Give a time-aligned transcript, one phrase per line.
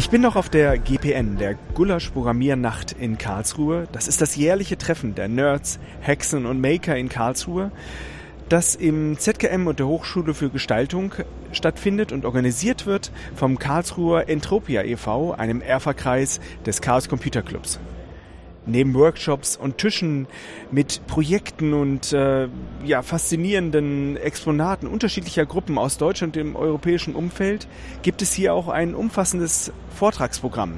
[0.00, 3.86] Ich bin noch auf der GPN, der Gulasch Programmiernacht in Karlsruhe.
[3.92, 7.70] Das ist das jährliche Treffen der Nerds, Hexen und Maker in Karlsruhe,
[8.48, 11.12] das im ZKM und der Hochschule für Gestaltung
[11.52, 17.78] stattfindet und organisiert wird vom Karlsruher Entropia e.V., einem Erferkreis des Chaos Computer Clubs.
[18.66, 20.26] Neben Workshops und Tischen
[20.70, 22.48] mit Projekten und äh,
[22.84, 27.66] ja, faszinierenden Exponaten unterschiedlicher Gruppen aus Deutschland und dem europäischen Umfeld
[28.02, 30.74] gibt es hier auch ein umfassendes Vortragsprogramm.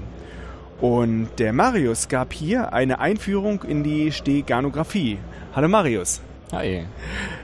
[0.81, 5.19] Und der Marius gab hier eine Einführung in die Steganographie.
[5.55, 6.21] Hallo Marius.
[6.53, 6.87] Hi.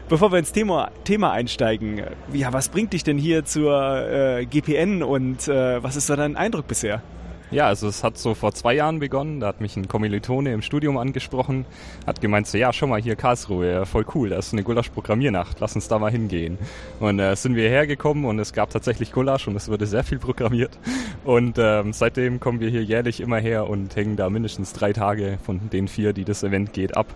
[0.09, 5.03] Bevor wir ins Thema, Thema einsteigen, ja, was bringt dich denn hier zur äh, GPN
[5.03, 7.03] und äh, was ist so dein Eindruck bisher?
[7.51, 9.41] Ja, also es hat so vor zwei Jahren begonnen.
[9.41, 11.65] Da hat mich ein Kommilitone im Studium angesprochen,
[12.07, 15.75] hat gemeint so, ja, schau mal hier Karlsruhe, voll cool, das ist eine Gulasch-Programmiernacht, lass
[15.75, 16.59] uns da mal hingehen.
[17.01, 20.19] Und äh, sind wir hergekommen und es gab tatsächlich Gulasch und es wurde sehr viel
[20.19, 20.79] programmiert.
[21.25, 25.39] Und ähm, seitdem kommen wir hier jährlich immer her und hängen da mindestens drei Tage
[25.43, 27.07] von den vier, die das Event geht, ab.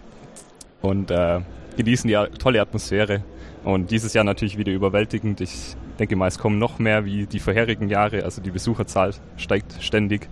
[0.80, 1.40] Und äh,
[1.76, 3.22] genießen die tolle Atmosphäre.
[3.64, 5.40] Und dieses Jahr natürlich wieder überwältigend.
[5.40, 8.24] Ich denke mal, es kommen noch mehr wie die vorherigen Jahre.
[8.24, 10.28] Also die Besucherzahl steigt ständig.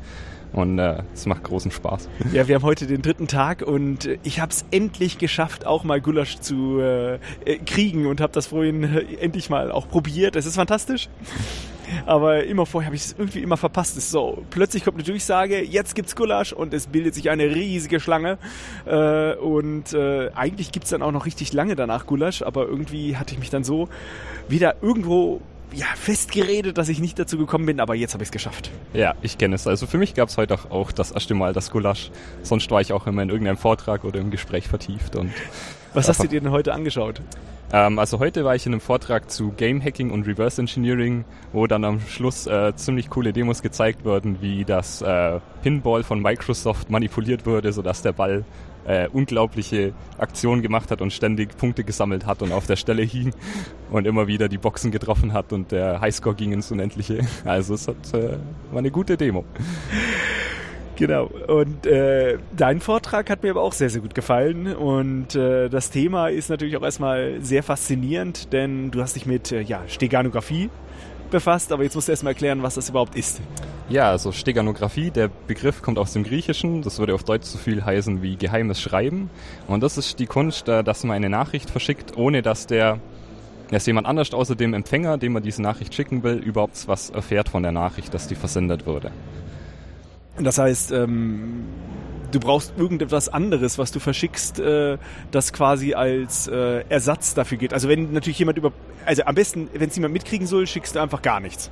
[0.52, 2.08] Und äh, es macht großen Spaß.
[2.32, 6.00] Ja, wir haben heute den dritten Tag und ich habe es endlich geschafft, auch mal
[6.00, 7.20] Gulasch zu äh,
[7.66, 10.34] kriegen und habe das vorhin äh, endlich mal auch probiert.
[10.34, 11.08] Es ist fantastisch.
[12.06, 13.96] Aber immer vorher habe ich es irgendwie immer verpasst.
[13.96, 18.00] Es so, plötzlich kommt eine Durchsage, jetzt gibt's Gulasch und es bildet sich eine riesige
[18.00, 18.38] Schlange.
[18.86, 23.34] Äh, und äh, eigentlich gibt's dann auch noch richtig lange danach Gulasch, aber irgendwie hatte
[23.34, 23.88] ich mich dann so
[24.48, 25.40] wieder irgendwo
[25.72, 28.70] ja, festgeredet, dass ich nicht dazu gekommen bin, aber jetzt habe ich es geschafft.
[28.92, 29.66] Ja, ich kenne es.
[29.66, 32.10] Also für mich gab es heute auch, auch das erste Mal das Gulasch.
[32.42, 35.16] Sonst war ich auch immer in irgendeinem Vortrag oder im Gespräch vertieft.
[35.16, 35.32] Und
[35.94, 37.20] Was hast du dir denn heute angeschaut?
[37.72, 41.66] Ähm, also heute war ich in einem Vortrag zu Game Hacking und Reverse Engineering, wo
[41.66, 46.90] dann am Schluss äh, ziemlich coole Demos gezeigt wurden, wie das äh, Pinball von Microsoft
[46.90, 48.44] manipuliert wurde, sodass der Ball
[48.86, 53.32] äh, unglaubliche Aktionen gemacht hat und ständig Punkte gesammelt hat und auf der Stelle hing
[53.90, 57.20] und immer wieder die Boxen getroffen hat und der Highscore ging ins Unendliche.
[57.44, 58.36] Also es hat, äh,
[58.70, 59.44] war eine gute Demo.
[60.96, 61.30] Genau.
[61.46, 64.74] Und äh, dein Vortrag hat mir aber auch sehr, sehr gut gefallen.
[64.74, 69.50] Und äh, das Thema ist natürlich auch erstmal sehr faszinierend, denn du hast dich mit
[69.50, 70.68] äh, ja, Steganographie
[71.30, 73.40] befasst, aber jetzt musst du erstmal erklären, was das überhaupt ist.
[73.88, 77.84] Ja, also Steganographie, der Begriff kommt aus dem Griechischen, das würde auf Deutsch so viel
[77.84, 79.30] heißen wie geheimes Schreiben.
[79.66, 83.00] Und das ist die Kunst, äh, dass man eine Nachricht verschickt, ohne dass der
[83.70, 87.48] dass jemand anders außer dem Empfänger, dem man diese Nachricht schicken will, überhaupt was erfährt
[87.48, 89.12] von der Nachricht, dass die versendet wurde.
[90.38, 91.66] Das heißt, ähm,
[92.30, 94.98] du brauchst irgendetwas anderes, was du verschickst, äh,
[95.30, 97.72] das quasi als äh, Ersatz dafür geht.
[97.72, 98.72] Also wenn natürlich jemand über,
[99.04, 101.70] also am besten, wenn es jemand mitkriegen soll, schickst du einfach gar nichts.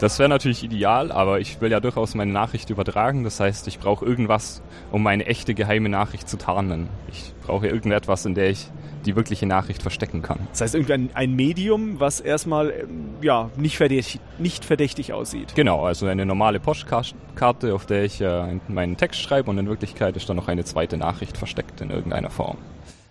[0.00, 3.22] Das wäre natürlich ideal, aber ich will ja durchaus meine Nachricht übertragen.
[3.22, 6.88] Das heißt, ich brauche irgendwas, um meine echte geheime Nachricht zu tarnen.
[7.12, 8.68] Ich brauche irgendetwas, in der ich
[9.04, 10.38] die wirkliche Nachricht verstecken kann.
[10.52, 15.54] Das heißt, irgendwie ein, ein Medium, was erstmal ähm, ja, nicht, verdächtig, nicht verdächtig aussieht.
[15.54, 20.16] Genau, also eine normale Postkarte, auf der ich äh, meinen Text schreibe und in Wirklichkeit
[20.16, 22.56] ist dann noch eine zweite Nachricht versteckt in irgendeiner Form.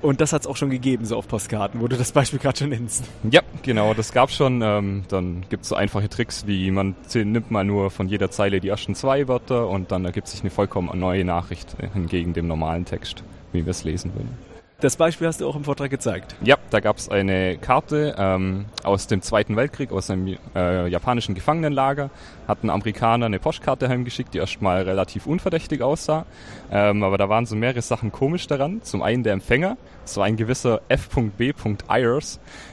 [0.02, 2.58] Und das hat es auch schon gegeben, so auf Postkarten, wo du das Beispiel gerade
[2.58, 3.04] schon nennst.
[3.30, 4.62] Ja, genau, das gab schon.
[4.62, 8.62] Ähm, dann gibt es so einfache Tricks, wie man nimmt mal nur von jeder Zeile
[8.62, 12.86] die ersten zwei Wörter und dann ergibt sich eine vollkommen neue Nachricht hingegen dem normalen
[12.86, 14.49] Text, wie wir es lesen würden.
[14.82, 16.38] Das Beispiel hast du auch im Vortrag gezeigt.
[16.42, 21.36] Ja, da gab es eine Karte ähm, aus dem Zweiten Weltkrieg, aus einem äh, japanischen
[21.36, 22.10] Gefangenenlager.
[22.48, 26.26] Hat ein Amerikaner eine Postkarte heimgeschickt, die erstmal relativ unverdächtig aussah.
[26.72, 28.82] Ähm, aber da waren so mehrere Sachen komisch daran.
[28.82, 29.76] Zum einen der Empfänger,
[30.06, 31.54] so ein gewisser F.B.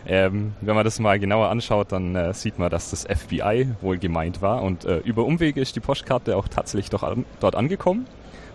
[0.06, 3.99] Ähm, wenn man das mal genauer anschaut, dann äh, sieht man, dass das FBI wohl
[3.99, 4.62] gemeint war.
[4.62, 8.06] Und äh, über Umwege ist die Postkarte auch tatsächlich doch an, dort angekommen.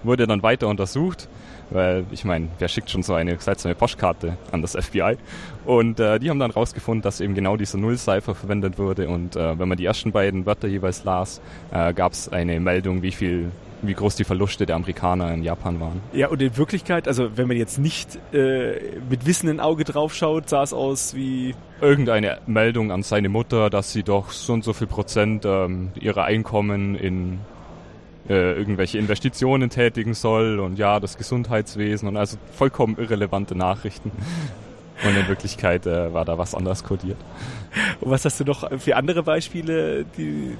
[0.04, 1.28] Wurde dann weiter untersucht
[1.72, 5.18] weil ich meine, wer schickt schon so eine seltsame Postkarte an das FBI?
[5.66, 9.10] Und äh, die haben dann rausgefunden, dass eben genau dieser Null-Cipher verwendet wurde.
[9.10, 11.42] Und äh, wenn man die ersten beiden Wörter jeweils las,
[11.72, 13.52] äh, gab es eine Meldung, wie viel
[13.82, 16.02] wie groß die Verluste der Amerikaner in Japan waren.
[16.14, 18.80] Ja, und in Wirklichkeit, also wenn man jetzt nicht äh,
[19.10, 21.56] mit wissendem Auge draufschaut, sah es aus wie...
[21.82, 26.26] Irgendeine Meldung an seine Mutter, dass sie doch so und so viel Prozent ähm, ihrer
[26.26, 27.40] Einkommen in
[28.30, 34.12] äh, irgendwelche Investitionen tätigen soll und ja, das Gesundheitswesen und also vollkommen irrelevante Nachrichten.
[35.04, 37.18] Und in Wirklichkeit äh, war da was anderes kodiert.
[38.02, 40.56] Und was hast du noch für andere Beispiele, die,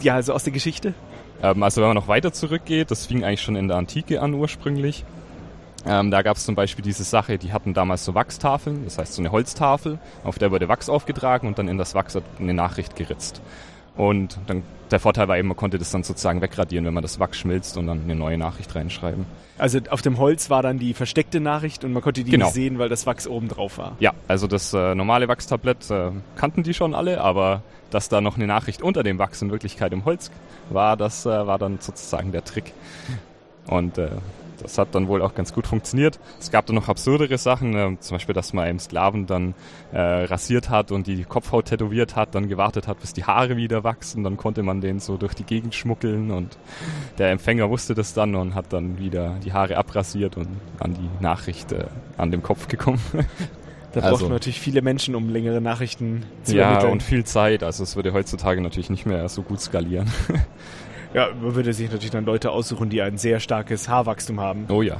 [0.00, 0.94] ja, also aus der Geschichte?
[1.42, 4.34] Ähm, also wenn man noch weiter zurückgeht, das fing eigentlich schon in der Antike an
[4.34, 5.04] ursprünglich.
[5.86, 9.14] Ähm, da gab es zum Beispiel diese Sache, die hatten damals so Wachstafeln, das heißt
[9.14, 12.96] so eine Holztafel, auf der wurde Wachs aufgetragen und dann in das Wachs eine Nachricht
[12.96, 13.40] geritzt.
[14.00, 17.20] Und dann der Vorteil war eben, man konnte das dann sozusagen wegradieren, wenn man das
[17.20, 19.26] Wachs schmilzt und dann eine neue Nachricht reinschreiben.
[19.58, 22.46] Also auf dem Holz war dann die versteckte Nachricht und man konnte die Genau.
[22.46, 23.96] nicht sehen, weil das Wachs oben drauf war.
[24.00, 28.36] Ja, also das äh, normale Wachstablett äh, kannten die schon alle, aber dass da noch
[28.36, 30.30] eine Nachricht unter dem Wachs in Wirklichkeit im Holz
[30.70, 32.72] war, das äh, war dann sozusagen der Trick.
[33.66, 34.08] Und äh,
[34.62, 36.18] das hat dann wohl auch ganz gut funktioniert.
[36.38, 39.54] Es gab dann noch absurdere Sachen, äh, zum Beispiel, dass man einen Sklaven dann
[39.92, 43.84] äh, rasiert hat und die Kopfhaut tätowiert hat, dann gewartet hat, bis die Haare wieder
[43.84, 46.56] wachsen, dann konnte man den so durch die Gegend schmuggeln und
[47.18, 50.48] der Empfänger wusste das dann und hat dann wieder die Haare abrasiert und
[50.78, 51.84] an die Nachricht äh,
[52.16, 53.00] an dem Kopf gekommen.
[53.92, 56.92] Da Also- braucht man natürlich viele Menschen, um längere Nachrichten zu ja, ermitteln.
[56.92, 57.64] und viel Zeit.
[57.64, 60.08] Also es würde heutzutage natürlich nicht mehr so gut skalieren.
[61.14, 64.66] ja, man würde sich natürlich dann Leute aussuchen, die ein sehr starkes Haarwachstum haben.
[64.68, 64.96] Oh ja.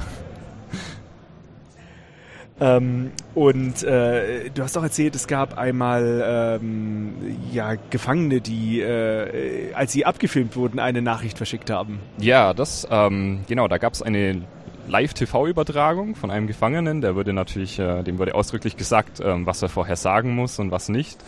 [2.61, 7.15] Ähm, und äh, du hast auch erzählt, es gab einmal ähm,
[7.53, 12.01] ja, Gefangene, die, äh, als sie abgefilmt wurden, eine Nachricht verschickt haben.
[12.19, 14.43] Ja, das, ähm, genau, da gab es eine
[14.89, 17.01] Live-TV-Übertragung von einem Gefangenen.
[17.01, 20.71] Der würde natürlich, äh, dem wurde ausdrücklich gesagt, ähm, was er vorher sagen muss und
[20.71, 21.19] was nicht.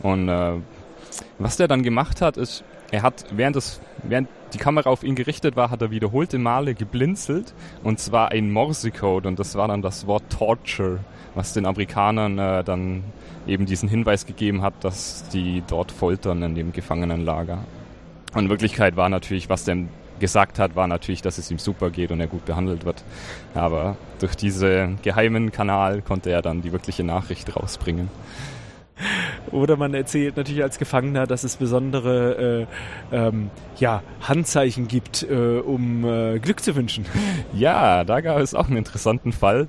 [0.00, 0.52] Und äh,
[1.38, 5.14] was der dann gemacht hat, ist, er hat während das, während die Kamera auf ihn
[5.14, 7.54] gerichtet war, hat er wiederholte Male geblinzelt
[7.84, 11.00] und zwar ein Morsecode und das war dann das Wort Torture,
[11.34, 13.04] was den Amerikanern äh, dann
[13.46, 17.64] eben diesen Hinweis gegeben hat, dass die dort foltern in dem Gefangenenlager.
[18.34, 19.76] Und in Wirklichkeit war natürlich, was der
[20.18, 23.04] gesagt hat, war natürlich, dass es ihm super geht und er gut behandelt wird.
[23.54, 28.10] Aber durch diesen geheimen Kanal konnte er dann die wirkliche Nachricht rausbringen.
[29.52, 32.66] Oder man erzählt natürlich als Gefangener, dass es besondere
[33.12, 37.04] äh, ähm, ja, Handzeichen gibt, äh, um äh, Glück zu wünschen.
[37.54, 39.68] Ja, da gab es auch einen interessanten Fall.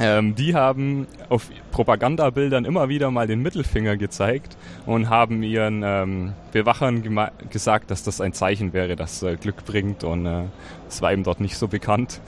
[0.00, 4.56] Ähm, die haben auf Propagandabildern immer wieder mal den Mittelfinger gezeigt
[4.86, 7.02] und haben ihren ähm, Bewachern
[7.50, 10.44] gesagt, dass das ein Zeichen wäre, das äh, Glück bringt und äh,
[10.88, 12.20] es war eben dort nicht so bekannt.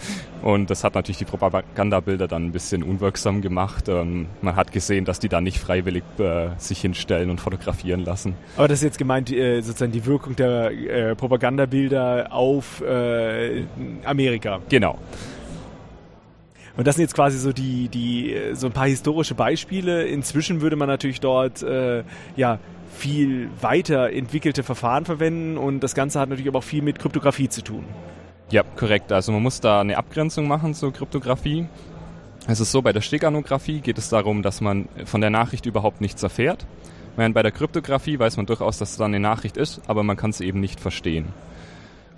[0.43, 3.89] Und das hat natürlich die Propagandabilder dann ein bisschen unwirksam gemacht.
[3.89, 8.35] Ähm, man hat gesehen, dass die da nicht freiwillig äh, sich hinstellen und fotografieren lassen.
[8.57, 13.65] Aber das ist jetzt gemeint, äh, sozusagen die Wirkung der äh, Propagandabilder auf äh,
[14.05, 14.61] Amerika.
[14.69, 14.99] Genau.
[16.76, 20.05] Und das sind jetzt quasi so die, die, äh, so ein paar historische Beispiele.
[20.05, 22.05] Inzwischen würde man natürlich dort, äh,
[22.37, 22.58] ja,
[22.96, 27.49] viel weiter entwickelte Verfahren verwenden und das Ganze hat natürlich aber auch viel mit Kryptographie
[27.49, 27.84] zu tun.
[28.50, 29.12] Ja, korrekt.
[29.12, 31.67] Also man muss da eine Abgrenzung machen zur Kryptographie.
[32.46, 36.00] Es ist so, bei der Steganographie geht es darum, dass man von der Nachricht überhaupt
[36.00, 36.64] nichts erfährt.
[37.17, 40.17] Während bei der Kryptographie weiß man durchaus, dass es da eine Nachricht ist, aber man
[40.17, 41.26] kann sie eben nicht verstehen.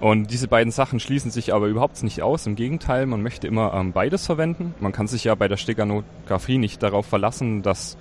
[0.01, 2.47] Und diese beiden Sachen schließen sich aber überhaupt nicht aus.
[2.47, 4.75] Im Gegenteil, man möchte immer ähm, beides verwenden.
[4.79, 7.97] Man kann sich ja bei der Steganographie nicht darauf verlassen, dass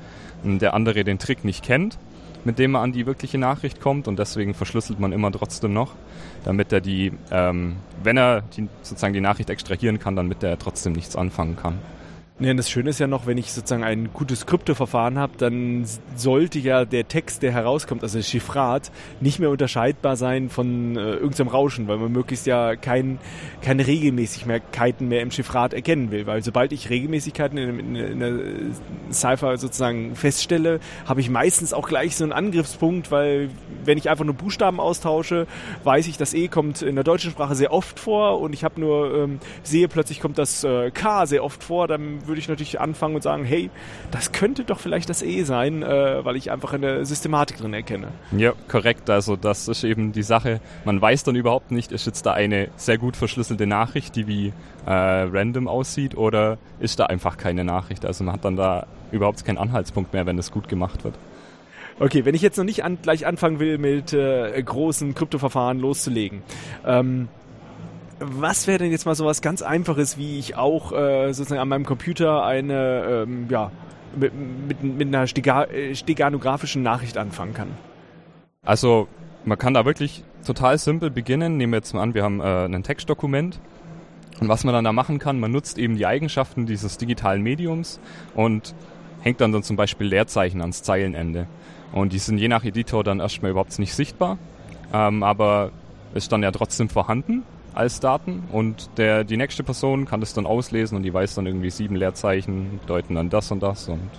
[0.46, 1.98] ähm, der andere den Trick nicht kennt,
[2.46, 4.08] mit dem man an die wirkliche Nachricht kommt.
[4.08, 5.94] Und deswegen verschlüsselt man immer trotzdem noch,
[6.44, 10.94] damit er die, ähm, wenn er die, sozusagen die Nachricht extrahieren kann, damit er trotzdem
[10.94, 11.80] nichts anfangen kann.
[12.40, 15.86] Ja, das Schöne ist ja noch, wenn ich sozusagen ein gutes Kryptoverfahren habe, dann
[16.16, 21.14] sollte ja der Text, der herauskommt, also das Chiffrat, nicht mehr unterscheidbar sein von äh,
[21.14, 23.18] irgendeinem Rauschen, weil man möglichst ja kein,
[23.64, 26.28] keine Regelmäßigkeiten mehr im Chiffrat erkennen will.
[26.28, 28.34] Weil sobald ich Regelmäßigkeiten in, in, in der
[29.12, 33.50] Cypher sozusagen feststelle, habe ich meistens auch gleich so einen Angriffspunkt, weil
[33.84, 35.48] wenn ich einfach nur Buchstaben austausche,
[35.86, 38.80] weiß ich, das E kommt in der deutschen Sprache sehr oft vor und ich habe
[38.80, 42.80] nur ähm, sehe plötzlich kommt das äh, K sehr oft vor, dann würde ich natürlich
[42.80, 43.70] anfangen und sagen, hey,
[44.12, 47.74] das könnte doch vielleicht das E sein, äh, weil ich einfach in der Systematik drin
[47.74, 48.08] erkenne.
[48.32, 49.10] Ja, korrekt.
[49.10, 50.60] Also das ist eben die Sache.
[50.86, 54.48] Man weiß dann überhaupt nicht, ist jetzt da eine sehr gut verschlüsselte Nachricht, die wie
[54.86, 58.06] äh, random aussieht, oder ist da einfach keine Nachricht.
[58.06, 61.16] Also man hat dann da überhaupt keinen Anhaltspunkt mehr, wenn es gut gemacht wird.
[62.00, 66.44] Okay, wenn ich jetzt noch nicht an, gleich anfangen will, mit äh, großen Kryptoverfahren loszulegen,
[66.86, 67.28] ähm,
[68.20, 71.86] was wäre denn jetzt mal sowas ganz Einfaches, wie ich auch äh, sozusagen an meinem
[71.86, 73.72] Computer eine, ähm, ja,
[74.16, 77.70] mit, mit, mit einer Stega äh, steganografischen Nachricht anfangen kann?
[78.66, 79.08] Also
[79.46, 81.58] man kann da wirklich total simpel beginnen.
[81.58, 83.60] Nehmen wir jetzt mal an, wir haben äh, ein Textdokument.
[84.40, 88.00] Und was man dann da machen kann, man nutzt eben die Eigenschaften dieses digitalen Mediums
[88.36, 88.76] und
[89.22, 91.48] hängt dann, dann zum Beispiel Leerzeichen ans Zeilenende.
[91.92, 94.38] Und die sind je nach Editor dann erstmal überhaupt nicht sichtbar,
[94.94, 95.72] ähm, aber
[96.14, 97.44] ist dann ja trotzdem vorhanden
[97.78, 101.46] als Daten und der, die nächste Person kann das dann auslesen und die weiß dann
[101.46, 104.10] irgendwie sieben Leerzeichen bedeuten dann das und das und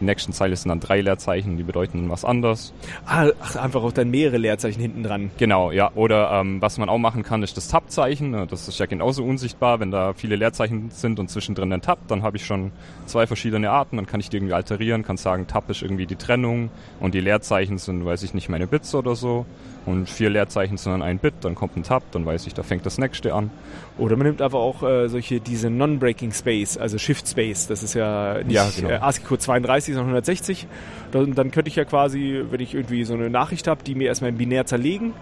[0.00, 2.72] die nächsten Zeile sind dann drei Leerzeichen, die bedeuten was anderes.
[3.04, 5.30] Ah, ach, einfach auch dann mehrere Leerzeichen hinten dran.
[5.38, 5.90] Genau, ja.
[5.94, 8.46] Oder ähm, was man auch machen kann, ist das Tab-Zeichen.
[8.48, 9.80] Das ist ja genauso unsichtbar.
[9.80, 12.70] Wenn da viele Leerzeichen sind und zwischendrin ein Tab, dann habe ich schon
[13.06, 13.96] zwei verschiedene Arten.
[13.96, 17.20] Dann kann ich die irgendwie alterieren, kann sagen, Tab ist irgendwie die Trennung und die
[17.20, 19.46] Leerzeichen sind, weiß ich nicht, meine Bits oder so.
[19.86, 22.62] Und vier Leerzeichen sind dann ein Bit, dann kommt ein Tab, dann weiß ich, da
[22.62, 23.50] fängt das nächste an.
[23.96, 27.66] Oder man nimmt aber auch äh, solche, diese Non-Breaking Space, also Shift Space.
[27.66, 28.90] Das ist ja nicht ja, genau.
[28.90, 30.66] äh, ASCII-Code 32, sondern 160.
[31.12, 34.08] Dann, dann könnte ich ja quasi, wenn ich irgendwie so eine Nachricht habe, die mir
[34.08, 35.14] erstmal in binär zerlegen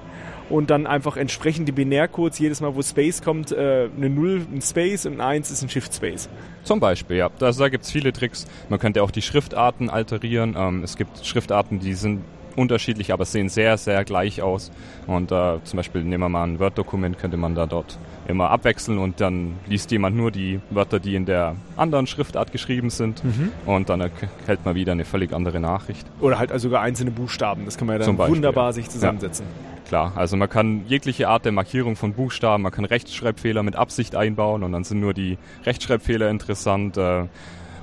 [0.48, 4.62] und dann einfach entsprechend die Binärcodes, jedes Mal, wo Space kommt, äh, eine 0 ein
[4.62, 6.28] Space und ein 1 ist ein Shift Space.
[6.62, 7.30] Zum Beispiel, ja.
[7.40, 8.46] Also da gibt's viele Tricks.
[8.68, 10.54] Man könnte auch die Schriftarten alterieren.
[10.56, 12.22] Ähm, es gibt Schriftarten, die sind
[12.56, 14.70] unterschiedlich, aber sehen sehr, sehr gleich aus.
[15.06, 17.98] Und äh, zum Beispiel nehmen wir mal ein Word-Dokument, könnte man da dort
[18.28, 22.90] immer abwechseln und dann liest jemand nur die Wörter, die in der anderen Schriftart geschrieben
[22.90, 23.52] sind mhm.
[23.66, 26.06] und dann erhält man wieder eine völlig andere Nachricht.
[26.20, 28.72] Oder halt sogar einzelne Buchstaben, das kann man ja dann Beispiel, wunderbar ja.
[28.72, 29.46] sich zusammensetzen.
[29.46, 29.76] Ja.
[29.86, 34.16] Klar, also man kann jegliche Art der Markierung von Buchstaben, man kann Rechtschreibfehler mit Absicht
[34.16, 36.96] einbauen und dann sind nur die Rechtschreibfehler interessant.
[36.96, 37.26] Äh,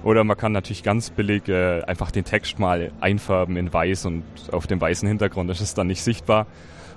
[0.03, 4.23] oder man kann natürlich ganz billig äh, einfach den Text mal einfärben in weiß und
[4.51, 6.47] auf dem weißen Hintergrund ist es dann nicht sichtbar.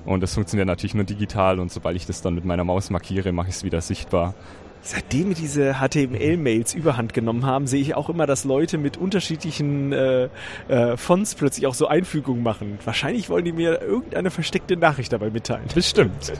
[0.04, 3.32] Und das funktioniert natürlich nur digital und sobald ich das dann mit meiner Maus markiere,
[3.32, 4.34] mache ich es wieder sichtbar.
[4.82, 9.92] Seitdem wir diese HTML-Mails überhand genommen haben, sehe ich auch immer, dass Leute mit unterschiedlichen
[9.92, 10.28] äh,
[10.68, 12.78] äh, Fonts plötzlich auch so Einfügungen machen.
[12.84, 15.64] Wahrscheinlich wollen die mir irgendeine versteckte Nachricht dabei mitteilen.
[15.74, 16.34] Bestimmt.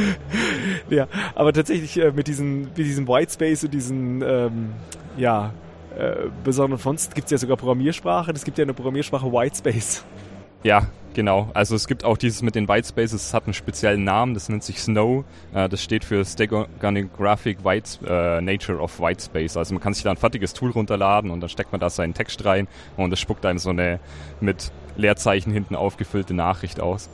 [0.90, 4.72] ja, aber tatsächlich äh, mit diesen, mit diesem Whitespace und diesen, ähm,
[5.16, 5.52] ja,
[5.98, 8.32] äh, besonderen Fonts gibt es ja sogar Programmiersprache.
[8.32, 10.04] Es gibt ja eine Programmiersprache Whitespace.
[10.64, 11.50] Ja, genau.
[11.52, 14.64] Also es gibt auch dieses mit den Whitespaces, es hat einen speziellen Namen, das nennt
[14.64, 15.24] sich Snow.
[15.52, 19.58] Äh, das steht für Steganographic White, äh, Nature of Whitespace.
[19.58, 22.14] Also man kann sich da ein fertiges Tool runterladen und dann steckt man da seinen
[22.14, 24.00] Text rein und es spuckt einem so eine
[24.40, 27.10] mit Leerzeichen hinten aufgefüllte Nachricht aus.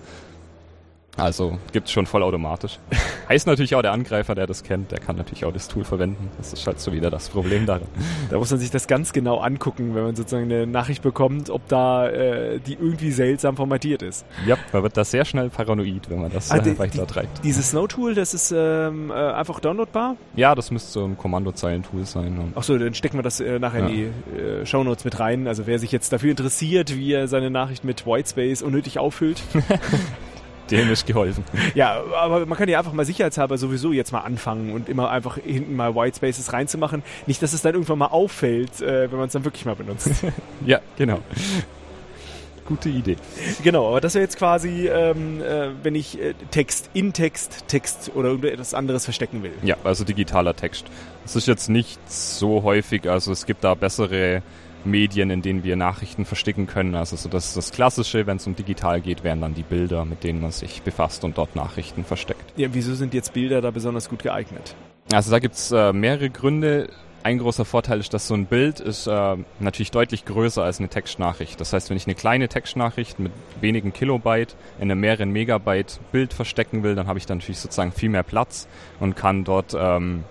[1.17, 2.79] Also gibt's schon vollautomatisch.
[3.29, 6.31] heißt natürlich auch, der Angreifer, der das kennt, der kann natürlich auch das Tool verwenden.
[6.39, 7.83] Das ist halt so wieder das Problem daran.
[8.31, 11.67] Da muss man sich das ganz genau angucken, wenn man sozusagen eine Nachricht bekommt, ob
[11.69, 14.25] da äh, die irgendwie seltsam formatiert ist.
[14.47, 17.45] Ja, man wird da sehr schnell paranoid, wenn man das ah, äh, weiter treibt.
[17.45, 20.17] Dieses Snow-Tool, das ist ähm, äh, einfach downloadbar?
[20.37, 22.53] Ja, das müsste so ein Kommandozeilen-Tool sein.
[22.55, 23.89] Achso, dann stecken wir das äh, nachher ja.
[23.89, 25.47] in die äh, Shownotes mit rein.
[25.47, 29.43] Also wer sich jetzt dafür interessiert, wie er seine Nachricht mit Whitespace unnötig auffüllt.
[30.71, 31.45] Dem ist geholfen.
[31.75, 35.39] Ja, aber man kann ja einfach mal sicherheitshalber sowieso jetzt mal anfangen und immer einfach
[35.39, 37.03] hinten mal White Spaces reinzumachen.
[37.27, 40.11] Nicht, dass es dann irgendwann mal auffällt, äh, wenn man es dann wirklich mal benutzt.
[40.67, 41.21] ja, genau.
[42.67, 43.17] Gute Idee.
[43.65, 48.13] Genau, aber das wäre jetzt quasi, ähm, äh, wenn ich äh, Text in Text, Text
[48.15, 49.53] oder irgendetwas anderes verstecken will.
[49.63, 50.85] Ja, also digitaler Text.
[51.25, 54.43] Das ist jetzt nicht so häufig, also es gibt da bessere
[54.85, 56.95] Medien, in denen wir Nachrichten verstecken können.
[56.95, 60.25] Also so das, das Klassische, wenn es um digital geht, wären dann die Bilder, mit
[60.25, 62.53] denen man sich befasst und dort Nachrichten versteckt.
[62.57, 64.75] Ja, wieso sind jetzt Bilder da besonders gut geeignet?
[65.13, 66.91] Also da gibt's äh, mehrere Gründe.
[67.23, 70.89] Ein großer Vorteil ist, dass so ein Bild ist äh, natürlich deutlich größer als eine
[70.89, 71.61] Textnachricht.
[71.61, 76.33] Das heißt, wenn ich eine kleine Textnachricht mit wenigen Kilobyte in einem mehreren Megabyte Bild
[76.33, 78.69] verstecken will, dann habe ich dann natürlich sozusagen viel mehr Platz
[79.01, 80.25] und kann dort ähm,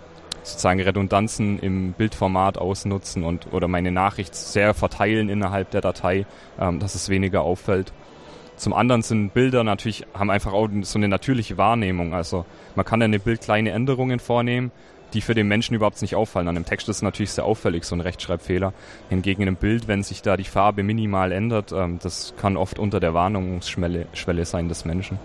[0.50, 6.26] sozusagen Redundanzen im Bildformat ausnutzen und oder meine Nachricht sehr verteilen innerhalb der Datei,
[6.60, 7.94] ähm, dass es weniger auffällt.
[8.60, 12.14] Zum anderen sind Bilder natürlich, haben einfach auch so eine natürliche Wahrnehmung.
[12.14, 14.72] Also man kann in einem Bild kleine Änderungen vornehmen,
[15.14, 16.50] die für den Menschen überhaupt nicht auffallen.
[16.50, 18.74] An einem Text ist natürlich sehr auffällig, so ein Rechtschreibfehler.
[19.10, 22.80] Hingegen in einem Bild, wenn sich da die Farbe minimal ändert, ähm, das kann oft
[22.80, 25.20] unter der Wahrnehmungsschwelle Schwelle sein des Menschen.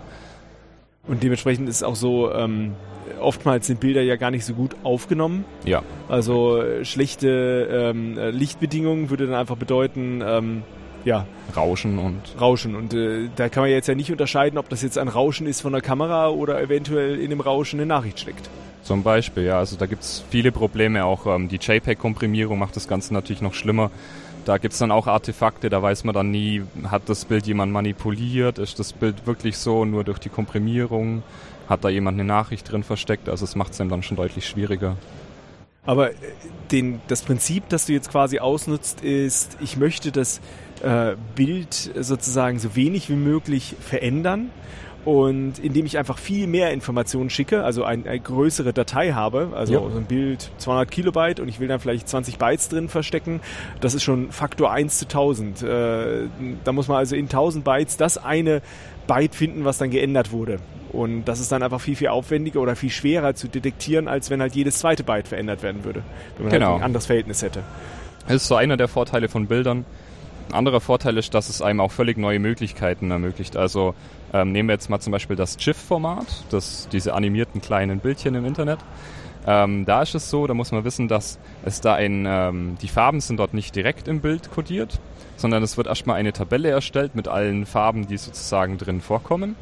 [1.07, 2.73] Und dementsprechend ist es auch so, ähm,
[3.19, 5.45] oftmals sind Bilder ja gar nicht so gut aufgenommen.
[5.65, 5.83] Ja.
[6.09, 10.63] Also äh, schlechte ähm, äh, Lichtbedingungen würde dann einfach bedeuten, ähm,
[11.03, 11.27] ja.
[11.55, 12.19] Rauschen und.
[12.41, 12.75] Rauschen.
[12.75, 15.61] Und äh, da kann man jetzt ja nicht unterscheiden, ob das jetzt ein Rauschen ist
[15.61, 18.49] von der Kamera oder eventuell in dem Rauschen eine Nachricht steckt.
[18.81, 19.59] Zum Beispiel, ja.
[19.59, 21.05] Also da gibt's viele Probleme.
[21.05, 23.91] Auch ähm, die JPEG-Komprimierung macht das Ganze natürlich noch schlimmer.
[24.45, 28.59] Da gibt's dann auch Artefakte, da weiß man dann nie, hat das Bild jemand manipuliert,
[28.59, 31.23] ist das Bild wirklich so, nur durch die Komprimierung
[31.67, 33.27] hat da jemand eine Nachricht drin versteckt.
[33.27, 34.97] Also es macht es einem dann schon deutlich schwieriger.
[35.83, 36.15] Aber äh,
[36.71, 40.41] den, das Prinzip, das du jetzt quasi ausnutzt, ist, ich möchte das
[40.83, 44.51] äh, Bild sozusagen so wenig wie möglich verändern.
[45.05, 49.73] Und indem ich einfach viel mehr Informationen schicke, also ein, eine größere Datei habe, also
[49.73, 49.79] ja.
[49.79, 53.39] so ein Bild 200 Kilobyte und ich will dann vielleicht 20 Bytes drin verstecken,
[53.81, 55.61] das ist schon Faktor 1 zu 1000.
[55.61, 56.23] Äh,
[56.63, 58.63] da muss man also in 1000 Bytes das eine
[59.05, 60.57] Byte finden, was dann geändert wurde.
[60.91, 64.41] Und das ist dann einfach viel, viel aufwendiger oder viel schwerer zu detektieren, als wenn
[64.41, 66.01] halt jedes zweite Byte verändert werden würde,
[66.37, 66.71] wenn man halt genau.
[66.71, 67.61] halt ein anderes Verhältnis hätte.
[68.25, 69.85] Das ist so einer der Vorteile von Bildern.
[70.49, 73.57] Ein anderer Vorteil ist, dass es einem auch völlig neue Möglichkeiten ermöglicht.
[73.57, 73.93] Also
[74.35, 78.45] ähm, nehmen wir jetzt mal zum Beispiel das GIF-Format, das, diese animierten kleinen Bildchen im
[78.45, 78.79] Internet.
[79.47, 82.87] Ähm, da ist es so, da muss man wissen, dass es da ein, ähm, die
[82.89, 84.99] Farben sind dort nicht direkt im Bild kodiert,
[85.37, 89.55] sondern es wird erstmal eine Tabelle erstellt mit allen Farben, die sozusagen drin vorkommen.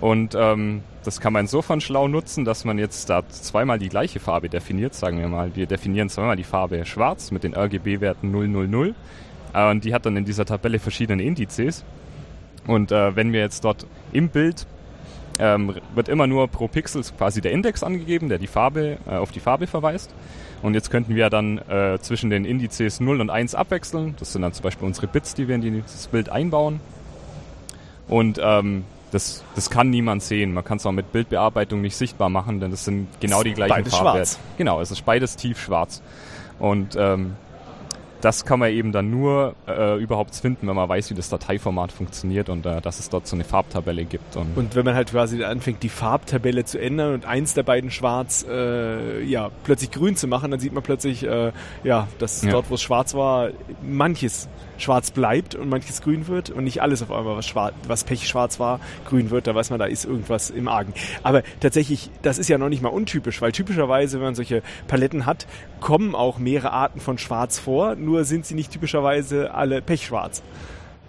[0.00, 4.20] Und ähm, das kann man insofern schlau nutzen, dass man jetzt da zweimal die gleiche
[4.20, 5.54] Farbe definiert, sagen wir mal.
[5.54, 8.94] Wir definieren zweimal die Farbe schwarz mit den RGB-Werten 000
[9.54, 11.84] äh, und die hat dann in dieser Tabelle verschiedene Indizes.
[12.66, 14.66] Und äh, wenn wir jetzt dort im Bild
[15.38, 19.32] ähm, wird immer nur pro Pixel quasi der Index angegeben, der die Farbe äh, auf
[19.32, 20.14] die Farbe verweist.
[20.62, 24.14] Und jetzt könnten wir dann äh, zwischen den Indizes 0 und 1 abwechseln.
[24.18, 26.80] Das sind dann zum Beispiel unsere Bits, die wir in dieses Bild einbauen.
[28.08, 30.54] Und ähm, das, das kann niemand sehen.
[30.54, 33.74] Man kann es auch mit Bildbearbeitung nicht sichtbar machen, denn das sind genau die gleichen
[33.74, 34.18] beides Farbwerte.
[34.18, 34.38] Schwarz.
[34.56, 36.02] Genau, es ist beides tiefschwarz.
[36.58, 37.36] Und ähm,
[38.24, 41.92] das kann man eben dann nur äh, überhaupt finden, wenn man weiß, wie das Dateiformat
[41.92, 44.36] funktioniert und äh, dass es dort so eine Farbtabelle gibt.
[44.36, 47.90] Und, und, wenn man halt quasi anfängt, die Farbtabelle zu ändern und eins der beiden
[47.90, 51.52] schwarz, äh, ja, plötzlich grün zu machen, dann sieht man plötzlich, äh,
[51.82, 52.52] ja, dass ja.
[52.52, 53.50] dort, wo es schwarz war,
[53.82, 58.04] manches schwarz bleibt und manches grün wird und nicht alles auf einmal, was, schwarz, was
[58.04, 59.46] pechschwarz war, grün wird.
[59.46, 60.94] Da weiß man, da ist irgendwas im Argen.
[61.22, 65.26] Aber tatsächlich, das ist ja noch nicht mal untypisch, weil typischerweise, wenn man solche Paletten
[65.26, 65.46] hat,
[65.80, 70.42] kommen auch mehrere Arten von Schwarz vor, nur sind sie nicht typischerweise alle pechschwarz.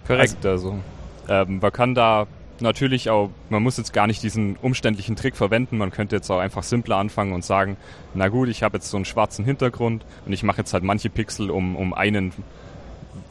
[0.07, 0.79] Korrekt, also, also
[1.27, 2.27] ähm, man kann da
[2.61, 5.77] natürlich auch, man muss jetzt gar nicht diesen umständlichen Trick verwenden.
[5.77, 7.77] Man könnte jetzt auch einfach simpler anfangen und sagen,
[8.13, 11.09] na gut, ich habe jetzt so einen schwarzen Hintergrund und ich mache jetzt halt manche
[11.09, 12.31] Pixel um, um einen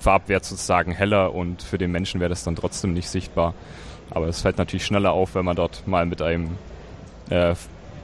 [0.01, 3.55] Farbwert sozusagen heller und für den Menschen wäre das dann trotzdem nicht sichtbar.
[4.11, 6.51] Aber es fällt natürlich schneller auf, wenn man dort mal mit einem
[7.31, 7.55] äh,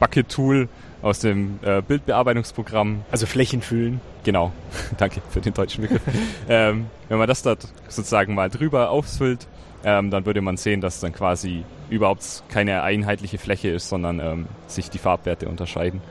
[0.01, 0.69] Bucket-Tool
[1.03, 3.05] aus dem äh, Bildbearbeitungsprogramm.
[3.11, 4.01] Also Flächen füllen.
[4.25, 4.53] Genau,
[4.99, 6.03] danke für den deutschen Begriff.
[6.49, 9.47] ähm, wenn man das dort sozusagen mal drüber ausfüllt,
[9.83, 14.47] ähm, dann würde man sehen, dass dann quasi überhaupt keine einheitliche Fläche ist, sondern ähm,
[14.67, 16.03] sich die Farbwerte unterscheiden.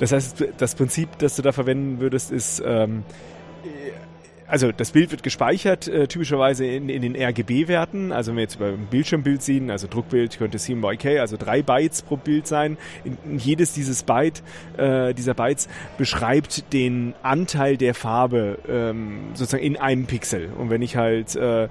[0.00, 3.04] Das heißt, das Prinzip, das du da verwenden würdest, ist ähm,
[4.54, 8.12] also das Bild wird gespeichert, äh, typischerweise in, in den RGB-Werten.
[8.12, 11.60] Also wenn wir jetzt über ein Bildschirmbild sehen, also Druckbild könnte 7 byk, also drei
[11.60, 12.78] Bytes pro Bild sein.
[13.02, 14.44] In, in jedes dieses Byte,
[14.76, 20.50] äh, dieser Bytes beschreibt den Anteil der Farbe ähm, sozusagen in einem Pixel.
[20.56, 21.66] Und wenn ich halt äh,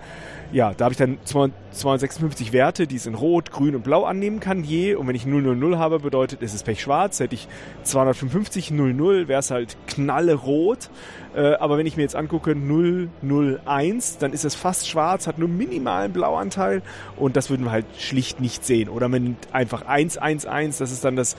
[0.53, 4.39] ja, da habe ich dann 256 Werte, die es in Rot, Grün und Blau annehmen
[4.39, 4.93] kann je.
[4.93, 7.19] Und wenn ich 000 habe, bedeutet, es ist Pechschwarz.
[7.19, 7.47] Hätte ich
[7.83, 10.91] 255 00, wäre es halt knallerot.
[11.35, 15.49] Äh, aber wenn ich mir jetzt angucke 001, dann ist es fast schwarz, hat nur
[15.49, 16.83] minimalen Blauanteil.
[17.17, 18.89] Und das würden wir halt schlicht nicht sehen.
[18.89, 21.35] Oder man nimmt einfach 111, das ist dann das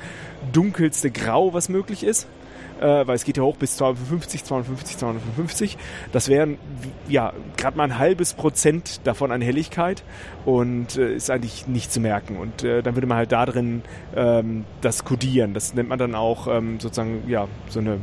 [0.52, 2.26] dunkelste Grau, was möglich ist
[2.80, 5.78] äh, weil es geht ja hoch bis 250, 250, 255.
[6.12, 6.58] Das wären
[7.08, 10.02] ja gerade mal ein halbes Prozent davon an Helligkeit
[10.44, 12.36] und äh, ist eigentlich nicht zu merken.
[12.36, 13.82] Und äh, dann würde man halt da drin
[14.14, 15.54] ähm, das kodieren.
[15.54, 17.98] Das nennt man dann auch ähm, sozusagen ja so eine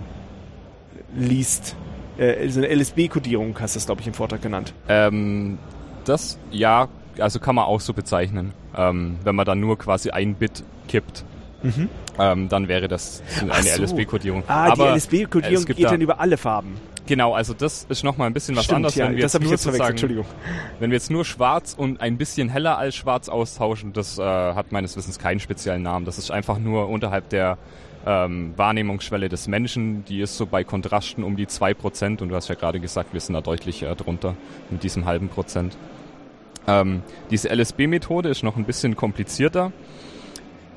[1.16, 1.76] Least
[2.18, 4.74] äh, so eine LSB-Kodierung hast du das, glaube ich, im Vortrag genannt.
[4.88, 5.58] Ähm,
[6.06, 6.88] das, ja,
[7.20, 11.26] also kann man auch so bezeichnen, ähm, wenn man dann nur quasi ein Bit kippt.
[11.64, 11.90] Mhm.
[12.22, 13.82] Ähm, dann wäre das eine so.
[13.82, 14.44] LSB-Kodierung.
[14.46, 16.78] Ah, Aber die LSB-Kodierung geht da, dann über alle Farben.
[17.08, 19.88] Genau, also das ist nochmal ein bisschen was Stimmt, anderes, ja, wenn wir jetzt nur
[19.90, 20.26] Entschuldigung.
[20.80, 24.72] Wenn wir jetzt nur schwarz und ein bisschen heller als schwarz austauschen, das äh, hat
[24.72, 26.06] meines Wissens keinen speziellen Namen.
[26.06, 27.58] Das ist einfach nur unterhalb der
[28.06, 32.50] ähm, Wahrnehmungsschwelle des Menschen, die ist so bei Kontrasten um die 2% und du hast
[32.50, 34.36] ja gerade gesagt, wir sind da deutlich äh, drunter
[34.70, 35.76] mit diesem halben Prozent.
[36.68, 39.72] Ähm, diese LSB-Methode ist noch ein bisschen komplizierter.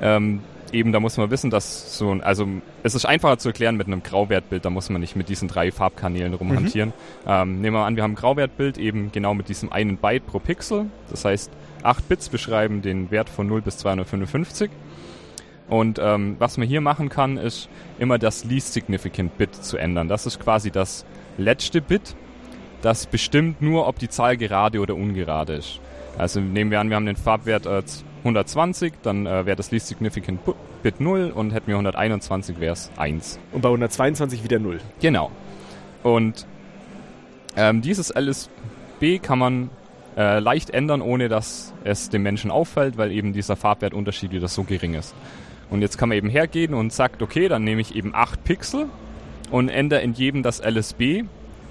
[0.01, 0.41] Ähm,
[0.75, 2.47] eben, da muss man wissen, dass so, also
[2.83, 5.71] es ist einfacher zu erklären mit einem Grauwertbild, da muss man nicht mit diesen drei
[5.71, 6.91] Farbkanälen rumhantieren.
[6.91, 7.29] Mhm.
[7.29, 10.39] Ähm, nehmen wir an, wir haben ein Grauwertbild eben genau mit diesem einen Byte pro
[10.39, 10.87] Pixel.
[11.11, 11.51] Das heißt,
[11.83, 14.71] 8 Bits beschreiben den Wert von 0 bis 255.
[15.69, 20.09] Und ähm, was man hier machen kann, ist immer das Least Significant Bit zu ändern.
[20.09, 21.07] Das ist quasi das
[21.39, 22.15] letzte Bit,
[22.83, 25.81] das bestimmt nur, ob die Zahl gerade oder ungerade ist.
[26.19, 27.83] Also nehmen wir an, wir haben den Farbwert äh,
[28.25, 30.41] 120, dann äh, wäre das Least Significant
[30.83, 33.39] Bit 0 und hätten wir 121 wäre es 1.
[33.53, 34.81] Und bei 122 wieder 0.
[35.01, 35.31] Genau.
[36.03, 36.47] Und
[37.57, 39.71] ähm, dieses LSB kann man
[40.17, 44.65] äh, leicht ändern, ohne dass es dem Menschen auffällt, weil eben dieser Farbwertunterschied wieder so
[44.65, 45.15] gering ist.
[45.71, 48.87] Und jetzt kann man eben hergehen und sagt, okay, dann nehme ich eben 8 Pixel
[49.51, 51.25] und ändere in jedem das LSB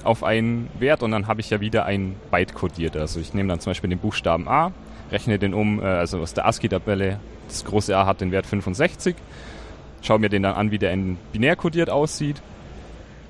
[0.04, 2.98] auf einen Wert und dann habe ich ja wieder ein Byte kodiert.
[2.98, 4.72] Also ich nehme dann zum Beispiel den Buchstaben A
[5.14, 9.16] rechne den um, äh, also aus der ASCII-Tabelle, das große A hat den Wert 65,
[10.02, 12.42] schaue mir den dann an, wie der in binär kodiert aussieht.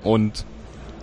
[0.04, 0.46] Und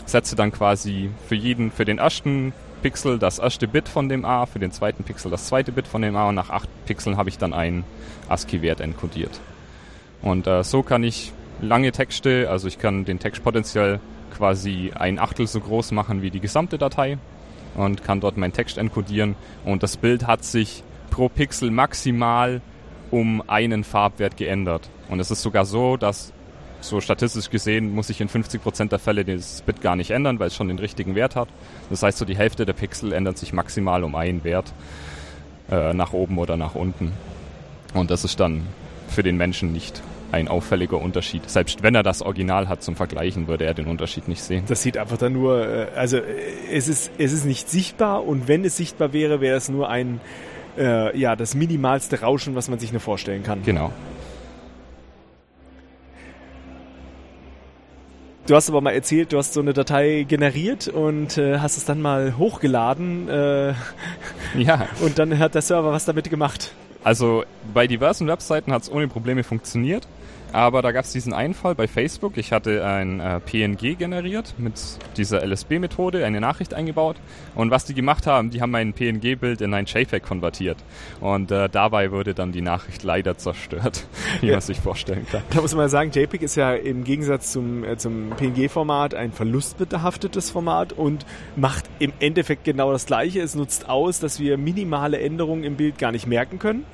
[0.04, 4.46] setze dann quasi für jeden, für den ersten Pixel das erste Bit von dem A,
[4.46, 7.28] für den zweiten Pixel das zweite Bit von dem A und nach acht Pixeln habe
[7.28, 7.84] ich dann einen
[8.28, 9.40] ASCII-Wert encodiert.
[10.22, 14.00] Und äh, so kann ich lange Texte, also ich kann den Text potenziell
[14.36, 17.18] quasi ein Achtel so groß machen wie die gesamte Datei
[17.74, 22.60] und kann dort meinen Text encodieren und das Bild hat sich pro Pixel maximal
[23.10, 24.88] um einen Farbwert geändert.
[25.08, 26.32] Und es ist sogar so, dass
[26.80, 30.46] so statistisch gesehen muss sich in 50% der Fälle das Bit gar nicht ändern, weil
[30.48, 31.48] es schon den richtigen Wert hat.
[31.90, 34.72] Das heißt, so die Hälfte der Pixel ändert sich maximal um einen Wert
[35.70, 37.12] äh, nach oben oder nach unten.
[37.92, 38.62] Und das ist dann
[39.08, 41.48] für den Menschen nicht ein auffälliger Unterschied.
[41.48, 44.64] Selbst wenn er das Original hat zum Vergleichen, würde er den Unterschied nicht sehen.
[44.68, 46.22] Das sieht einfach dann nur, äh, also äh,
[46.72, 50.20] es ist, es ist nicht sichtbar und wenn es sichtbar wäre, wäre es nur ein,
[50.78, 53.62] äh, ja, das minimalste Rauschen, was man sich nur vorstellen kann.
[53.64, 53.92] Genau.
[58.46, 61.84] Du hast aber mal erzählt, du hast so eine Datei generiert und äh, hast es
[61.84, 63.28] dann mal hochgeladen.
[63.28, 63.74] Äh,
[64.58, 64.88] ja.
[65.02, 66.72] Und dann hat der Server was damit gemacht.
[67.04, 70.08] Also bei diversen Webseiten hat es ohne Probleme funktioniert.
[70.52, 72.36] Aber da gab es diesen Einfall bei Facebook.
[72.36, 74.74] Ich hatte ein äh, PNG generiert mit
[75.16, 77.16] dieser LSB-Methode, eine Nachricht eingebaut.
[77.54, 80.78] Und was die gemacht haben, die haben mein PNG-Bild in ein JPEG konvertiert.
[81.20, 84.06] Und äh, dabei wurde dann die Nachricht leider zerstört,
[84.40, 84.54] wie ja.
[84.54, 85.42] man sich vorstellen kann.
[85.50, 90.50] Da muss man sagen, JPEG ist ja im Gegensatz zum, äh, zum PNG-Format ein verlustbehaftetes
[90.50, 93.40] Format und macht im Endeffekt genau das Gleiche.
[93.40, 96.84] Es nutzt aus, dass wir minimale Änderungen im Bild gar nicht merken können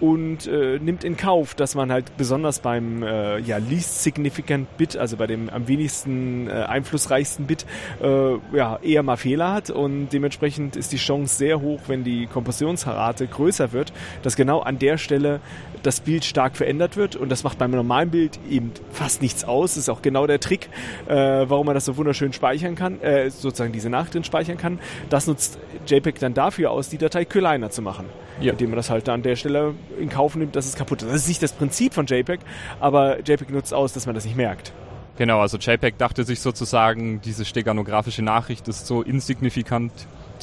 [0.00, 4.96] und äh, nimmt in Kauf, dass man halt besonders beim äh, ja, least significant Bit,
[4.96, 7.66] also bei dem am wenigsten äh, einflussreichsten Bit,
[8.02, 9.70] äh, ja, eher mal Fehler hat.
[9.70, 14.78] Und dementsprechend ist die Chance sehr hoch, wenn die Kompressionsrate größer wird, dass genau an
[14.78, 15.40] der Stelle
[15.82, 19.74] das Bild stark verändert wird und das macht beim normalen Bild eben fast nichts aus.
[19.74, 20.68] Das ist auch genau der Trick,
[21.06, 24.78] äh, warum man das so wunderschön speichern kann, äh, sozusagen diese Nachricht drin speichern kann.
[25.10, 28.06] Das nutzt JPEG dann dafür aus, die Datei kleiner zu machen,
[28.40, 28.52] ja.
[28.52, 31.08] indem man das halt an der Stelle in Kauf nimmt, dass es kaputt ist.
[31.08, 32.40] Das ist nicht das Prinzip von JPEG,
[32.80, 34.72] aber JPEG nutzt aus, dass man das nicht merkt.
[35.18, 39.92] Genau, also JPEG dachte sich sozusagen, diese steganografische Nachricht ist so insignifikant,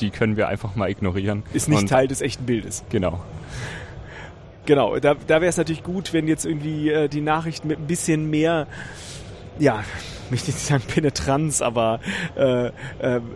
[0.01, 1.43] die können wir einfach mal ignorieren.
[1.53, 2.83] Ist nicht Und Teil des echten Bildes.
[2.89, 3.21] Genau.
[4.65, 7.87] Genau, da, da wäre es natürlich gut, wenn jetzt irgendwie äh, die Nachricht mit ein
[7.87, 8.67] bisschen mehr,
[9.59, 9.83] ja,
[10.29, 11.99] möchte nicht sagen Penetranz, aber
[12.35, 12.71] äh, äh,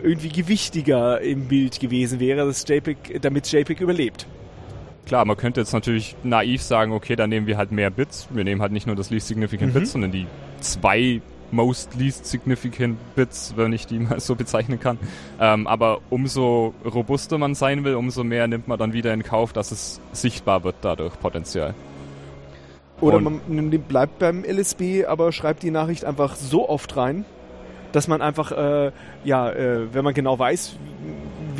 [0.02, 4.26] irgendwie gewichtiger im Bild gewesen wäre, dass JPEG, damit JPEG überlebt.
[5.06, 8.28] Klar, man könnte jetzt natürlich naiv sagen, okay, dann nehmen wir halt mehr Bits.
[8.30, 9.78] Wir nehmen halt nicht nur das Least Significant mhm.
[9.78, 10.26] Bits, sondern die
[10.60, 11.20] zwei
[11.52, 14.98] Most Least Significant Bits, wenn ich die mal so bezeichnen kann.
[15.40, 19.52] Ähm, aber umso robuster man sein will, umso mehr nimmt man dann wieder in Kauf,
[19.52, 21.74] dass es sichtbar wird dadurch potenziell.
[23.00, 23.40] Oder man
[23.88, 27.24] bleibt beim LSB, aber schreibt die Nachricht einfach so oft rein,
[27.92, 28.92] dass man einfach, äh,
[29.24, 30.76] ja, äh, wenn man genau weiß,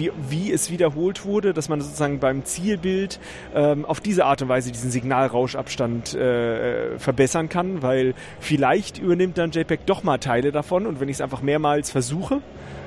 [0.00, 3.20] wie, wie es wiederholt wurde, dass man sozusagen beim Zielbild
[3.54, 9.50] ähm, auf diese Art und Weise diesen Signalrauschabstand äh, verbessern kann, weil vielleicht übernimmt dann
[9.50, 12.40] JPEG doch mal Teile davon und wenn ich es einfach mehrmals versuche,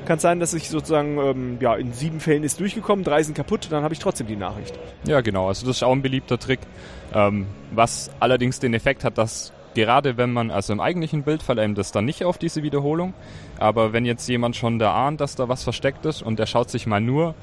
[0.06, 3.36] kann es sein, dass ich sozusagen, ähm, ja, in sieben Fällen ist durchgekommen, drei sind
[3.36, 4.78] kaputt, dann habe ich trotzdem die Nachricht.
[5.06, 5.48] Ja, genau.
[5.48, 6.60] Also das ist auch ein beliebter Trick,
[7.14, 11.78] ähm, was allerdings den Effekt hat, dass gerade wenn man, also im eigentlichen Bild verleimt
[11.78, 13.14] es dann nicht auf diese Wiederholung,
[13.60, 16.70] aber wenn jetzt jemand schon da ahnt, dass da was versteckt ist und der schaut
[16.70, 17.36] sich mal nur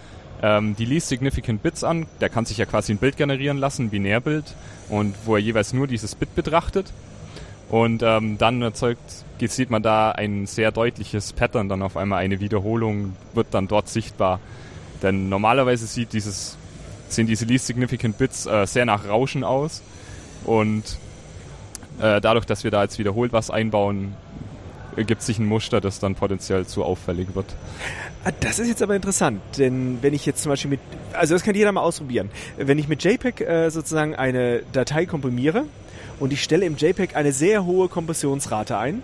[0.43, 3.87] ähm, die least significant Bits an, der kann sich ja quasi ein Bild generieren lassen,
[3.87, 4.55] ein Binärbild,
[4.89, 6.93] und wo er jeweils nur dieses Bit betrachtet.
[7.69, 9.01] Und ähm, dann erzeugt,
[9.39, 13.89] sieht man da ein sehr deutliches Pattern, dann auf einmal eine Wiederholung wird dann dort
[13.89, 14.41] sichtbar.
[15.03, 16.59] Denn normalerweise sieht dieses,
[17.09, 19.83] sehen diese least significant Bits äh, sehr nach Rauschen aus
[20.45, 20.99] und
[22.01, 24.15] äh, dadurch, dass wir da jetzt wiederholt was einbauen,
[24.97, 27.47] ergibt sich ein Muster, das dann potenziell zu auffällig wird.
[28.25, 30.81] Ah, das ist jetzt aber interessant, denn wenn ich jetzt zum Beispiel mit,
[31.13, 35.65] also das kann jeder mal ausprobieren, wenn ich mit JPEG äh, sozusagen eine Datei komprimiere
[36.19, 39.03] und ich stelle im JPEG eine sehr hohe Kompressionsrate ein,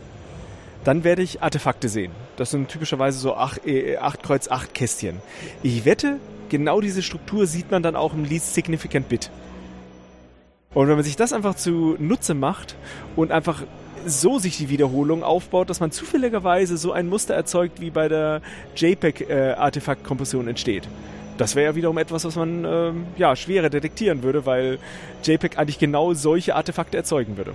[0.85, 2.13] dann werde ich Artefakte sehen.
[2.37, 5.17] Das sind typischerweise so 8, äh, 8 Kreuz 8 Kästchen.
[5.63, 9.31] Ich wette, genau diese Struktur sieht man dann auch im Least Significant Bit.
[10.77, 12.77] Und wenn man sich das einfach zu Nutze macht
[13.17, 13.63] und einfach
[14.05, 18.43] so sich die Wiederholung aufbaut, dass man zufälligerweise so ein Muster erzeugt, wie bei der
[18.77, 20.87] JPEG-Artefaktkompression äh, entsteht.
[21.39, 24.79] Das wäre ja wiederum etwas, was man ähm, ja, schwerer detektieren würde, weil
[25.25, 27.55] JPEG eigentlich genau solche Artefakte erzeugen würde.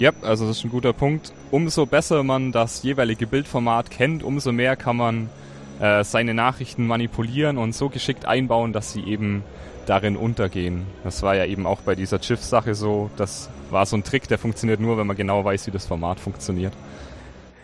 [0.00, 1.32] Ja, also das ist ein guter Punkt.
[1.52, 5.30] Umso besser man das jeweilige Bildformat kennt, umso mehr kann man
[5.78, 9.44] äh, seine Nachrichten manipulieren und so geschickt einbauen, dass sie eben
[9.86, 10.86] darin untergehen.
[11.04, 13.10] Das war ja eben auch bei dieser GIF-Sache so.
[13.16, 16.20] Das war so ein Trick, der funktioniert nur, wenn man genau weiß, wie das Format
[16.20, 16.72] funktioniert.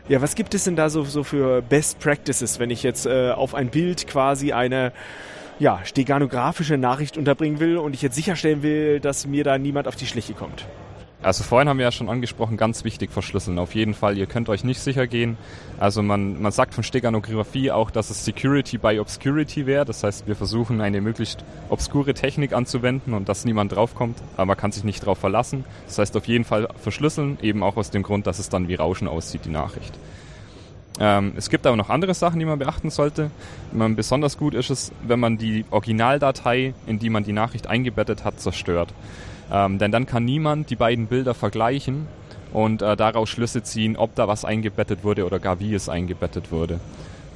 [0.09, 3.31] Ja, was gibt es denn da so, so für Best Practices, wenn ich jetzt äh,
[3.31, 4.93] auf ein Bild quasi eine
[5.59, 9.97] ja, steganografische Nachricht unterbringen will und ich jetzt sicherstellen will, dass mir da niemand auf
[9.97, 10.67] die Schliche kommt?
[11.21, 13.59] Also vorhin haben wir ja schon angesprochen, ganz wichtig verschlüsseln.
[13.59, 15.37] Auf jeden Fall, ihr könnt euch nicht sicher gehen.
[15.79, 19.85] Also man, man sagt von Steganographie auch, dass es Security by Obscurity wäre.
[19.85, 24.57] Das heißt, wir versuchen eine möglichst obskure Technik anzuwenden und dass niemand draufkommt, aber man
[24.57, 25.65] kann sich nicht drauf verlassen.
[25.87, 28.77] Das heißt auf jeden Fall verschlüsseln, eben auch aus dem Grund, dass es dann wie
[28.77, 29.99] Rauschen aussieht, die Nachricht.
[31.01, 33.31] Ähm, es gibt aber noch andere Sachen, die man beachten sollte.
[33.73, 38.25] Man, besonders gut ist es, wenn man die Originaldatei, in die man die Nachricht eingebettet
[38.25, 38.93] hat, zerstört.
[39.53, 42.07] Ähm, denn dann kann niemand die beiden Bilder vergleichen
[42.53, 46.51] und äh, daraus Schlüsse ziehen, ob da was eingebettet wurde oder gar wie es eingebettet
[46.51, 46.81] wurde.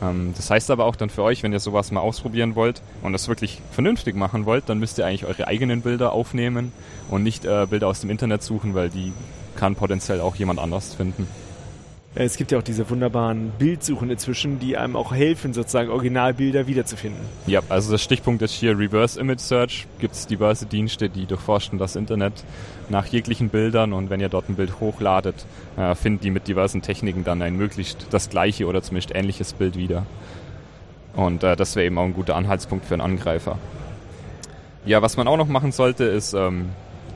[0.03, 3.13] Ähm, das heißt aber auch dann für euch, wenn ihr sowas mal ausprobieren wollt und
[3.13, 6.73] das wirklich vernünftig machen wollt, dann müsst ihr eigentlich eure eigenen Bilder aufnehmen
[7.11, 9.13] und nicht äh, Bilder aus dem Internet suchen, weil die
[9.57, 11.29] kann potenziell auch jemand anders finden.
[12.15, 16.67] Äh, es gibt ja auch diese wunderbaren Bildsuchen inzwischen, die einem auch helfen, sozusagen Originalbilder
[16.67, 17.21] wiederzufinden.
[17.47, 19.87] Ja, also der Stichpunkt ist hier Reverse Image Search.
[19.99, 22.45] Gibt es diverse Dienste, die durchforschen das Internet
[22.89, 25.47] nach jeglichen Bildern und wenn ihr dort ein Bild hochladet,
[25.77, 29.77] äh, finden die mit diversen Techniken dann ein möglichst das gleiche oder zumindest ähnliches Bild
[29.77, 30.07] wieder.
[31.15, 33.59] Und äh, das wäre eben auch ein guter Anhaltspunkt für einen Angreifer.
[34.85, 36.71] Ja, was man auch noch machen sollte, ist ähm,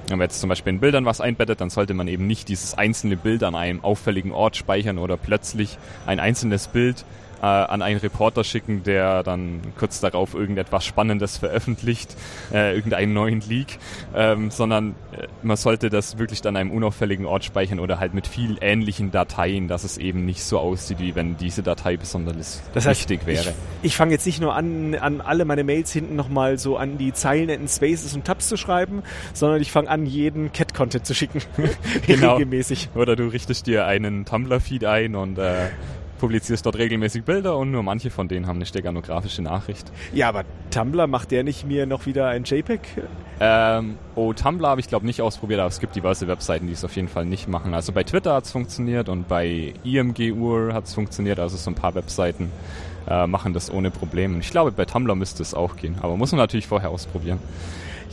[0.08, 2.74] wenn man jetzt zum Beispiel in Bildern was einbettet, dann sollte man eben nicht dieses
[2.74, 7.04] einzelne Bild an einem auffälligen Ort speichern oder plötzlich ein einzelnes Bild
[7.40, 12.16] äh, an einen Reporter schicken, der dann kurz darauf irgendetwas Spannendes veröffentlicht,
[12.52, 13.78] äh, irgendeinen neuen Leak,
[14.14, 18.26] ähm, sondern äh, man sollte das wirklich an einem unauffälligen Ort speichern oder halt mit
[18.26, 22.86] viel ähnlichen Dateien, dass es eben nicht so aussieht, wie wenn diese Datei besonders das
[22.86, 23.50] heißt, wichtig wäre.
[23.82, 26.98] Ich, ich fange jetzt nicht nur an, an alle meine Mails hinten nochmal so an
[26.98, 31.14] die Zeilen in Spaces und Tabs zu schreiben, sondern ich fange an, jeden Cat-Content zu
[31.14, 31.42] schicken.
[32.06, 32.34] genau.
[32.34, 32.90] Regelmäßig.
[32.94, 35.68] Oder du richtest dir einen Tumblr-Feed ein und äh,
[36.18, 39.90] publizierst dort regelmäßig Bilder und nur manche von denen haben eine steganografische Nachricht.
[40.12, 42.80] Ja, aber Tumblr macht der nicht mir noch wieder ein JPEG?
[43.40, 46.84] Ähm, oh, Tumblr habe ich glaube nicht ausprobiert, aber es gibt diverse Webseiten, die es
[46.84, 47.74] auf jeden Fall nicht machen.
[47.74, 51.74] Also bei Twitter hat es funktioniert und bei IMGUR hat es funktioniert, also so ein
[51.74, 52.50] paar Webseiten
[53.08, 54.38] äh, machen das ohne Probleme.
[54.38, 57.38] Ich glaube, bei Tumblr müsste es auch gehen, aber muss man natürlich vorher ausprobieren.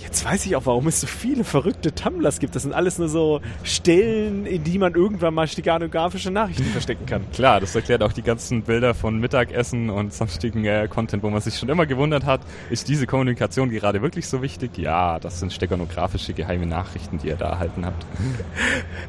[0.04, 2.56] Jetzt weiß ich auch, warum es so viele verrückte Tumblers gibt.
[2.56, 7.24] Das sind alles nur so Stellen, in die man irgendwann mal steganografische Nachrichten verstecken kann.
[7.32, 11.39] Klar, das erklärt auch die ganzen Bilder von Mittagessen und sonstigen äh, Content, wo man
[11.39, 14.78] sich schon immer gewundert hat, ist diese Kommunikation gerade wirklich so wichtig?
[14.78, 18.06] Ja, das sind steganografische geheime Nachrichten, die ihr da erhalten habt.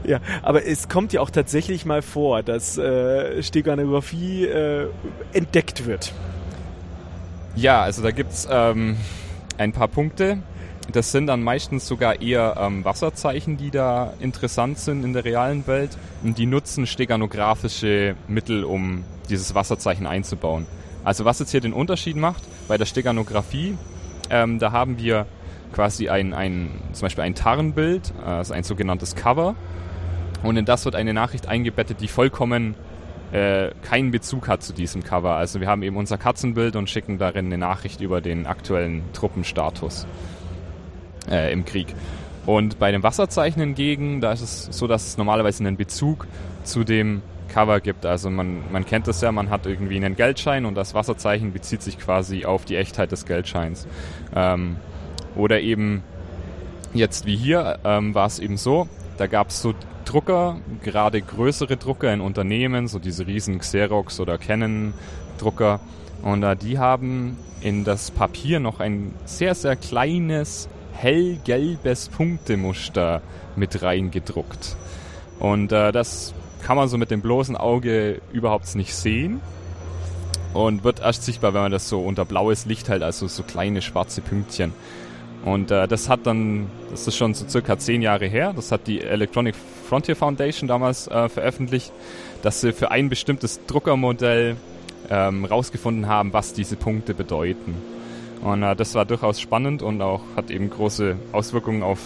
[0.05, 4.89] Ja, aber es kommt ja auch tatsächlich mal vor, dass äh, Steganografie äh,
[5.33, 6.13] entdeckt wird.
[7.57, 8.97] Ja, also da gibt's ähm,
[9.57, 10.39] ein paar Punkte.
[10.92, 15.66] Das sind dann meistens sogar eher ähm, Wasserzeichen, die da interessant sind in der realen
[15.66, 15.97] Welt.
[16.23, 20.66] Und die nutzen steganografische Mittel, um dieses Wasserzeichen einzubauen.
[21.03, 23.77] Also was jetzt hier den Unterschied macht, bei der Steganographie,
[24.31, 25.27] ähm, da haben wir
[25.73, 29.55] quasi ein, ein, zum Beispiel ein Tarnbild, also ein sogenanntes Cover.
[30.42, 32.75] Und in das wird eine Nachricht eingebettet, die vollkommen
[33.33, 35.35] äh, keinen Bezug hat zu diesem Cover.
[35.35, 40.07] Also wir haben eben unser Katzenbild und schicken darin eine Nachricht über den aktuellen Truppenstatus
[41.31, 41.95] äh, im Krieg.
[42.47, 46.27] Und bei dem Wasserzeichen hingegen, da ist es so, dass es normalerweise einen Bezug
[46.63, 48.05] zu dem Cover gibt.
[48.05, 51.83] Also man, man kennt das ja, man hat irgendwie einen Geldschein und das Wasserzeichen bezieht
[51.83, 53.87] sich quasi auf die Echtheit des Geldscheins.
[54.35, 54.77] Ähm,
[55.37, 56.03] oder eben
[56.93, 61.77] jetzt wie hier ähm, war es eben so, da gab es so Drucker, gerade größere
[61.77, 64.93] Drucker in Unternehmen, so diese riesen Xerox oder Canon
[65.39, 65.81] Drucker.
[66.23, 73.23] Und äh, die haben in das Papier noch ein sehr, sehr kleines hellgelbes Punktemuster
[73.57, 74.77] mit reingedruckt.
[75.39, 79.41] Und äh, das kann man so mit dem bloßen Auge überhaupt nicht sehen
[80.55, 83.83] und wird erst sichtbar, wenn man das so unter blaues Licht hält, also so kleine
[83.83, 84.73] schwarze Pünktchen.
[85.45, 88.87] Und äh, das hat dann, das ist schon so circa zehn Jahre her, das hat
[88.87, 89.55] die Electronic
[89.87, 91.93] Frontier Foundation damals äh, veröffentlicht,
[92.41, 94.57] dass sie für ein bestimmtes Druckermodell
[95.11, 97.75] ähm, rausgefunden haben, was diese Punkte bedeuten.
[98.45, 101.99] Und äh, das war durchaus spannend und auch hat eben große Auswirkungen auf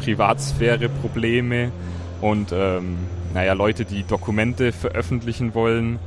[0.00, 1.72] Privatsphäre, Probleme
[2.20, 2.96] und ähm,
[3.34, 5.98] naja, Leute, die Dokumente veröffentlichen wollen,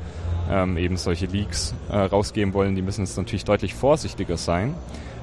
[0.50, 4.74] ähm, eben solche Leaks äh, rausgeben wollen, die müssen jetzt natürlich deutlich vorsichtiger sein.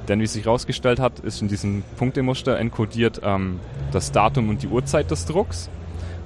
[0.08, 3.58] Denn wie sich herausgestellt hat, ist in diesem Punktemuster enkodiert ähm,
[3.90, 5.70] das Datum und die Uhrzeit des Drucks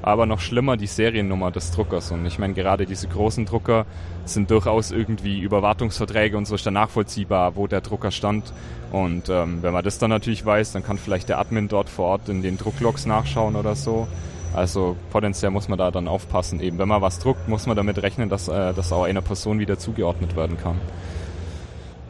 [0.06, 2.12] aber noch schlimmer die Seriennummer des Druckers.
[2.12, 3.86] Und ich meine, gerade diese großen Drucker
[4.24, 8.52] sind durchaus irgendwie über Wartungsverträge und so ist dann nachvollziehbar, wo der Drucker stand.
[8.92, 12.06] Und ähm, wenn man das dann natürlich weiß, dann kann vielleicht der Admin dort vor
[12.06, 14.06] Ort in den Drucklogs nachschauen oder so.
[14.54, 16.60] Also potenziell muss man da dann aufpassen.
[16.60, 19.58] Eben wenn man was druckt, muss man damit rechnen, dass äh, das auch einer Person
[19.58, 20.80] wieder zugeordnet werden kann.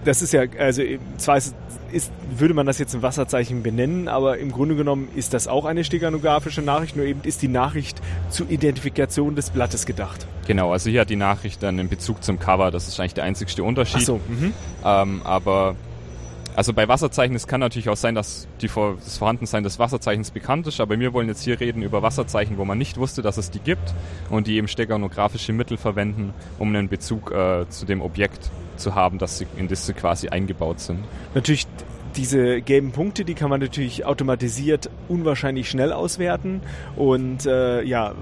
[0.07, 0.83] Das ist ja, also
[1.19, 1.55] zwar ist,
[1.91, 5.65] ist, würde man das jetzt ein Wasserzeichen benennen, aber im Grunde genommen ist das auch
[5.65, 10.27] eine steganografische Nachricht, nur eben ist die Nachricht zur Identifikation des Blattes gedacht.
[10.47, 13.25] Genau, also hier hat die Nachricht dann in Bezug zum Cover, das ist eigentlich der
[13.25, 14.03] einzigste Unterschied.
[14.03, 14.55] Ach so, mhm.
[14.85, 15.75] ähm, aber
[16.57, 20.67] also bei Wasserzeichen, es kann natürlich auch sein, dass die, das Vorhandensein des Wasserzeichens bekannt
[20.67, 23.51] ist, aber wir wollen jetzt hier reden über Wasserzeichen, wo man nicht wusste, dass es
[23.51, 23.95] die gibt
[24.31, 29.19] und die eben steganografische Mittel verwenden, um einen Bezug äh, zu dem Objekt zu haben,
[29.19, 31.05] dass sie in das sie quasi eingebaut sind.
[31.35, 31.67] Natürlich
[32.17, 36.61] diese gelben Punkte, die kann man natürlich automatisiert unwahrscheinlich schnell auswerten.
[36.97, 38.15] Und äh, ja,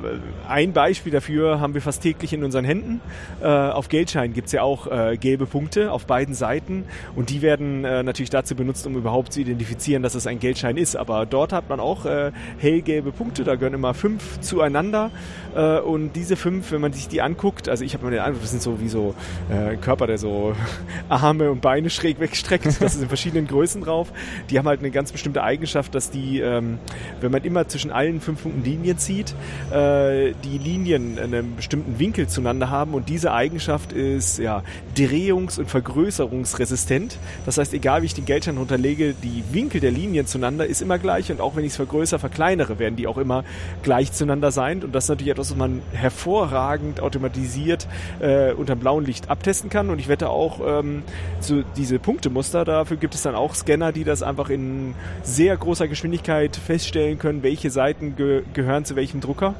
[0.48, 3.00] ein Beispiel dafür haben wir fast täglich in unseren Händen.
[3.40, 7.42] Äh, auf Geldschein gibt es ja auch äh, gelbe Punkte auf beiden Seiten und die
[7.42, 10.96] werden äh, natürlich dazu benutzt, um überhaupt zu identifizieren, dass es ein Geldschein ist.
[10.96, 15.10] Aber dort hat man auch äh, hellgelbe Punkte, da gehören immer fünf zueinander.
[15.54, 18.42] Äh, und diese fünf, wenn man sich die anguckt, also ich habe mir den Eindruck,
[18.42, 19.14] das sind so wie so
[19.50, 20.54] äh, Körper, der so
[21.08, 22.66] Arme und Beine schräg wegstreckt.
[22.66, 24.12] Das ist in verschiedenen Größen drauf.
[24.50, 26.78] Die haben halt eine ganz bestimmte Eigenschaft, dass die, ähm,
[27.20, 29.34] wenn man immer zwischen allen fünf Punkten Linien zieht,
[29.70, 34.62] äh, die Linien einen bestimmten Winkel zueinander haben und diese Eigenschaft ist ja
[34.96, 37.18] drehungs- und vergrößerungsresistent.
[37.46, 40.98] Das heißt, egal wie ich den Geldschein runterlege, die Winkel der Linien zueinander ist immer
[40.98, 43.44] gleich und auch wenn ich es vergrößere, verkleinere, werden die auch immer
[43.82, 47.86] gleich zueinander sein und das ist natürlich etwas, was man hervorragend automatisiert
[48.20, 51.02] äh, unter blauem Licht abtesten kann und ich wette auch ähm,
[51.40, 55.88] so diese Punktemuster, dafür gibt es dann auch Scanner, die das einfach in sehr großer
[55.88, 59.54] Geschwindigkeit feststellen können, welche Seiten ge gehören zu welchem Drucker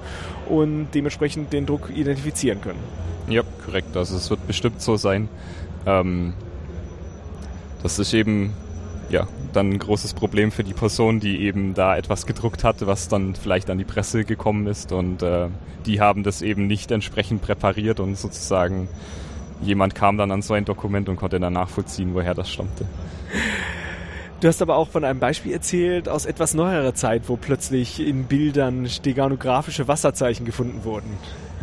[0.48, 2.78] und dementsprechend den Druck identifizieren können.
[3.28, 3.96] Ja, korrekt.
[3.96, 5.28] Also es wird bestimmt so sein.
[5.86, 6.34] Ähm,
[7.82, 8.54] das ist eben
[9.10, 13.08] ja, dann ein großes Problem für die Person, die eben da etwas gedruckt hatte, was
[13.08, 15.48] dann vielleicht an die Presse gekommen ist und äh,
[15.86, 18.88] die haben das eben nicht entsprechend präpariert und sozusagen
[19.62, 22.86] jemand kam dann an so ein Dokument und konnte dann nachvollziehen, woher das stammte.
[24.44, 28.24] Du hast aber auch von einem Beispiel erzählt aus etwas neuerer Zeit, wo plötzlich in
[28.24, 31.08] Bildern steganografische Wasserzeichen gefunden wurden.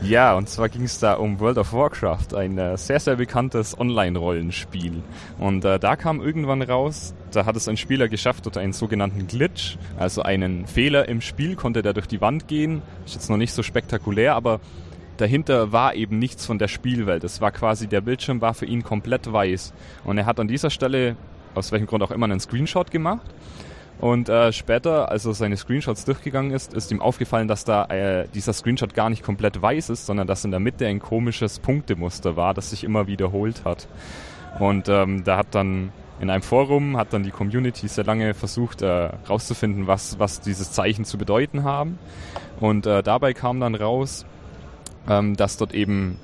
[0.02, 3.80] Ja, und zwar ging es da um World of Warcraft, ein äh, sehr, sehr bekanntes
[3.80, 5.04] Online-Rollenspiel.
[5.38, 9.28] Und äh, da kam irgendwann raus, da hat es ein Spieler geschafft, unter einen sogenannten
[9.28, 12.82] Glitch, also einen Fehler im Spiel, konnte der durch die Wand gehen.
[13.06, 14.60] Ist jetzt noch nicht so spektakulär, aber
[15.18, 17.24] dahinter war eben nichts von der Spielwelt.
[17.24, 19.72] Es war quasi, der Bildschirm war für ihn komplett weiß.
[20.04, 21.16] Und er hat an dieser Stelle
[21.56, 23.26] aus welchem Grund auch immer, einen Screenshot gemacht.
[24.00, 28.28] Und äh, später, als er seine Screenshots durchgegangen ist, ist ihm aufgefallen, dass da äh,
[28.34, 32.36] dieser Screenshot gar nicht komplett weiß ist, sondern dass in der Mitte ein komisches Punktemuster
[32.36, 33.88] war, das sich immer wiederholt hat.
[34.60, 38.84] Und ähm, da hat dann in einem Forum hat dann die Community sehr lange versucht
[38.84, 41.98] herauszufinden, äh, was, was dieses Zeichen zu bedeuten haben.
[42.60, 44.26] Und äh, dabei kam dann raus,
[45.10, 46.18] ähm, dass dort eben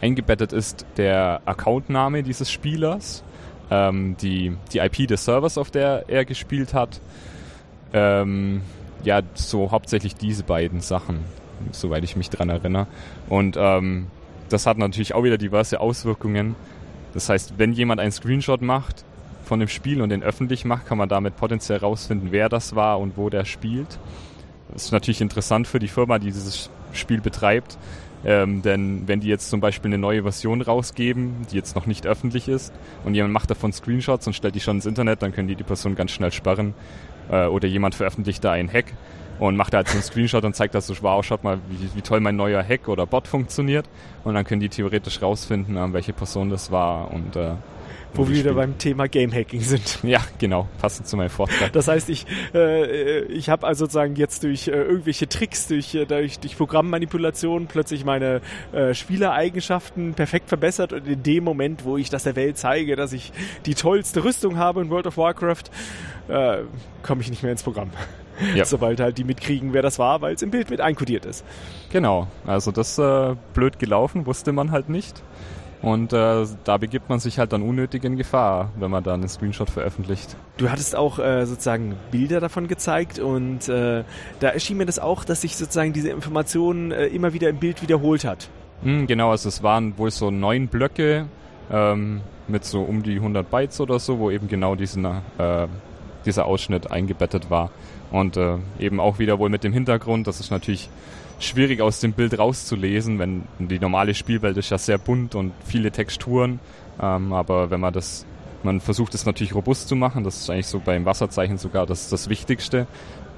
[0.00, 3.24] eingebettet ist der Accountname dieses Spielers
[3.70, 7.00] ähm, die, die IP des Servers, auf der er gespielt hat.
[7.92, 8.62] Ähm,
[9.02, 11.20] ja, so hauptsächlich diese beiden Sachen,
[11.72, 12.86] soweit ich mich dran erinnere.
[13.28, 14.08] Und ähm,
[14.48, 16.54] das hat natürlich auch wieder diverse Auswirkungen.
[17.14, 19.04] Das heißt, wenn jemand einen Screenshot macht
[19.44, 23.00] von dem Spiel und den öffentlich macht, kann man damit potenziell herausfinden, wer das war
[23.00, 23.98] und wo der spielt.
[24.72, 27.78] Das ist natürlich interessant für die Firma, die dieses Spiel betreibt,
[28.24, 32.06] ähm, denn wenn die jetzt zum Beispiel eine neue Version rausgeben, die jetzt noch nicht
[32.06, 32.72] öffentlich ist,
[33.04, 35.64] und jemand macht davon Screenshots und stellt die schon ins Internet, dann können die die
[35.64, 36.74] Person ganz schnell sperren.
[37.30, 38.86] Äh, oder jemand veröffentlicht da einen Hack
[39.38, 41.88] und macht da halt so einen Screenshot und zeigt das so, wow, schaut mal, wie,
[41.94, 43.88] wie, toll mein neuer Hack oder Bot funktioniert.
[44.22, 47.52] Und dann können die theoretisch rausfinden, äh, welche Person das war und äh,
[48.14, 49.98] wo wir wieder beim Thema Game Hacking sind.
[50.02, 51.72] Ja, genau, passend zu meinem Vortrag.
[51.72, 56.06] Das heißt, ich, äh, ich habe also sozusagen jetzt durch äh, irgendwelche Tricks, durch, äh,
[56.06, 58.40] durch, durch Programmmanipulation plötzlich meine
[58.72, 63.12] äh, Spielereigenschaften perfekt verbessert und in dem Moment, wo ich das der Welt zeige, dass
[63.12, 63.32] ich
[63.66, 65.64] die tollste Rüstung habe in World of Warcraft,
[66.28, 66.58] äh,
[67.02, 67.90] komme ich nicht mehr ins Programm.
[68.54, 68.64] Ja.
[68.64, 71.44] Sobald halt die mitkriegen, wer das war, weil es im Bild mit einkodiert ist.
[71.90, 75.22] Genau, also das äh, blöd gelaufen, wusste man halt nicht.
[75.82, 79.28] Und äh, da begibt man sich halt dann unnötig in Gefahr, wenn man da einen
[79.28, 80.36] Screenshot veröffentlicht.
[80.58, 84.04] Du hattest auch äh, sozusagen Bilder davon gezeigt und äh,
[84.40, 87.80] da erschien mir das auch, dass sich sozusagen diese Information äh, immer wieder im Bild
[87.80, 88.50] wiederholt hat.
[88.82, 91.26] Mm, genau, also es waren wohl so neun Blöcke
[91.70, 95.66] ähm, mit so um die 100 Bytes oder so, wo eben genau diesen, äh,
[96.26, 97.70] dieser Ausschnitt eingebettet war.
[98.10, 100.90] Und äh, eben auch wieder wohl mit dem Hintergrund, das ist natürlich
[101.40, 105.90] schwierig aus dem Bild rauszulesen, wenn die normale Spielwelt ist ja sehr bunt und viele
[105.90, 106.60] Texturen.
[107.02, 108.26] Ähm, aber wenn man das
[108.62, 110.22] Man versucht es natürlich robust zu machen.
[110.22, 112.86] Das ist eigentlich so beim Wasserzeichen sogar das, das Wichtigste.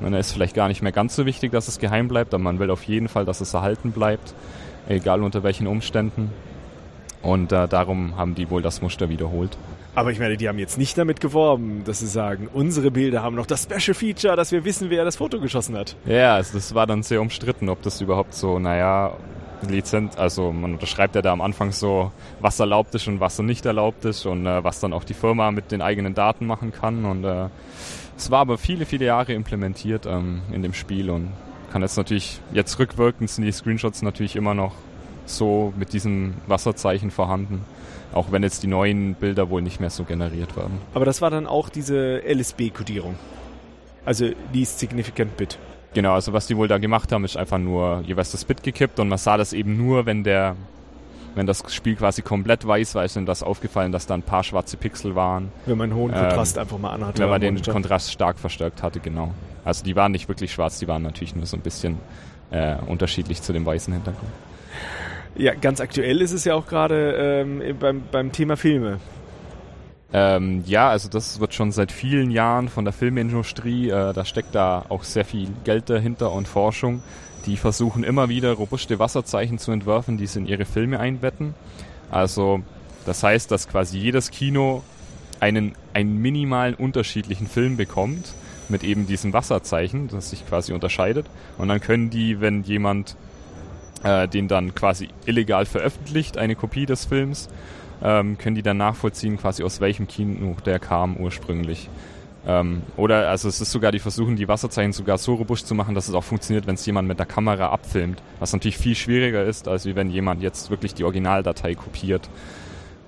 [0.01, 2.59] Und ist vielleicht gar nicht mehr ganz so wichtig, dass es geheim bleibt, aber man
[2.59, 4.35] will auf jeden Fall, dass es erhalten bleibt,
[4.89, 6.33] egal unter welchen Umständen.
[7.23, 9.57] Und äh, darum haben die wohl das Muster wiederholt.
[9.95, 13.37] Aber ich meine, die haben jetzt nicht damit geworben, dass sie sagen, unsere Bilder haben
[13.37, 15.97] noch das Special Feature, dass wir wissen, wer das Foto geschossen hat.
[16.07, 19.13] Ja, also das war dann sehr umstritten, ob das überhaupt so, naja,
[19.69, 23.67] Lizenz, also man unterschreibt ja da am Anfang so, was erlaubt ist und was nicht
[23.67, 27.05] erlaubt ist und äh, was dann auch die Firma mit den eigenen Daten machen kann.
[27.05, 27.49] Und äh,
[28.17, 31.33] es war aber viele, viele Jahre implementiert ähm, in dem Spiel und
[31.71, 34.75] kann jetzt natürlich, jetzt rückwirkend sind die Screenshots natürlich immer noch
[35.27, 37.65] so mit diesem Wasserzeichen vorhanden.
[38.13, 40.79] Auch wenn jetzt die neuen Bilder wohl nicht mehr so generiert werden.
[40.95, 43.17] Aber das war dann auch diese LSB-Kodierung.
[44.05, 45.59] Also Least Significant Bit.
[45.95, 48.99] Genau, also was die wohl da gemacht haben, ist einfach nur jeweils das Bit gekippt
[48.99, 50.57] und man sah das eben nur, wenn der,
[51.35, 54.43] wenn das Spiel quasi komplett weiß war, ist dann das aufgefallen, dass da ein paar
[54.43, 55.53] schwarze Pixel waren.
[55.67, 57.23] Wenn man einen hohen Kontrast ähm, einfach mal anhatte.
[57.23, 57.75] Wenn man den Monitor.
[57.75, 59.33] Kontrast stark verstärkt hatte, genau.
[59.65, 61.99] Also die waren nicht wirklich schwarz, die waren natürlich nur so ein bisschen
[62.51, 64.33] äh, unterschiedlich zu dem weißen Hintergrund.
[65.35, 68.99] Ja, ganz aktuell ist es ja auch gerade ähm, beim, beim Thema Filme.
[70.13, 74.55] Ähm, ja, also das wird schon seit vielen Jahren von der Filmindustrie, äh, da steckt
[74.55, 77.03] da auch sehr viel Geld dahinter und Forschung.
[77.47, 81.55] Die versuchen immer wieder robuste Wasserzeichen zu entwerfen, die sie in ihre Filme einbetten.
[82.11, 82.63] Also
[83.07, 84.83] das heißt, dass quasi jedes Kino
[85.41, 88.35] einen, einen minimalen unterschiedlichen Film bekommt
[88.69, 91.27] mit eben diesem Wasserzeichen, das sich quasi unterscheidet.
[91.59, 93.17] Und dann können die, wenn jemand
[94.03, 97.49] äh, den dann quasi illegal veröffentlicht, eine Kopie des Films,
[98.03, 101.89] ähm, können die dann nachvollziehen, quasi aus welchem Kino der kam ursprünglich.
[102.47, 105.95] Ähm, oder also es ist sogar, die versuchen die Wasserzeichen sogar so robust zu machen,
[105.95, 108.21] dass es auch funktioniert, wenn es jemand mit der Kamera abfilmt.
[108.41, 112.29] Was natürlich viel schwieriger ist, als wie wenn jemand jetzt wirklich die Originaldatei kopiert.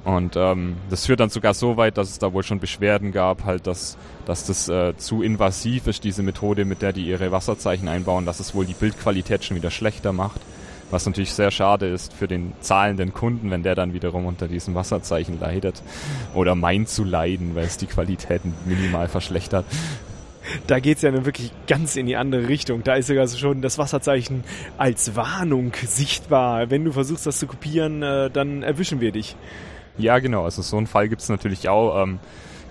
[0.05, 3.45] Und ähm, das führt dann sogar so weit, dass es da wohl schon Beschwerden gab,
[3.45, 7.89] halt, dass, dass das äh, zu invasiv ist, diese Methode, mit der die ihre Wasserzeichen
[7.89, 10.43] einbauen, dass es wohl die Bildqualität schon wieder schlechter macht.
[10.91, 14.75] Was natürlich sehr schade ist für den zahlenden Kunden, wenn der dann wiederum unter diesem
[14.75, 15.83] Wasserzeichen leidet
[16.35, 19.65] oder meint zu leiden, weil es die Qualität minimal verschlechtert.
[20.67, 22.83] Da geht es ja nun wirklich ganz in die andere Richtung.
[22.85, 24.45] Da ist sogar schon das Wasserzeichen
[24.77, 26.71] als Warnung sichtbar.
[26.71, 29.37] Wenn du versuchst, das zu kopieren, äh, dann erwischen wir dich.
[29.97, 30.45] Ja, genau.
[30.45, 32.03] Also so einen Fall gibt es natürlich auch.
[32.03, 32.19] Ähm,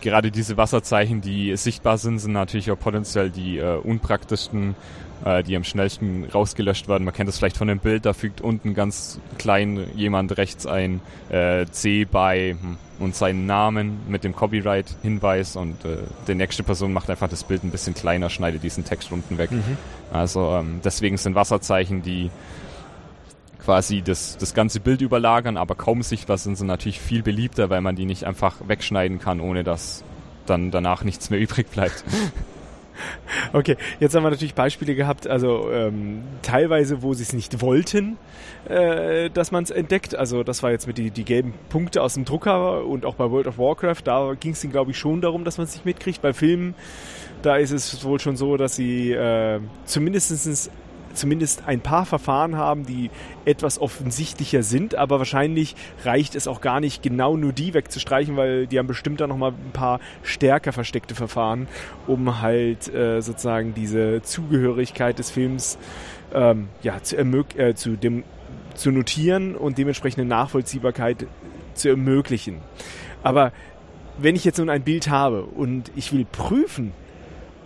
[0.01, 4.75] gerade diese Wasserzeichen, die sichtbar sind, sind natürlich auch potenziell die äh, unpraktischsten
[5.23, 7.03] äh, die am schnellsten rausgelöscht werden.
[7.03, 11.01] Man kennt das vielleicht von dem Bild, da fügt unten ganz klein jemand rechts ein
[11.29, 15.97] äh, C bei hm, und seinen Namen mit dem Copyright-Hinweis und äh,
[16.27, 19.51] die nächste Person macht einfach das Bild ein bisschen kleiner, schneidet diesen Text unten weg.
[19.51, 19.77] Mhm.
[20.11, 22.29] Also ähm, deswegen sind Wasserzeichen, die
[23.63, 27.81] quasi das, das ganze Bild überlagern, aber kaum sichtbar sind, sind natürlich viel beliebter, weil
[27.81, 30.03] man die nicht einfach wegschneiden kann, ohne dass
[30.45, 32.03] dann danach nichts mehr übrig bleibt.
[33.63, 38.17] Okay, jetzt haben wir natürlich Beispiele gehabt, also ähm, teilweise, wo sie es nicht wollten,
[38.67, 40.15] äh, dass man es entdeckt.
[40.15, 43.29] Also das war jetzt mit die, die gelben Punkte aus dem Drucker und auch bei
[43.29, 45.85] World of Warcraft, da ging es ihnen, glaube ich, schon darum, dass man es nicht
[45.85, 46.21] mitkriegt.
[46.23, 46.73] Bei Filmen,
[47.43, 50.71] da ist es wohl schon so, dass sie äh, zumindest
[51.13, 53.09] zumindest ein paar Verfahren haben, die
[53.45, 58.67] etwas offensichtlicher sind, aber wahrscheinlich reicht es auch gar nicht, genau nur die wegzustreichen, weil
[58.67, 61.67] die haben bestimmt da nochmal ein paar stärker versteckte Verfahren,
[62.07, 65.77] um halt äh, sozusagen diese Zugehörigkeit des Films
[66.33, 68.23] ähm, ja, zu, äh, zu, dem,
[68.75, 71.27] zu notieren und dementsprechende Nachvollziehbarkeit
[71.73, 72.59] zu ermöglichen.
[73.23, 73.51] Aber
[74.17, 76.91] wenn ich jetzt nun ein Bild habe und ich will prüfen,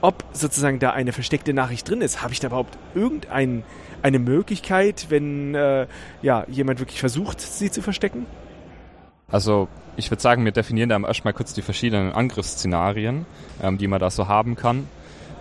[0.02, 2.22] ob sozusagen da eine versteckte Nachricht drin ist.
[2.22, 3.64] Habe ich da überhaupt irgendeine
[4.20, 5.88] Möglichkeit, wenn äh,
[6.22, 8.26] ja, jemand wirklich versucht, sie zu verstecken?
[9.30, 9.68] Also
[9.98, 13.26] ich würde sagen, wir definieren da erstmal kurz die verschiedenen Angriffsszenarien,
[13.62, 14.88] ähm, die man da so haben kann.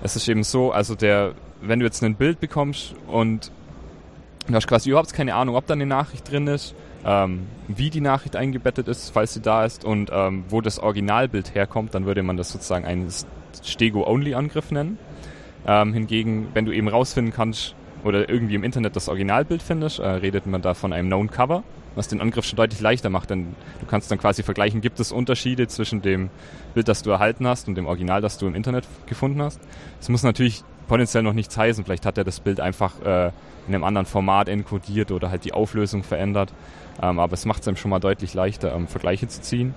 [0.02, 3.50] Es ist eben so, also der, wenn du jetzt ein Bild bekommst und
[4.48, 6.74] du hast quasi überhaupt keine Ahnung, ob da eine Nachricht drin ist,
[7.07, 11.54] ähm, wie die Nachricht eingebettet ist, falls sie da ist und ähm, wo das Originalbild
[11.54, 13.09] herkommt, dann würde man das sozusagen einen
[13.62, 14.98] Stego-Only-Angriff nennen.
[15.66, 20.07] Ähm, hingegen, wenn du eben rausfinden kannst oder irgendwie im Internet das Originalbild findest, äh,
[20.07, 21.62] redet man da von einem Known Cover,
[21.94, 25.12] was den Angriff schon deutlich leichter macht, denn du kannst dann quasi vergleichen, gibt es
[25.12, 26.30] Unterschiede zwischen dem
[26.74, 29.61] Bild, das du erhalten hast und dem Original, das du im Internet gefunden hast.
[30.00, 33.30] Es muss natürlich potenziell noch nichts heißen, vielleicht hat er das Bild einfach äh,
[33.66, 36.52] in einem anderen Format encodiert oder halt die Auflösung verändert,
[37.03, 39.74] ähm, aber es macht es einem schon mal deutlich leichter, ähm, Vergleiche zu ziehen.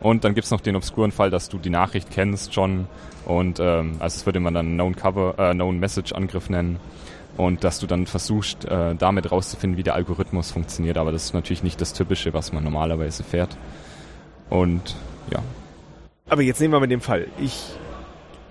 [0.00, 2.86] Und dann gibt's noch den obskuren Fall, dass du die Nachricht kennst schon
[3.24, 6.78] und ähm, also das würde man dann Known Cover, äh, Known Message Angriff nennen
[7.36, 10.98] und dass du dann versuchst, äh, damit rauszufinden, wie der Algorithmus funktioniert.
[10.98, 13.56] Aber das ist natürlich nicht das Typische, was man normalerweise fährt.
[14.50, 14.96] Und
[15.30, 15.40] ja.
[16.28, 17.28] Aber jetzt nehmen wir mal den Fall.
[17.38, 17.64] Ich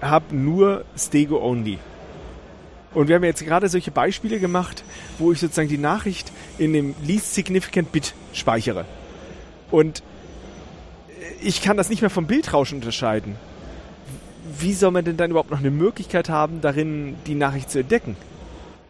[0.01, 1.79] habe nur Stego Only.
[2.93, 4.83] Und wir haben jetzt gerade solche Beispiele gemacht,
[5.19, 8.85] wo ich sozusagen die Nachricht in dem Least Significant Bit speichere.
[9.71, 10.03] Und
[11.41, 13.35] ich kann das nicht mehr vom Bildrausch unterscheiden.
[14.59, 18.15] Wie soll man denn dann überhaupt noch eine Möglichkeit haben, darin die Nachricht zu entdecken?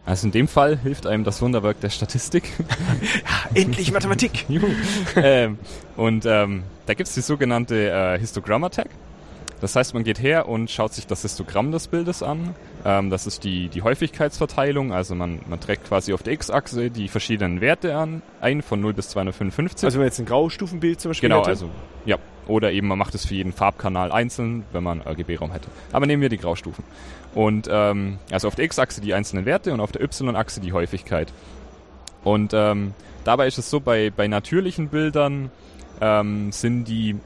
[0.06, 2.44] Also in dem Fall hilft einem das Wunderwerk der Statistik.
[3.14, 4.46] ja, endlich Mathematik!
[5.16, 5.58] ähm,
[5.96, 8.88] und ähm, da gibt es die sogenannte äh, Histogramm-Attack.
[9.60, 12.54] Das heißt, man geht her und schaut sich das Histogramm des Bildes an.
[12.84, 14.92] Ähm, das ist die, die Häufigkeitsverteilung.
[14.92, 18.92] Also man, man trägt quasi auf der X-Achse die verschiedenen Werte an, ein von 0
[18.92, 19.84] bis 255.
[19.84, 21.50] Also wenn man jetzt ein Graustufenbild zum Beispiel Genau, hätte?
[21.50, 21.70] also
[22.04, 22.16] ja.
[22.46, 25.68] Oder eben man macht es für jeden Farbkanal einzeln, wenn man RGB-Raum hätte.
[25.92, 26.84] Aber nehmen wir die Graustufen.
[27.34, 31.32] Und ähm, also auf der X-Achse die einzelnen Werte und auf der Y-Achse die Häufigkeit.
[32.24, 32.94] Und ähm,
[33.24, 35.50] dabei ist es so, bei, bei natürlichen Bildern
[36.00, 37.16] ähm, sind die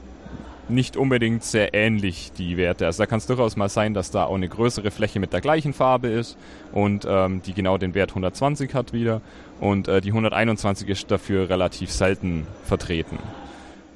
[0.69, 2.85] nicht unbedingt sehr ähnlich, die Werte.
[2.85, 5.41] Also da kann es durchaus mal sein, dass da auch eine größere Fläche mit der
[5.41, 6.37] gleichen Farbe ist
[6.71, 9.21] und ähm, die genau den Wert 120 hat wieder
[9.59, 13.19] und äh, die 121 ist dafür relativ selten vertreten.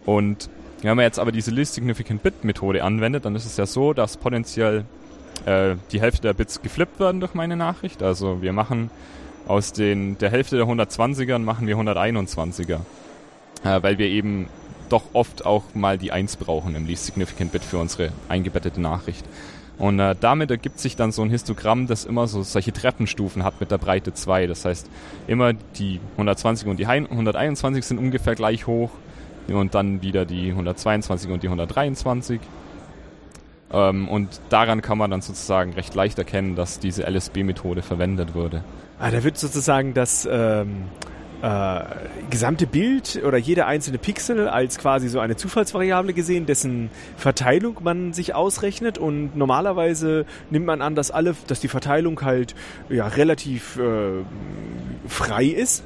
[0.05, 0.49] Und
[0.81, 3.93] wenn man jetzt aber diese Least Significant Bit Methode anwendet, dann ist es ja so,
[3.93, 4.85] dass potenziell
[5.45, 8.03] äh, die Hälfte der Bits geflippt werden durch meine Nachricht.
[8.03, 8.91] Also wir machen
[9.47, 12.79] aus den, der Hälfte der 120ern machen wir 121er,
[13.63, 14.49] äh, weil wir eben
[14.89, 19.25] doch oft auch mal die 1 brauchen im Least Significant Bit für unsere eingebettete Nachricht.
[19.77, 23.59] Und äh, damit ergibt sich dann so ein Histogramm, das immer so solche Treppenstufen hat
[23.59, 24.47] mit der Breite 2.
[24.47, 24.89] Das heißt,
[25.27, 28.89] immer die 120 und die 121 sind ungefähr gleich hoch
[29.47, 32.39] und dann wieder die 122 und die 123.
[33.71, 38.63] Ähm, und daran kann man dann sozusagen recht leicht erkennen, dass diese LSB-Methode verwendet wurde.
[38.99, 40.85] Ah, da wird sozusagen das ähm,
[41.41, 41.79] äh,
[42.29, 48.13] gesamte Bild oder jeder einzelne Pixel als quasi so eine Zufallsvariable gesehen, dessen Verteilung man
[48.13, 52.55] sich ausrechnet und normalerweise nimmt man an, dass alle, dass die Verteilung halt
[52.89, 54.23] ja relativ äh,
[55.07, 55.83] frei ist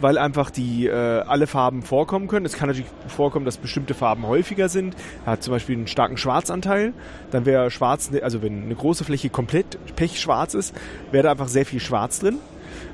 [0.00, 2.44] weil einfach die äh, alle Farben vorkommen können.
[2.44, 4.94] Es kann natürlich vorkommen, dass bestimmte Farben häufiger sind.
[5.24, 6.92] Hat zum Beispiel einen starken Schwarzanteil.
[7.30, 10.74] Dann wäre Schwarz, also wenn eine große Fläche komplett pechschwarz ist,
[11.12, 12.38] wäre da einfach sehr viel Schwarz drin.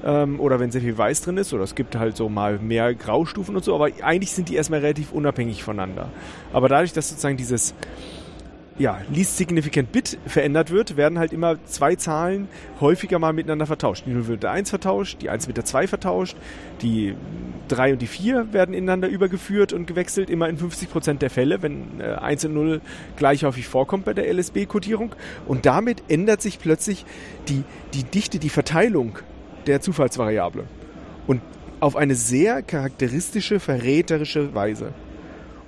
[0.05, 2.95] Ähm, oder wenn sehr viel Weiß drin ist, oder es gibt halt so mal mehr
[2.95, 6.11] Graustufen und so, aber eigentlich sind die erstmal relativ unabhängig voneinander.
[6.53, 7.75] Aber dadurch, dass sozusagen dieses
[8.79, 12.49] ja, least significant bit verändert wird, werden halt immer zwei Zahlen
[12.81, 14.05] häufiger mal miteinander vertauscht.
[14.07, 16.37] Die 0 wird mit der 1 vertauscht, die 1 mit der 2 vertauscht,
[16.81, 17.15] die
[17.69, 22.01] 3 und die 4 werden ineinander übergeführt und gewechselt, immer in 50% der Fälle, wenn
[22.01, 22.81] äh, 1 und 0
[23.17, 25.15] gleich häufig vorkommt bei der LSB-Kodierung.
[25.47, 27.05] Und damit ändert sich plötzlich
[27.49, 29.19] die, die Dichte, die Verteilung
[29.67, 30.65] der Zufallsvariable.
[31.27, 31.41] Und
[31.81, 34.93] auf eine sehr charakteristische, verräterische Weise.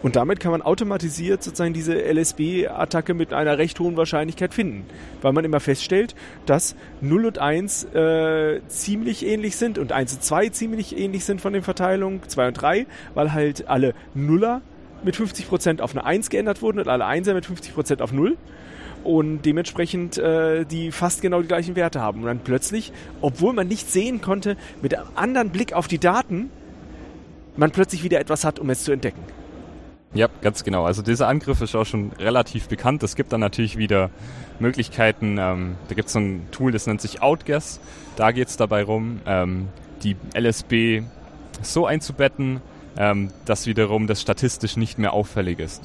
[0.05, 4.85] Und damit kann man automatisiert sozusagen diese LSB-Attacke mit einer recht hohen Wahrscheinlichkeit finden,
[5.23, 6.15] weil man immer feststellt,
[6.45, 11.41] dass 0 und 1 äh, ziemlich ähnlich sind und 1 und 2 ziemlich ähnlich sind
[11.41, 14.61] von den Verteilungen, 2 und 3, weil halt alle Nuller
[15.05, 18.37] mit 50% auf eine 1 geändert wurden und alle 1er mit 50% auf 0
[19.05, 22.21] und dementsprechend äh, die fast genau die gleichen Werte haben.
[22.21, 26.51] Und dann plötzlich, obwohl man nicht sehen konnte, mit einem anderen Blick auf die Daten,
[27.57, 29.23] man plötzlich wieder etwas hat, um es zu entdecken.
[30.15, 30.85] Ja, ganz genau.
[30.85, 33.03] Also dieser Angriff ist auch schon relativ bekannt.
[33.03, 34.11] Es gibt dann natürlich wieder
[34.61, 35.39] Möglichkeiten.
[35.39, 37.81] Ähm, da gibt es so ein Tool, das nennt sich Outguess.
[38.17, 39.69] Da geht es dabei rum, ähm,
[40.05, 41.03] die LSB
[41.63, 42.61] so einzubetten,
[42.97, 45.83] ähm, dass wiederum das statistisch nicht mehr auffällig ist.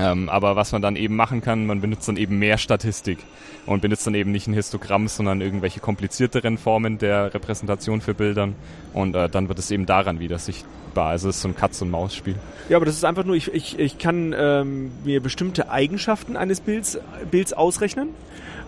[0.00, 3.18] Ähm, aber was man dann eben machen kann, man benutzt dann eben mehr Statistik
[3.66, 8.54] und benutzt dann eben nicht ein Histogramm, sondern irgendwelche komplizierteren Formen der Repräsentation für Bildern
[8.94, 11.10] und äh, dann wird es eben daran wieder sichtbar.
[11.10, 12.36] Also es ist so ein Katz-und-Maus-Spiel.
[12.68, 16.60] Ja, aber das ist einfach nur, ich, ich, ich kann ähm, mir bestimmte Eigenschaften eines
[16.60, 16.98] Bilds,
[17.30, 18.08] Bilds ausrechnen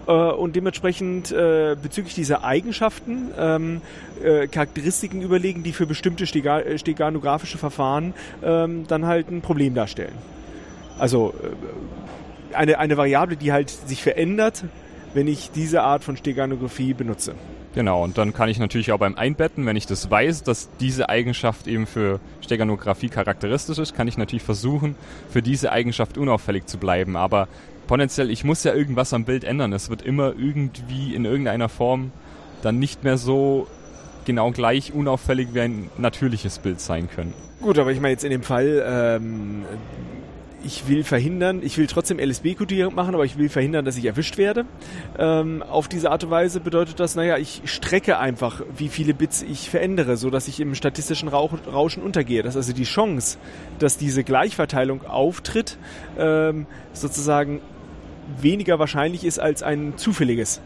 [0.06, 3.80] äh, und dementsprechend äh, bezüglich dieser Eigenschaften ähm,
[4.22, 8.12] äh, Charakteristiken überlegen, die für bestimmte Stega steganografische Verfahren
[8.42, 10.14] ähm, dann halt ein Problem darstellen.
[10.98, 11.34] Also
[12.52, 14.64] äh, eine, eine Variable, die halt sich verändert,
[15.14, 17.34] wenn ich diese Art von Steganographie benutze.
[17.74, 21.08] Genau, und dann kann ich natürlich auch beim Einbetten, wenn ich das weiß, dass diese
[21.08, 24.94] Eigenschaft eben für Steganographie charakteristisch ist, kann ich natürlich versuchen,
[25.30, 27.16] für diese Eigenschaft unauffällig zu bleiben.
[27.16, 27.48] Aber
[27.86, 29.72] potenziell, ich muss ja irgendwas am Bild ändern.
[29.72, 32.12] Es wird immer irgendwie in irgendeiner Form
[32.60, 33.66] dann nicht mehr so
[34.26, 37.32] genau gleich unauffällig wie ein natürliches Bild sein können.
[37.60, 39.64] Gut, aber ich meine jetzt in dem Fall, ähm,
[40.64, 44.38] ich will verhindern, ich will trotzdem LSB-Kodierung machen, aber ich will verhindern, dass ich erwischt
[44.38, 44.64] werde.
[45.18, 49.42] Ähm, auf diese Art und Weise bedeutet das, naja, ich strecke einfach, wie viele Bits
[49.42, 52.42] ich verändere, so dass ich im statistischen Rauschen untergehe.
[52.42, 53.38] Dass also die Chance,
[53.78, 55.78] dass diese Gleichverteilung auftritt,
[56.18, 57.60] ähm, sozusagen
[58.40, 60.60] weniger wahrscheinlich ist als ein zufälliges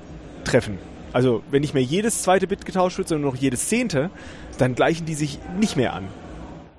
[0.44, 0.78] Treffen.
[1.12, 4.10] Also wenn nicht mehr jedes zweite Bit getauscht wird, sondern nur noch jedes zehnte,
[4.58, 6.08] dann gleichen die sich nicht mehr an.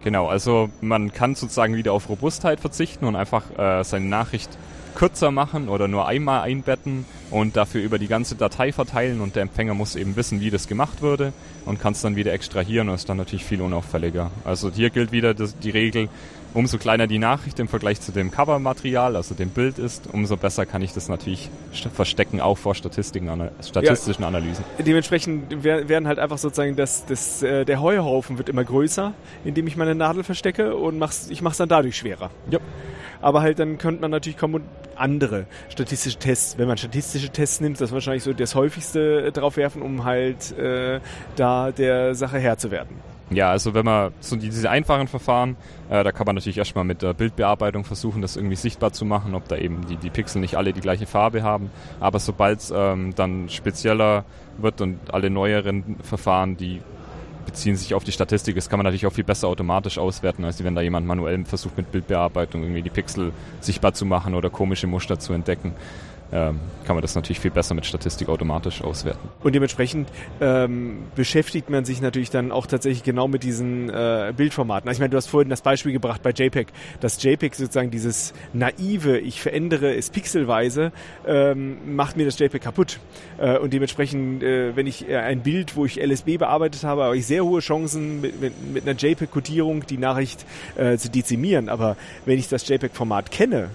[0.08, 4.50] Genau, also man kann sozusagen wieder auf Robustheit verzichten und einfach äh, seine Nachricht
[4.96, 9.42] kürzer machen oder nur einmal einbetten und dafür über die ganze Datei verteilen und der
[9.42, 11.34] Empfänger muss eben wissen, wie das gemacht wurde
[11.66, 14.32] und kann es dann wieder extrahieren und ist dann natürlich viel unauffälliger.
[14.46, 16.08] Also hier gilt wieder die Regel,
[16.54, 20.66] umso kleiner die Nachricht im Vergleich zu dem Covermaterial, also dem Bild ist, umso besser
[20.66, 21.50] kann ich das natürlich
[21.94, 23.30] verstecken, auch vor Statistiken,
[23.62, 24.64] statistischen ja, Analysen.
[24.80, 29.14] Dementsprechend werden halt einfach sozusagen das, das, äh, der Heuhaufen wird immer größer,
[29.46, 32.32] indem ich meine Nadel verstecke und mach's, ich mache es dann dadurch schwerer.
[32.50, 32.60] Ja.
[33.22, 34.64] Aber halt dann könnte man natürlich kommen und
[34.96, 39.82] andere statistische Tests, wenn man statistische Tests nimmt, das wahrscheinlich so das häufigste drauf werfen,
[39.82, 41.00] um halt äh,
[41.36, 42.96] da der Sache Herr zu werden.
[43.30, 45.58] Ja, also wenn man so diese einfachen Verfahren,
[45.90, 49.36] äh, da kann man natürlich erstmal mit der Bildbearbeitung versuchen, das irgendwie sichtbar zu machen,
[49.36, 51.70] ob da eben die, die Pixel nicht alle die gleiche Farbe haben.
[52.00, 54.24] Aber sobald es ähm, dann spezieller
[54.58, 56.82] wird und alle neueren Verfahren, die
[57.46, 60.64] beziehen sich auf die Statistik, das kann man natürlich auch viel besser automatisch auswerten, als
[60.64, 64.88] wenn da jemand manuell versucht mit Bildbearbeitung irgendwie die Pixel sichtbar zu machen oder komische
[64.88, 65.74] Muster zu entdecken
[66.32, 69.30] ähm, kann man das natürlich viel besser mit Statistik automatisch auswerten.
[69.44, 70.10] Und dementsprechend
[70.42, 74.88] ähm, beschäftigt man sich natürlich dann auch tatsächlich genau mit diesen äh, Bildformaten.
[74.88, 76.68] Also ich meine, du hast vorhin das Beispiel gebracht bei JPEG,
[77.00, 80.92] dass JPEG sozusagen dieses naive, ich verändere es pixelweise,
[81.26, 83.00] ähm, macht mir das JPEG kaputt.
[83.38, 87.18] Äh, und dementsprechend, äh, wenn ich äh, ein Bild, wo ich LSB bearbeitet habe, habe
[87.18, 91.70] ich sehr hohe Chancen mit, mit, mit einer JPEG-Kodierung die Nachricht äh, zu dezimieren.
[91.70, 93.70] Aber wenn ich das JPEG-Format kenne,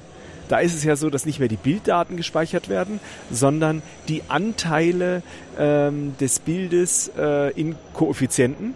[0.53, 3.00] da ist es ja so, dass nicht mehr die Bilddaten gespeichert werden,
[3.30, 5.22] sondern die Anteile
[5.59, 8.74] ähm, des Bildes äh, in Koeffizienten.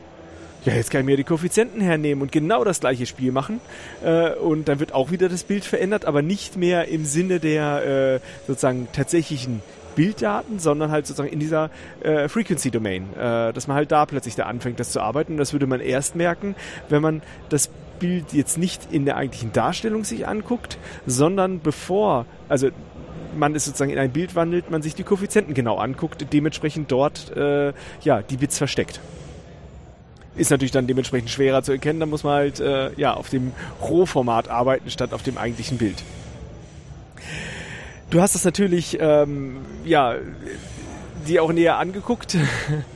[0.64, 3.60] Ja, jetzt kann ich mir die Koeffizienten hernehmen und genau das gleiche Spiel machen.
[4.02, 8.20] Äh, und dann wird auch wieder das Bild verändert, aber nicht mehr im Sinne der
[8.22, 9.60] äh, sozusagen tatsächlichen
[9.96, 11.68] Bilddaten, sondern halt sozusagen in dieser
[12.00, 15.32] äh, Frequency Domain, äh, dass man halt da plötzlich da anfängt, das zu arbeiten.
[15.32, 16.54] Und das würde man erst merken,
[16.88, 17.20] wenn man
[17.50, 17.68] das
[17.98, 22.70] Bild jetzt nicht in der eigentlichen Darstellung sich anguckt, sondern bevor, also
[23.36, 27.36] man es sozusagen in ein Bild wandelt, man sich die Koeffizienten genau anguckt, dementsprechend dort
[27.36, 27.72] äh,
[28.02, 29.00] ja die Bits versteckt.
[30.36, 33.52] Ist natürlich dann dementsprechend schwerer zu erkennen, da muss man halt äh, ja auf dem
[33.80, 36.02] Rohformat arbeiten statt auf dem eigentlichen Bild.
[38.10, 40.16] Du hast das natürlich ähm, ja
[41.26, 42.36] dir auch näher angeguckt.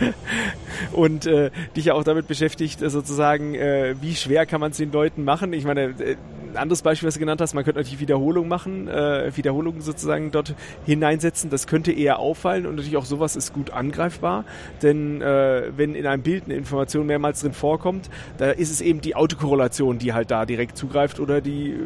[0.92, 4.78] und äh, dich ja auch damit beschäftigt, äh, sozusagen, äh, wie schwer kann man es
[4.78, 5.52] den Leuten machen.
[5.52, 6.16] Ich meine, äh,
[6.50, 10.32] ein anderes Beispiel, was du genannt hast, man könnte natürlich Wiederholung machen, äh, Wiederholungen sozusagen
[10.32, 11.48] dort hineinsetzen.
[11.48, 14.44] Das könnte eher auffallen und natürlich auch sowas ist gut angreifbar,
[14.82, 19.00] denn äh, wenn in einem Bild eine Information mehrmals drin vorkommt, da ist es eben
[19.00, 21.76] die Autokorrelation, die halt da direkt zugreift oder die äh,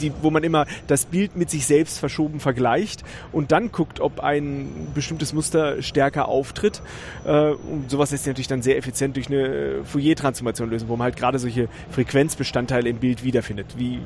[0.00, 3.02] die, wo man immer das Bild mit sich selbst verschoben vergleicht
[3.32, 6.82] und dann guckt, ob ein bestimmtes Muster stärker auftritt.
[7.24, 11.04] Äh, und sowas lässt sich natürlich dann sehr effizient durch eine Fourier-Transformation lösen, wo man
[11.04, 14.00] halt gerade solche Frequenzbestandteile im Bild wiederfindet, wie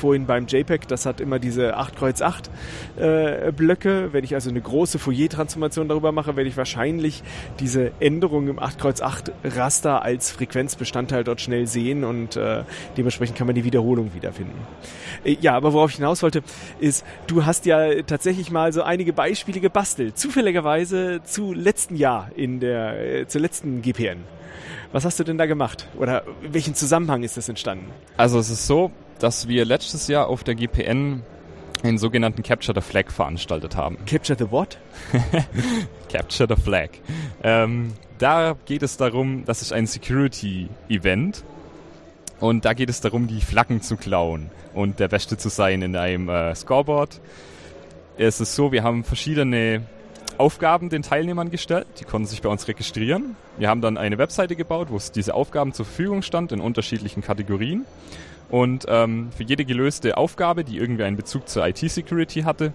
[0.00, 2.50] vorhin beim JPEG, das hat immer diese 8 Kreuz 8
[2.96, 4.12] äh, Blöcke.
[4.12, 7.22] Wenn ich also eine große Fourier-Transformation darüber mache, werde ich wahrscheinlich
[7.60, 12.64] diese Änderung im 8 Kreuz 8 Raster als Frequenzbestandteil dort schnell sehen und äh,
[12.96, 14.58] dementsprechend kann man die Wiederholung wiederfinden.
[15.24, 16.42] Äh, ja, aber worauf ich hinaus wollte,
[16.80, 22.60] ist, du hast ja tatsächlich mal so einige Beispiele gebastelt, zufälligerweise zu letzten Jahr in
[22.60, 24.18] der, zur letzten GPN.
[24.92, 25.86] Was hast du denn da gemacht?
[25.98, 27.86] Oder in welchem Zusammenhang ist das entstanden?
[28.16, 28.90] Also es ist so,
[29.20, 31.22] dass wir letztes Jahr auf der GPN
[31.82, 33.96] einen sogenannten Capture the Flag veranstaltet haben.
[34.06, 34.78] Capture the what?
[36.12, 36.90] Capture the Flag.
[37.42, 41.44] Ähm, da geht es darum, das ist ein Security-Event
[42.38, 45.96] und da geht es darum, die Flaggen zu klauen und der Beste zu sein in
[45.96, 47.20] einem äh, Scoreboard.
[48.18, 49.82] Es ist so, wir haben verschiedene
[50.36, 51.86] Aufgaben den Teilnehmern gestellt.
[51.98, 53.36] Die konnten sich bei uns registrieren.
[53.58, 57.22] Wir haben dann eine Webseite gebaut, wo es diese Aufgaben zur Verfügung stand in unterschiedlichen
[57.22, 57.84] Kategorien.
[58.50, 62.72] Und ähm, für jede gelöste Aufgabe, die irgendwie einen Bezug zur IT-Security hatte,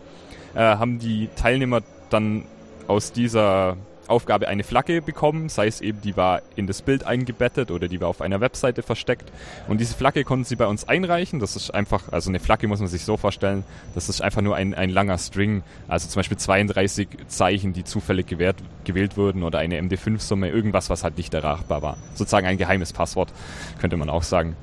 [0.53, 2.45] äh, haben die Teilnehmer dann
[2.87, 7.71] aus dieser Aufgabe eine Flagge bekommen, sei es eben, die war in das Bild eingebettet
[7.71, 9.31] oder die war auf einer Webseite versteckt.
[9.67, 11.39] Und diese Flagge konnten sie bei uns einreichen.
[11.39, 13.63] Das ist einfach, also eine Flagge muss man sich so vorstellen,
[13.95, 18.27] das ist einfach nur ein, ein langer String, also zum Beispiel 32 Zeichen, die zufällig
[18.27, 21.97] gewählt, gewählt wurden oder eine MD5-Summe, irgendwas, was halt nicht erreichbar war.
[22.13, 23.33] Sozusagen ein geheimes Passwort,
[23.79, 24.55] könnte man auch sagen.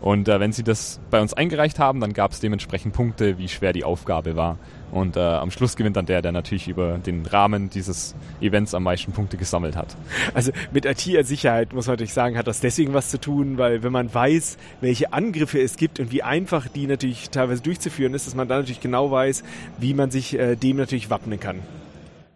[0.00, 3.48] Und äh, wenn sie das bei uns eingereicht haben, dann gab es dementsprechend Punkte, wie
[3.48, 4.58] schwer die Aufgabe war.
[4.92, 8.82] Und äh, am Schluss gewinnt dann der, der natürlich über den Rahmen dieses Events am
[8.82, 9.94] meisten Punkte gesammelt hat.
[10.34, 13.92] Also mit IT-Sicherheit muss man natürlich sagen, hat das deswegen was zu tun, weil wenn
[13.92, 18.34] man weiß, welche Angriffe es gibt und wie einfach die natürlich teilweise durchzuführen ist, dass
[18.34, 19.44] man dann natürlich genau weiß,
[19.78, 21.60] wie man sich äh, dem natürlich wappnen kann.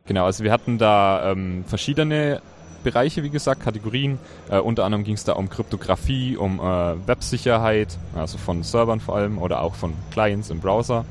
[0.07, 2.41] Genau, also wir hatten da ähm, verschiedene
[2.85, 4.19] Bereiche, wie gesagt, Kategorien.
[4.49, 9.17] Äh, unter anderem ging es da um Kryptographie, um äh, Websicherheit, also von Servern vor
[9.17, 11.05] allem oder auch von Clients im Browser.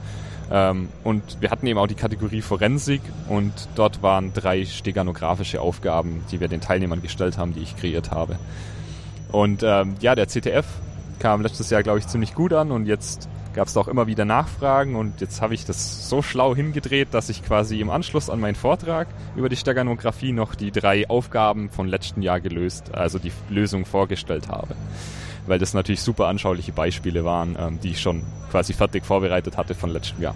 [0.52, 6.24] Ähm, und wir hatten eben auch die Kategorie Forensik und dort waren drei steganografische Aufgaben,
[6.32, 8.38] die wir den Teilnehmern gestellt haben, die ich kreiert habe.
[9.32, 10.66] Und ähm, ja, der CTF
[11.20, 14.26] kam letztes Jahr, glaube ich, ziemlich gut an und jetzt gab es auch immer wieder
[14.26, 18.40] Nachfragen und jetzt habe ich das so schlau hingedreht, dass ich quasi im Anschluss an
[18.40, 23.32] meinen Vortrag über die Steganographie noch die drei Aufgaben von letzten Jahr gelöst, also die
[23.50, 24.76] Lösung vorgestellt habe.
[25.46, 29.76] Weil das natürlich super anschauliche Beispiele waren, ähm, die ich schon quasi fertig vorbereitet hatte
[29.76, 30.36] von letztem Jahr.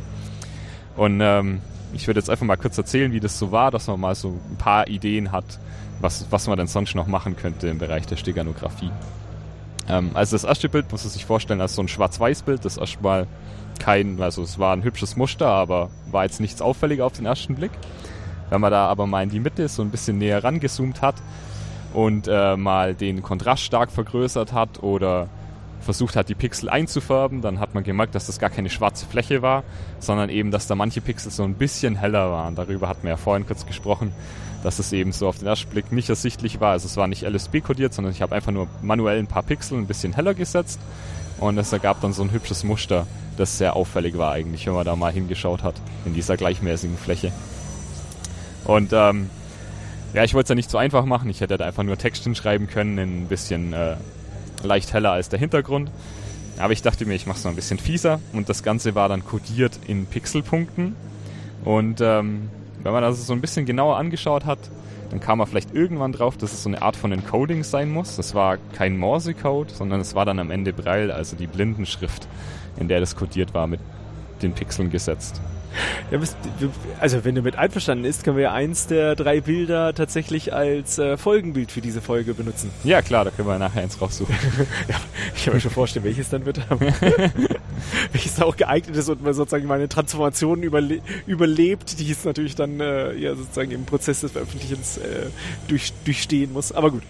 [0.95, 1.61] Und ähm,
[1.93, 4.37] ich würde jetzt einfach mal kurz erzählen, wie das so war, dass man mal so
[4.51, 5.59] ein paar Ideen hat,
[6.01, 8.91] was, was man denn sonst noch machen könnte im Bereich der Steganographie.
[9.89, 12.65] Ähm, also das erste Bild muss man sich vorstellen als so ein Schwarz-Weiß-Bild.
[12.65, 13.27] Das erstmal
[13.79, 17.55] kein, also es war ein hübsches Muster, aber war jetzt nichts auffällig auf den ersten
[17.55, 17.71] Blick.
[18.49, 21.15] Wenn man da aber mal in die Mitte so ein bisschen näher rangezoomt hat
[21.93, 25.27] und äh, mal den Kontrast stark vergrößert hat oder
[25.87, 29.41] versucht hat, die Pixel einzufärben, dann hat man gemerkt, dass das gar keine schwarze Fläche
[29.41, 29.63] war,
[29.99, 32.55] sondern eben, dass da manche Pixel so ein bisschen heller waren.
[32.55, 34.13] Darüber hatten wir ja vorhin kurz gesprochen
[34.63, 36.71] dass es eben so auf den ersten Blick nicht ersichtlich war.
[36.71, 39.87] Also es war nicht LSB-kodiert, sondern ich habe einfach nur manuell ein paar Pixel ein
[39.87, 40.79] bisschen heller gesetzt
[41.39, 43.07] und es ergab dann so ein hübsches Muster,
[43.37, 45.75] das sehr auffällig war eigentlich, wenn man da mal hingeschaut hat
[46.05, 47.31] in dieser gleichmäßigen Fläche.
[48.65, 49.29] Und ähm,
[50.13, 51.29] ja, ich wollte es ja nicht so einfach machen.
[51.29, 53.95] Ich hätte da einfach nur Text hinschreiben können, in ein bisschen äh,
[54.63, 55.91] leicht heller als der Hintergrund.
[56.57, 59.09] Aber ich dachte mir, ich mache es noch ein bisschen fieser und das Ganze war
[59.09, 60.95] dann kodiert in Pixelpunkten.
[61.63, 62.49] Und ähm,
[62.81, 64.59] wenn man das so ein bisschen genauer angeschaut hat,
[65.09, 68.15] dann kam man vielleicht irgendwann drauf, dass es so eine Art von Encoding sein muss.
[68.15, 72.27] Das war kein Morse-Code, sondern es war dann am Ende Braille, also die Blindenschrift,
[72.77, 73.79] in der das kodiert war, mit
[74.41, 75.41] den Pixeln gesetzt.
[76.11, 76.19] Ja,
[76.99, 80.97] also wenn du mit einverstanden ist, können wir ja eins der drei Bilder tatsächlich als
[80.99, 82.71] äh, Folgenbild für diese Folge benutzen.
[82.83, 84.33] Ja klar, da können wir nachher eins raussuchen.
[84.87, 84.95] ja,
[85.35, 86.79] ich kann mir schon vorstellen, welches dann wird haben.
[88.11, 92.79] welches auch geeignet ist und man sozusagen meine Transformation überle überlebt, die es natürlich dann
[92.79, 95.27] äh, ja sozusagen im Prozess des Veröffentlichens äh,
[95.67, 96.71] durch, durchstehen muss.
[96.71, 97.03] Aber gut.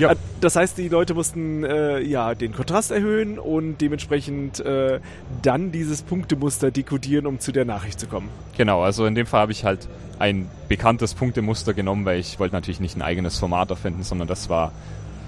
[0.00, 0.12] Ja.
[0.12, 5.00] Äh, das heißt, die Leute mussten äh, ja den Kontrast erhöhen und dementsprechend äh,
[5.42, 8.28] dann dieses Punktemuster dekodieren, um zu der Nachricht zu kommen.
[8.56, 12.54] Genau, also in dem Fall habe ich halt ein bekanntes Punktemuster genommen, weil ich wollte
[12.54, 14.72] natürlich nicht ein eigenes Format erfinden, sondern das war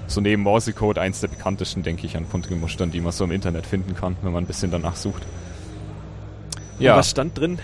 [0.06, 3.66] so neben Morsecode eins der bekanntesten, denke ich, an Punktemustern, die man so im Internet
[3.66, 5.24] finden kann, wenn man ein bisschen danach sucht.
[6.80, 6.92] Ja.
[6.92, 7.58] Und was stand drin?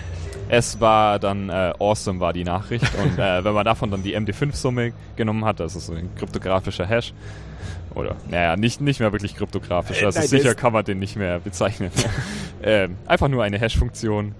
[0.49, 4.17] Es war dann äh, awesome war die Nachricht und äh, wenn man davon dann die
[4.17, 7.13] MD5-Summe genommen hat, also so ein kryptografischer Hash,
[7.95, 11.39] oder naja, nicht, nicht mehr wirklich kryptografisch, also Nein, sicher kann man den nicht mehr
[11.39, 11.91] bezeichnen.
[12.61, 14.35] äh, einfach nur eine Hash-Funktion,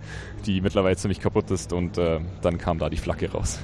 [0.46, 3.60] die mittlerweile ziemlich kaputt ist und äh, dann kam da die Flagge raus.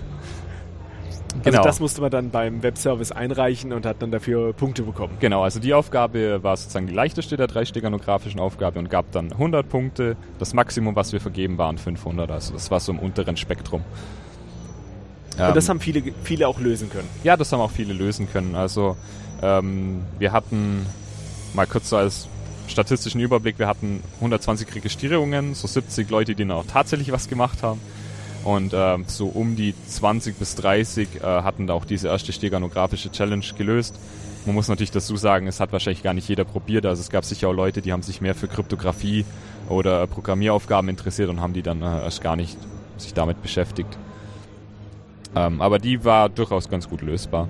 [1.34, 1.58] Also genau.
[1.58, 5.18] Also das musste man dann beim Webservice einreichen und hat dann dafür Punkte bekommen.
[5.20, 9.32] Genau, also die Aufgabe war sozusagen die leichteste der drei steganografischen Aufgabe und gab dann
[9.32, 10.16] 100 Punkte.
[10.40, 12.30] Das Maximum, was wir vergeben, waren 500.
[12.32, 13.84] Also das war so im unteren Spektrum.
[15.38, 17.10] Und ähm, das haben viele, viele auch lösen können.
[17.24, 18.56] Ja, das haben auch viele lösen können.
[18.56, 18.96] Also
[19.42, 20.86] ähm, wir hatten
[21.54, 22.28] mal kurz so als
[22.68, 27.64] statistischen Überblick, wir hatten 120 Registrierungen, so 70 Leute, die dann auch tatsächlich was gemacht
[27.64, 27.82] haben.
[28.44, 33.12] Und äh, so um die 20 bis 30 äh, hatten da auch diese erste steganografische
[33.12, 33.96] Challenge gelöst.
[34.46, 36.86] Man muss natürlich dazu sagen, es hat wahrscheinlich gar nicht jeder probiert.
[36.86, 39.26] Also es gab sicher auch Leute, die haben sich mehr für Kryptographie
[39.70, 42.58] oder Programmieraufgaben interessiert und haben die dann äh, erst gar nicht
[42.98, 43.98] sich damit beschäftigt.
[45.36, 47.48] Ähm, aber die war durchaus ganz gut lösbar.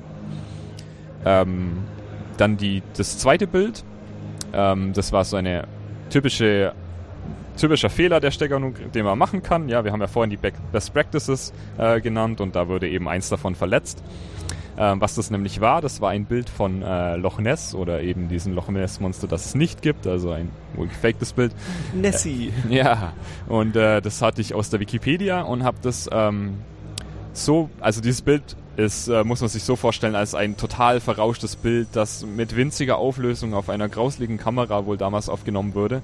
[1.26, 1.84] Ähm,
[2.38, 3.84] dann die, das zweite Bild.
[4.54, 5.68] Ähm, das war so eine
[6.10, 6.74] typische
[7.58, 9.70] typischer Fehler der Steckung, den man machen kann.
[9.70, 10.38] Ja, wir haben ja vorhin die
[10.72, 14.04] Best Practices äh, genannt und da wurde eben eins davon verletzt.
[14.76, 18.28] Ähm, was das nämlich war, das war ein Bild von äh, Loch Ness oder eben
[18.28, 21.54] diesem Loch Ness Monster, das es nicht gibt, also ein wohl gefaktes Bild.
[21.94, 22.52] Nessie.
[22.70, 23.14] Äh, ja,
[23.48, 26.56] und äh, das hatte ich aus der Wikipedia und habe das ähm,
[27.34, 31.56] so, also dieses Bild ist, äh, muss man sich so vorstellen, als ein total verrauschtes
[31.56, 36.02] Bild, das mit winziger Auflösung auf einer grausligen Kamera wohl damals aufgenommen wurde.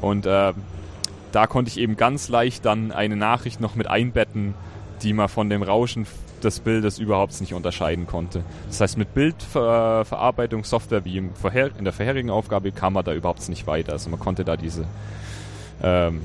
[0.00, 0.52] Und äh,
[1.34, 4.54] da konnte ich eben ganz leicht dann eine Nachricht noch mit einbetten,
[5.02, 6.06] die man von dem Rauschen
[6.42, 8.44] des Bildes überhaupt nicht unterscheiden konnte.
[8.68, 11.30] Das heißt, mit Bildverarbeitungssoftware wie in
[11.82, 13.92] der vorherigen Aufgabe kam man da überhaupt nicht weiter.
[13.92, 14.84] Also man konnte da diese,
[15.82, 16.20] ähm,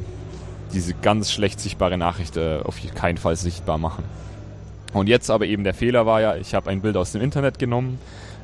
[0.74, 4.04] diese ganz schlecht sichtbare Nachricht äh, auf keinen Fall sichtbar machen.
[4.94, 7.58] Und jetzt aber eben der Fehler war ja, ich habe ein Bild aus dem Internet
[7.58, 8.00] genommen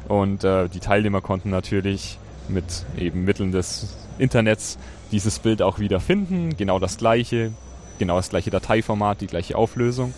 [0.07, 4.77] und äh, die Teilnehmer konnten natürlich mit eben Mitteln des Internets
[5.11, 6.55] dieses Bild auch wieder finden.
[6.57, 7.51] Genau das gleiche,
[7.99, 10.13] genau das gleiche Dateiformat, die gleiche Auflösung.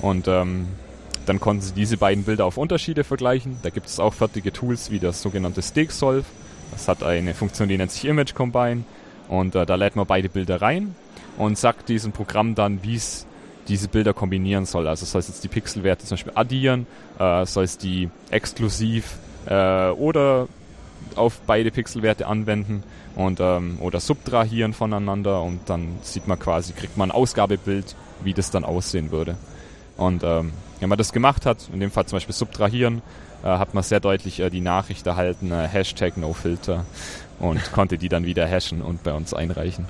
[0.00, 0.68] Und ähm,
[1.26, 3.58] dann konnten sie diese beiden Bilder auf Unterschiede vergleichen.
[3.62, 6.24] Da gibt es auch fertige Tools wie das sogenannte Steaksolve.
[6.72, 8.84] Das hat eine Funktion, die nennt sich Image Combine.
[9.28, 10.94] Und äh, da lädt man beide Bilder rein
[11.38, 13.26] und sagt diesem Programm dann, wie es
[13.68, 14.88] diese Bilder kombinieren soll.
[14.88, 16.86] Also soll es jetzt die Pixelwerte zum Beispiel addieren,
[17.18, 20.48] äh, soll es die exklusiv äh, oder
[21.16, 22.82] auf beide Pixelwerte anwenden
[23.16, 28.34] und ähm, oder subtrahieren voneinander und dann sieht man quasi, kriegt man ein Ausgabebild, wie
[28.34, 29.36] das dann aussehen würde.
[29.96, 33.02] Und ähm, wenn man das gemacht hat, in dem Fall zum Beispiel subtrahieren,
[33.42, 36.84] äh, hat man sehr deutlich äh, die Nachricht erhalten, äh, Hashtag NoFilter
[37.38, 39.86] und konnte die dann wieder hashen und bei uns einreichen.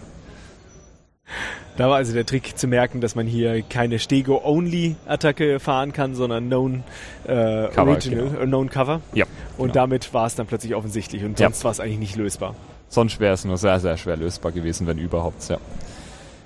[1.76, 6.48] Da war also der Trick zu merken, dass man hier keine Stego-Only-Attacke fahren kann, sondern
[6.48, 6.82] Known
[7.24, 8.40] äh, Cover, Original, genau.
[8.40, 9.00] äh, Known Cover.
[9.14, 9.24] Ja.
[9.56, 9.74] Und genau.
[9.74, 11.64] damit war es dann plötzlich offensichtlich und sonst ja.
[11.64, 12.54] war es eigentlich nicht lösbar.
[12.88, 15.58] Sonst wäre es nur sehr, sehr schwer lösbar gewesen, wenn überhaupt, ja.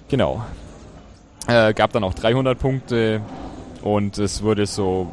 [0.08, 0.44] Genau.
[1.48, 3.20] Äh, gab dann auch 300 Punkte
[3.82, 5.10] und es wurde so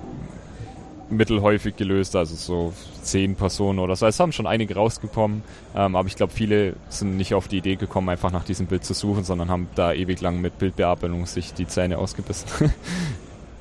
[1.11, 4.05] mittelhäufig gelöst, also so zehn Personen oder so.
[4.07, 5.43] Es haben schon einige rausgekommen,
[5.75, 8.83] ähm, aber ich glaube, viele sind nicht auf die Idee gekommen, einfach nach diesem Bild
[8.83, 12.47] zu suchen, sondern haben da ewig lang mit Bildbearbeitung sich die Zähne ausgebissen.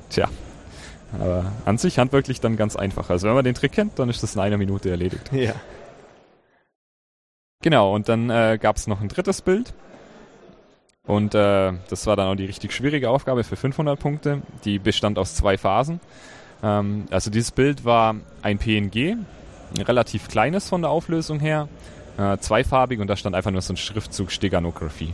[0.09, 0.29] Tja.
[1.13, 3.09] Aber an sich handwerklich dann ganz einfach.
[3.09, 5.31] Also wenn man den Trick kennt, dann ist das in einer Minute erledigt.
[5.33, 5.53] Ja.
[7.61, 9.73] Genau, und dann äh, gab es noch ein drittes Bild.
[11.05, 14.41] Und äh, das war dann auch die richtig schwierige Aufgabe für 500 Punkte.
[14.65, 15.99] Die bestand aus zwei Phasen.
[16.63, 19.17] Ähm, also dieses Bild war ein PNG,
[19.75, 21.67] ein relativ kleines von der Auflösung her,
[22.17, 25.13] äh, zweifarbig und da stand einfach nur so ein Schriftzug Steganographie.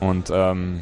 [0.00, 0.80] Und ähm,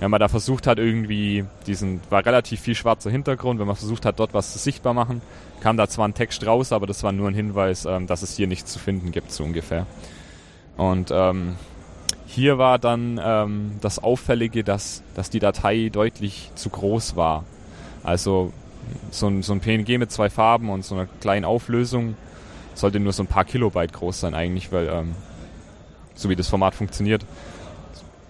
[0.00, 4.06] wenn man da versucht hat, irgendwie diesen, war relativ viel schwarzer Hintergrund, wenn man versucht
[4.06, 5.20] hat, dort was zu sichtbar machen,
[5.60, 8.36] kam da zwar ein Text raus, aber das war nur ein Hinweis, ähm, dass es
[8.36, 9.86] hier nichts zu finden gibt, so ungefähr.
[10.76, 11.56] Und ähm,
[12.26, 17.44] hier war dann ähm, das Auffällige, dass, dass die Datei deutlich zu groß war.
[18.02, 18.52] Also
[19.10, 22.16] so ein, so ein PNG mit zwei Farben und so einer kleinen Auflösung
[22.74, 25.14] sollte nur so ein paar Kilobyte groß sein eigentlich, weil ähm,
[26.14, 27.24] so wie das Format funktioniert,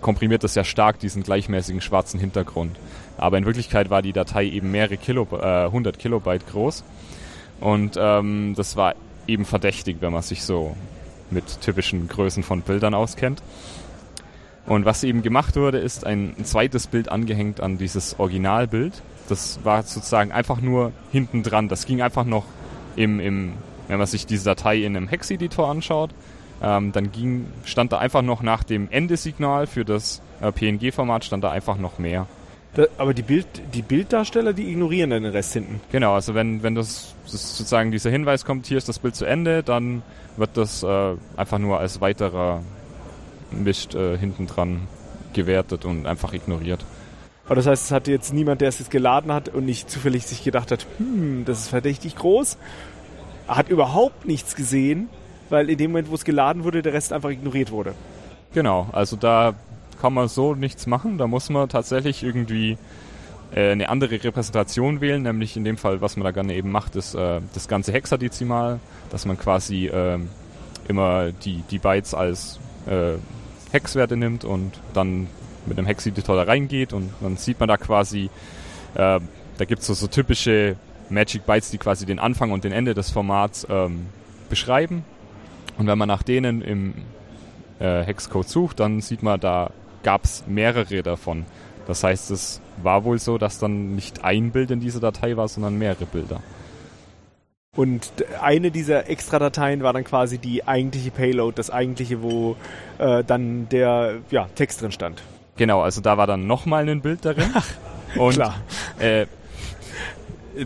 [0.00, 2.76] komprimiert das sehr stark diesen gleichmäßigen schwarzen Hintergrund.
[3.18, 6.84] Aber in Wirklichkeit war die Datei eben mehrere Kilo, äh, 100 Kilobyte groß
[7.60, 8.94] und ähm, das war
[9.26, 10.74] eben verdächtig, wenn man sich so
[11.30, 13.42] mit typischen Größen von Bildern auskennt.
[14.66, 19.82] Und was eben gemacht wurde, ist ein zweites Bild angehängt an dieses Originalbild das war
[19.82, 21.68] sozusagen einfach nur hinten dran.
[21.68, 22.44] Das ging einfach noch
[22.96, 23.52] im, im
[23.88, 26.10] wenn man sich diese Datei in einem Hex-Editor anschaut,
[26.62, 31.44] ähm, dann ging, stand da einfach noch nach dem Endesignal für das äh, PNG-Format stand
[31.44, 32.26] da einfach noch mehr.
[32.74, 35.80] Da, aber die, Bild, die Bilddarsteller, die ignorieren dann den Rest hinten.
[35.90, 39.24] Genau, also wenn, wenn das, das sozusagen dieser Hinweis kommt, hier ist das Bild zu
[39.24, 40.02] Ende, dann
[40.36, 42.62] wird das äh, einfach nur als weiterer
[43.50, 44.82] Mist äh, hinten dran
[45.32, 46.84] gewertet und einfach ignoriert.
[47.50, 50.24] Aber das heißt, es hat jetzt niemand, der es jetzt geladen hat und nicht zufällig
[50.24, 52.56] sich gedacht hat, hm, das ist verdächtig groß,
[53.48, 55.08] hat überhaupt nichts gesehen,
[55.48, 57.94] weil in dem Moment, wo es geladen wurde, der Rest einfach ignoriert wurde.
[58.54, 59.54] Genau, also da
[60.00, 61.18] kann man so nichts machen.
[61.18, 62.78] Da muss man tatsächlich irgendwie
[63.52, 66.94] äh, eine andere Repräsentation wählen, nämlich in dem Fall, was man da gerne eben macht,
[66.94, 68.78] ist äh, das ganze Hexadezimal,
[69.10, 70.20] dass man quasi äh,
[70.86, 73.14] immer die, die Bytes als äh,
[73.72, 75.26] Hexwerte nimmt und dann
[75.66, 78.30] mit einem Hex-Editor da reingeht und dann sieht man da quasi,
[78.94, 79.20] äh,
[79.58, 80.76] da gibt es so, so typische
[81.10, 84.06] Magic Bytes, die quasi den Anfang und den Ende des Formats ähm,
[84.48, 85.04] beschreiben.
[85.78, 86.94] Und wenn man nach denen im
[87.78, 89.70] äh, Hexcode sucht, dann sieht man, da
[90.02, 91.44] gab es mehrere davon.
[91.86, 95.48] Das heißt, es war wohl so, dass dann nicht ein Bild in dieser Datei war,
[95.48, 96.40] sondern mehrere Bilder.
[97.76, 102.56] Und eine dieser Extra-Dateien war dann quasi die eigentliche Payload, das eigentliche, wo
[102.98, 105.22] äh, dann der ja, Text drin stand.
[105.60, 107.50] Genau, also da war dann nochmal ein Bild darin.
[107.52, 107.68] Ach,
[108.16, 108.62] und klar.
[108.98, 109.26] Äh,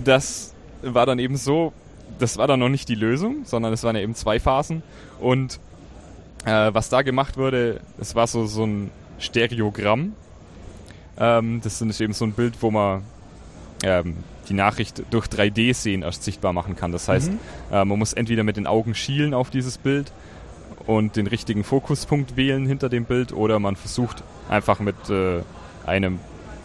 [0.05, 1.73] das war dann eben so,
[2.21, 4.85] das war dann noch nicht die Lösung, sondern es waren ja eben zwei Phasen.
[5.19, 5.59] Und
[6.45, 10.13] äh, was da gemacht wurde, es war so, so ein Stereogramm.
[11.19, 13.03] Ähm, das ist eben so ein Bild, wo man
[13.83, 14.19] ähm,
[14.49, 16.93] die Nachricht durch 3D-Sehen erst sichtbar machen kann.
[16.93, 17.41] Das heißt, mhm.
[17.73, 20.13] äh, man muss entweder mit den Augen schielen auf dieses Bild
[20.87, 25.43] und den richtigen Fokuspunkt wählen hinter dem Bild oder man versucht einfach mit äh,
[25.87, 26.19] einem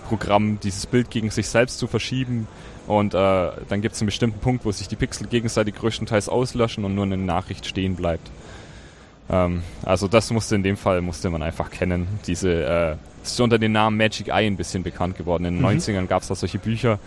[0.07, 2.47] Programm, dieses Bild gegen sich selbst zu verschieben.
[2.87, 6.83] Und äh, dann gibt es einen bestimmten Punkt, wo sich die Pixel gegenseitig größtenteils auslöschen
[6.83, 8.31] und nur eine Nachricht stehen bleibt.
[9.29, 12.07] Ähm, also das musste in dem Fall musste man einfach kennen.
[12.25, 15.45] Diese äh, ist unter dem Namen Magic Eye ein bisschen bekannt geworden.
[15.45, 15.77] In den mhm.
[15.77, 16.97] 90ern gab es da solche Bücher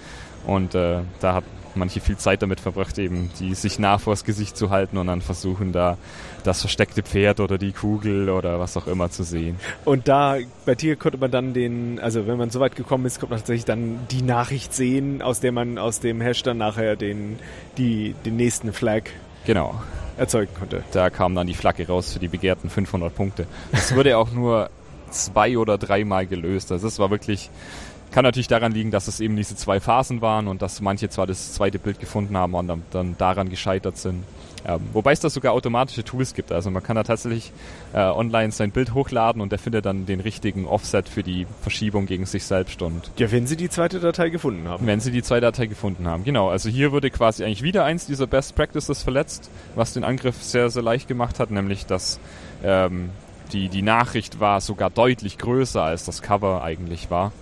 [0.46, 1.44] und äh, da hat
[1.76, 5.20] manche viel Zeit damit verbracht, eben die sich nah vors Gesicht zu halten und dann
[5.20, 5.96] versuchen da
[6.44, 9.56] das versteckte Pferd oder die Kugel oder was auch immer zu sehen.
[9.84, 13.20] Und da bei dir konnte man dann den, also wenn man so weit gekommen ist,
[13.20, 16.96] konnte man tatsächlich dann die Nachricht sehen, aus der man aus dem Hash dann nachher
[16.96, 17.38] den,
[17.78, 19.04] die, den nächsten Flag
[19.46, 19.80] genau.
[20.16, 20.82] erzeugen konnte.
[20.92, 23.46] Da kam dann die Flagge raus für die begehrten 500 Punkte.
[23.70, 24.70] Das wurde auch nur
[25.10, 26.72] zwei oder dreimal gelöst.
[26.72, 27.50] Also es war wirklich,
[28.12, 31.26] kann natürlich daran liegen, dass es eben diese zwei Phasen waren und dass manche zwar
[31.26, 34.24] das zweite Bild gefunden haben und dann, dann daran gescheitert sind.
[34.64, 36.52] Ähm, wobei es da sogar automatische Tools gibt.
[36.52, 37.52] Also man kann da tatsächlich
[37.94, 42.06] äh, online sein Bild hochladen und der findet dann den richtigen Offset für die Verschiebung
[42.06, 42.80] gegen sich selbst.
[42.82, 44.86] Und ja, wenn Sie die zweite Datei gefunden haben.
[44.86, 46.48] Wenn Sie die zweite Datei gefunden haben, genau.
[46.48, 50.70] Also hier wurde quasi eigentlich wieder eins dieser Best Practices verletzt, was den Angriff sehr,
[50.70, 52.20] sehr leicht gemacht hat, nämlich dass
[52.62, 53.10] ähm,
[53.52, 57.32] die, die Nachricht war sogar deutlich größer, als das Cover eigentlich war.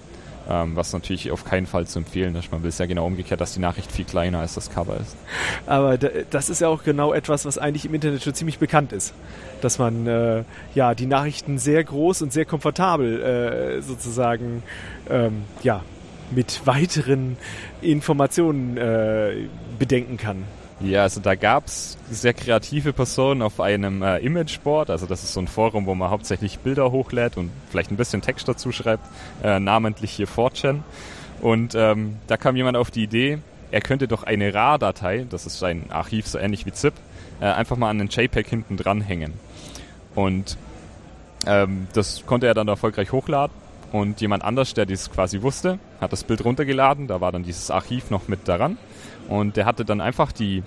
[0.48, 2.50] Ähm, was natürlich auf keinen Fall zu empfehlen ist.
[2.50, 5.16] Man will es ja genau umgekehrt, dass die Nachricht viel kleiner als das Cover ist.
[5.66, 9.12] Aber das ist ja auch genau etwas, was eigentlich im Internet schon ziemlich bekannt ist.
[9.60, 14.62] Dass man äh, ja die Nachrichten sehr groß und sehr komfortabel äh, sozusagen
[15.08, 15.82] ähm, ja,
[16.30, 17.36] mit weiteren
[17.82, 20.44] Informationen äh, bedenken kann.
[20.82, 24.88] Ja, also da gab's sehr kreative Personen auf einem äh, Imageboard.
[24.88, 28.22] Also das ist so ein Forum, wo man hauptsächlich Bilder hochlädt und vielleicht ein bisschen
[28.22, 29.04] Text dazu schreibt,
[29.42, 30.80] äh, namentlich hier 4chan.
[31.42, 33.38] Und ähm, da kam jemand auf die Idee,
[33.70, 36.94] er könnte doch eine RAR-Datei, das ist ein Archiv so ähnlich wie ZIP,
[37.40, 39.34] äh, einfach mal an einen JPEG hinten dranhängen.
[40.14, 40.56] Und
[41.46, 43.54] ähm, das konnte er dann erfolgreich hochladen.
[43.92, 47.08] Und jemand anders, der dies quasi wusste, hat das Bild runtergeladen.
[47.08, 48.78] Da war dann dieses Archiv noch mit daran.
[49.28, 50.62] Und der hatte dann einfach die,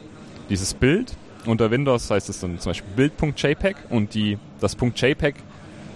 [0.50, 1.16] dieses Bild.
[1.46, 5.36] Unter Windows heißt es dann zum Beispiel Bild.jpg und die, das .jpg,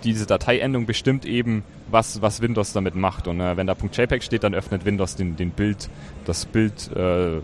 [0.03, 3.27] diese Dateiendung bestimmt eben, was, was Windows damit macht.
[3.27, 5.89] Und äh, wenn da .jpg steht, dann öffnet Windows den, den Bild,
[6.25, 7.43] das Bildprogramm,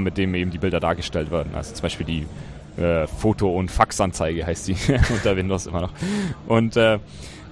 [0.00, 1.54] äh, mit dem eben die Bilder dargestellt werden.
[1.54, 2.26] Also zum Beispiel die
[2.82, 4.76] äh, Foto- und Faxanzeige heißt die
[5.10, 5.92] unter Windows immer noch.
[6.46, 6.98] Und äh,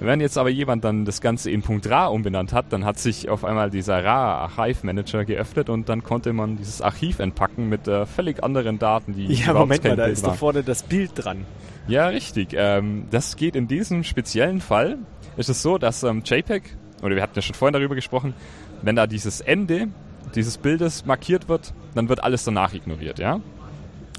[0.01, 3.45] wenn jetzt aber jemand dann das Ganze in .ra umbenannt hat, dann hat sich auf
[3.45, 8.07] einmal dieser RA Archive Manager geöffnet und dann konnte man dieses Archiv entpacken mit äh,
[8.07, 11.45] völlig anderen Daten, die Ja, Moment mal, da ist doch vorne das Bild dran.
[11.89, 12.55] Ja, richtig.
[12.55, 14.99] Ähm, das geht in diesem speziellen Fall.
[15.37, 16.63] Ist es so, dass ähm, JPEG,
[17.03, 18.35] oder wir hatten ja schon vorhin darüber gesprochen,
[18.83, 19.89] wenn da dieses Ende
[20.35, 23.41] dieses Bildes markiert wird, dann wird alles danach ignoriert, ja?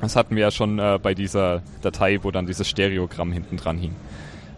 [0.02, 3.78] Das hatten wir ja schon äh, bei dieser Datei, wo dann dieses Stereogramm hinten dran
[3.78, 3.96] hing.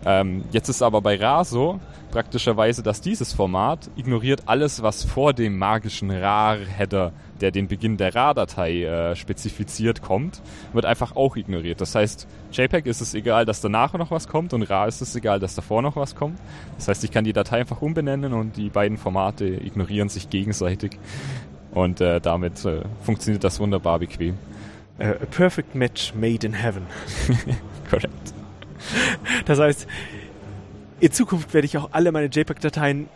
[0.06, 1.80] Ähm, jetzt ist aber bei RA so,
[2.12, 8.14] praktischerweise, dass dieses Format ignoriert alles, was vor dem magischen RAR-Header, der den Beginn der
[8.14, 10.42] RAR-Datei äh, spezifiziert, kommt,
[10.74, 11.82] wird einfach auch ignoriert.
[11.82, 15.16] Das heißt, JPEG ist es egal, dass danach noch was kommt und RAR ist es
[15.16, 16.40] egal, dass davor noch was kommt.
[16.78, 20.98] Das heißt, ich kann die Datei einfach umbenennen und die beiden Formate ignorieren sich gegenseitig.
[21.72, 24.38] Und äh, damit äh, funktioniert das wunderbar bequem.
[25.00, 26.84] A perfect match made in heaven.
[27.90, 28.41] Correct.
[29.46, 29.88] Das heißt,
[31.00, 33.08] in Zukunft werde ich auch alle meine JPEG-Dateien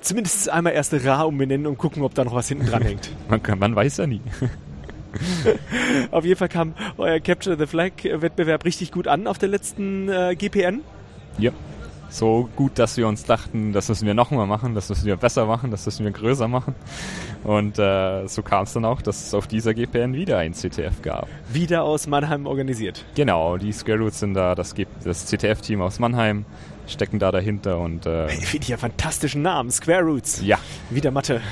[0.00, 3.10] zumindest einmal erst RAR umbenennen und gucken, ob da noch was hinten dran hängt.
[3.28, 4.20] man, kann, man weiß ja nie.
[6.10, 10.36] auf jeden Fall kam euer Capture the Flag-Wettbewerb richtig gut an auf der letzten äh,
[10.36, 10.80] GPN.
[11.38, 11.52] Ja
[12.10, 15.46] so gut, dass wir uns dachten, das müssen wir nochmal machen, das müssen wir besser
[15.46, 16.74] machen, das müssen wir größer machen.
[17.44, 21.02] Und äh, so kam es dann auch, dass es auf dieser GPN wieder ein CTF
[21.02, 21.28] gab.
[21.52, 23.04] Wieder aus Mannheim organisiert.
[23.14, 26.44] Genau, die Square Roots sind da, das, das CTF-Team aus Mannheim
[26.90, 30.42] stecken da dahinter und äh, finde ich ja fantastischen Namen, Square Roots.
[30.44, 30.58] Ja.
[30.90, 31.40] Wieder Mathe.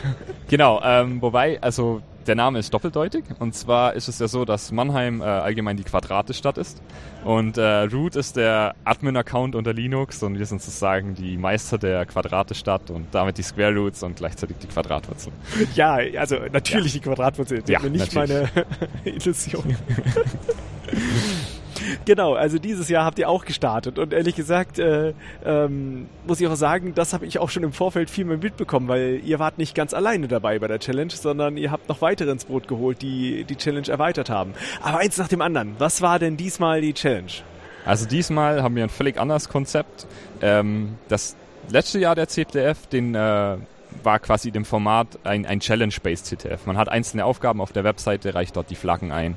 [0.51, 3.25] Genau, ähm, wobei, also der Name ist doppeldeutig.
[3.39, 6.81] Und zwar ist es ja so, dass Mannheim äh, allgemein die Quadratestadt ist.
[7.25, 12.07] Und äh, Root ist der Admin-Account unter Linux und wir sind sozusagen die Meister der
[12.07, 15.33] Quadratestadt und damit die Square Roots und gleichzeitig die Quadratwurzel.
[15.75, 17.01] Ja, also natürlich ja.
[17.01, 17.63] die Quadratwurzel.
[17.67, 18.15] Ja, nicht natürlich.
[18.15, 18.67] meine
[19.05, 19.77] Illusion.
[22.05, 25.15] Genau, also dieses Jahr habt ihr auch gestartet und ehrlich gesagt äh,
[25.45, 28.89] ähm, muss ich auch sagen, das habe ich auch schon im Vorfeld viel mehr mitbekommen,
[28.89, 32.31] weil ihr wart nicht ganz alleine dabei bei der Challenge, sondern ihr habt noch weitere
[32.31, 34.55] ins Brot geholt, die die Challenge erweitert haben.
[34.83, 37.33] Aber eins nach dem anderen, was war denn diesmal die Challenge?
[37.85, 40.07] Also diesmal haben wir ein völlig anderes Konzept.
[40.43, 41.37] Ähm, das
[41.71, 43.57] letzte Jahr der CTF, den äh,
[44.03, 46.67] war quasi dem Format ein, ein Challenge-Based CTF.
[46.67, 49.37] Man hat einzelne Aufgaben auf der Webseite, reicht dort die Flaggen ein.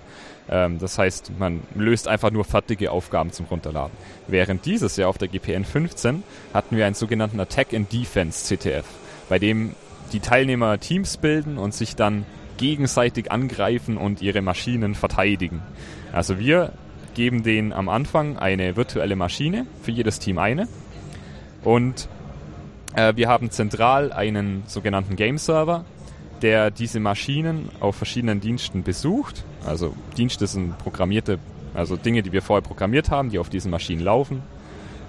[0.49, 3.95] Ähm, das heißt, man löst einfach nur fertige Aufgaben zum Runterladen.
[4.27, 6.23] Während dieses Jahr auf der GPN 15
[6.53, 8.85] hatten wir einen sogenannten Attack and Defense CTF.
[9.29, 9.75] bei dem
[10.11, 12.25] die Teilnehmer Teams bilden und sich dann
[12.57, 15.61] gegenseitig angreifen und ihre Maschinen verteidigen.
[16.11, 16.73] Also wir
[17.13, 20.67] geben denen am Anfang eine virtuelle Maschine, für jedes Team eine.
[21.63, 22.09] Und
[22.95, 25.85] äh, wir haben zentral einen sogenannten Game Server,
[26.41, 29.43] der diese Maschinen auf verschiedenen Diensten besucht.
[29.65, 31.39] Also Dienste sind programmierte,
[31.73, 34.41] also Dinge, die wir vorher programmiert haben, die auf diesen Maschinen laufen.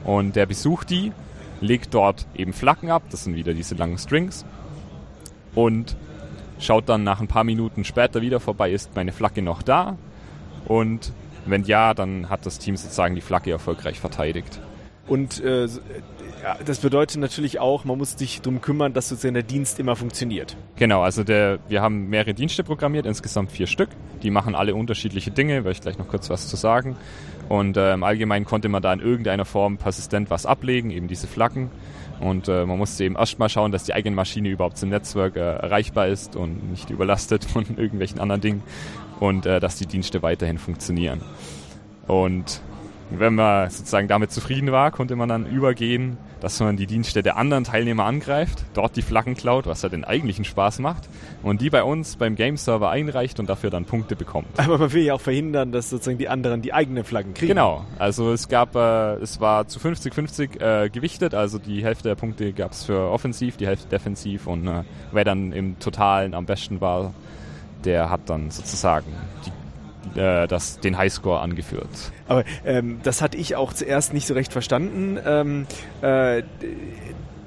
[0.05, 1.13] Und der besucht die,
[1.61, 4.45] legt dort eben Flaggen ab, das sind wieder diese langen Strings.
[5.55, 5.97] Und
[6.59, 9.97] schaut dann nach ein paar Minuten später wieder vorbei, ist meine Flagge noch da?
[10.67, 11.13] Und
[11.47, 14.61] wenn ja, dann hat das Team sozusagen die Flagge erfolgreich verteidigt.
[15.09, 15.69] Und äh,
[16.65, 20.57] das bedeutet natürlich auch, man muss sich darum kümmern, dass sozusagen der Dienst immer funktioniert.
[20.77, 23.91] Genau, also der, wir haben mehrere Dienste programmiert, insgesamt vier Stück.
[24.23, 26.97] Die machen alle unterschiedliche Dinge, werde ich gleich noch kurz was zu sagen.
[27.49, 31.27] Und äh, im Allgemeinen konnte man da in irgendeiner Form persistent was ablegen, eben diese
[31.27, 31.71] Flaggen.
[32.21, 35.41] Und äh, man musste eben erstmal schauen, dass die eigene Maschine überhaupt im Netzwerk äh,
[35.41, 38.63] erreichbar ist und nicht überlastet von irgendwelchen anderen Dingen
[39.21, 41.21] und äh, dass die Dienste weiterhin funktionieren.
[42.07, 42.63] Und
[43.19, 47.37] wenn man sozusagen damit zufrieden war, konnte man dann übergehen, dass man die Dienste der
[47.37, 51.09] anderen Teilnehmer angreift, dort die Flaggen klaut, was ja den eigentlichen Spaß macht,
[51.43, 54.49] und die bei uns beim Game Server einreicht und dafür dann Punkte bekommt.
[54.59, 57.49] Aber man will ja auch verhindern, dass sozusagen die anderen die eigenen Flaggen kriegen.
[57.49, 62.17] Genau, also es gab, äh, es war zu 50-50 äh, gewichtet, also die Hälfte der
[62.17, 64.83] Punkte gab es für offensiv, die Hälfte defensiv und äh,
[65.13, 67.15] wer dann im Totalen am besten war,
[67.85, 69.07] der hat dann sozusagen
[69.47, 69.51] die,
[70.17, 71.89] äh, das, den Highscore angeführt.
[72.29, 75.19] Aber ähm, das hatte ich auch zuerst nicht so recht verstanden.
[75.25, 75.67] Ähm,
[76.01, 76.43] äh,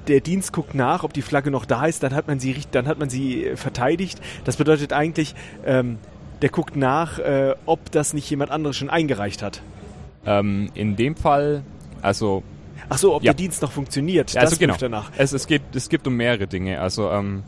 [0.08, 2.86] der Dienst guckt nach, ob die Flagge noch da ist, dann hat man sie, dann
[2.86, 4.20] hat man sie verteidigt.
[4.44, 5.98] Das bedeutet eigentlich, ähm,
[6.42, 9.62] der guckt nach, äh, ob das nicht jemand anderes schon eingereicht hat.
[10.24, 11.62] Ähm, in dem Fall,
[12.02, 12.42] also
[12.88, 13.32] Ach so, ob ja.
[13.32, 14.76] der Dienst noch funktioniert, ja, also genau.
[14.78, 15.10] danach.
[15.16, 16.80] Es, es, geht, es gibt um mehrere Dinge.
[16.80, 17.42] Also ähm,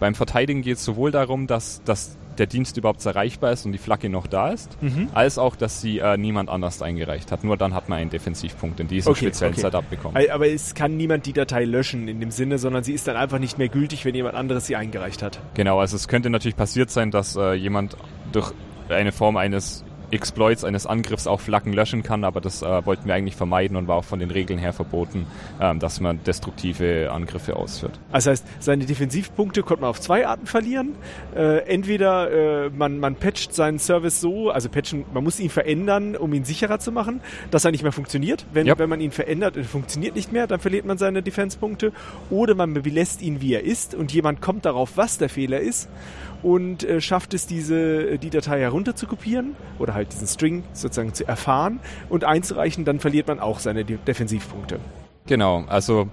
[0.00, 3.78] beim Verteidigen geht es sowohl darum, dass, dass der Dienst überhaupt erreichbar ist und die
[3.78, 5.08] Flagge noch da ist, mhm.
[5.14, 7.44] als auch, dass sie äh, niemand anders eingereicht hat.
[7.44, 9.62] Nur dann hat man einen Defensivpunkt in diesem okay, speziellen okay.
[9.62, 10.16] Setup bekommen.
[10.30, 13.38] Aber es kann niemand die Datei löschen in dem Sinne, sondern sie ist dann einfach
[13.38, 15.40] nicht mehr gültig, wenn jemand anderes sie eingereicht hat.
[15.54, 17.96] Genau, also es könnte natürlich passiert sein, dass äh, jemand
[18.32, 18.52] durch
[18.88, 23.14] eine Form eines Exploits eines Angriffs auch Flaggen löschen kann, aber das äh, wollten wir
[23.14, 25.26] eigentlich vermeiden und war auch von den Regeln her verboten,
[25.60, 27.98] ähm, dass man destruktive Angriffe ausführt.
[28.12, 30.94] Das heißt, seine Defensivpunkte konnte man auf zwei Arten verlieren.
[31.34, 36.16] Äh, entweder äh, man, man patcht seinen Service so, also patchen, man muss ihn verändern,
[36.16, 38.44] um ihn sicherer zu machen, dass er nicht mehr funktioniert.
[38.52, 38.78] Wenn, yep.
[38.78, 41.92] wenn man ihn verändert und funktioniert nicht mehr, dann verliert man seine Defense-Punkte.
[42.30, 45.88] Oder man belässt ihn, wie er ist und jemand kommt darauf, was der Fehler ist
[46.42, 51.14] und äh, schafft es, diese, die Datei herunter zu kopieren oder halt diesen String sozusagen
[51.14, 54.80] zu erfahren und einzureichen, dann verliert man auch seine De Defensivpunkte.
[55.26, 56.08] Genau, also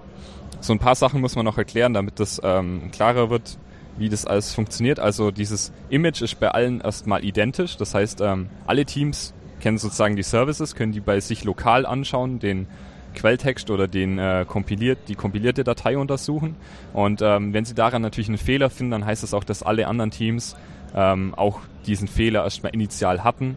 [0.60, 3.58] so ein paar Sachen muss man noch erklären, damit das ähm, klarer wird,
[3.96, 5.00] wie das alles funktioniert.
[5.00, 10.16] Also dieses Image ist bei allen erstmal identisch, das heißt, ähm, alle Teams kennen sozusagen
[10.16, 12.66] die Services, können die bei sich lokal anschauen, den
[13.14, 16.56] Quelltext oder den äh, kompiliert, die kompilierte Datei untersuchen.
[16.92, 19.86] Und ähm, wenn Sie daran natürlich einen Fehler finden, dann heißt das auch, dass alle
[19.86, 20.56] anderen Teams
[20.94, 23.56] ähm, auch diesen Fehler erstmal initial hatten.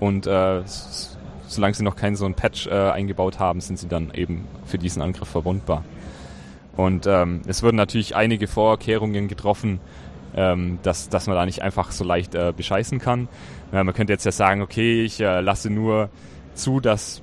[0.00, 0.62] Und äh,
[1.46, 4.78] solange sie noch keinen so einen Patch äh, eingebaut haben, sind sie dann eben für
[4.78, 5.84] diesen Angriff verwundbar.
[6.76, 9.80] Und ähm, es wurden natürlich einige Vorkehrungen getroffen,
[10.34, 13.28] ähm, dass, dass man da nicht einfach so leicht äh, bescheißen kann.
[13.72, 16.10] Äh, man könnte jetzt ja sagen, okay, ich äh, lasse nur
[16.54, 17.22] zu, dass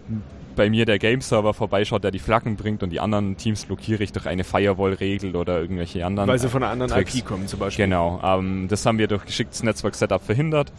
[0.56, 4.12] bei mir der Game-Server vorbeischaut, der die Flaggen bringt und die anderen Teams blockiere ich
[4.12, 6.30] durch eine Firewall-Regel oder irgendwelche anderen.
[6.30, 7.16] Weil sie von einer anderen Tricks.
[7.16, 7.86] IP kommen zum Beispiel.
[7.86, 8.20] Genau.
[8.24, 10.72] Ähm, das haben wir durch geschicktes Netzwerk-Setup verhindert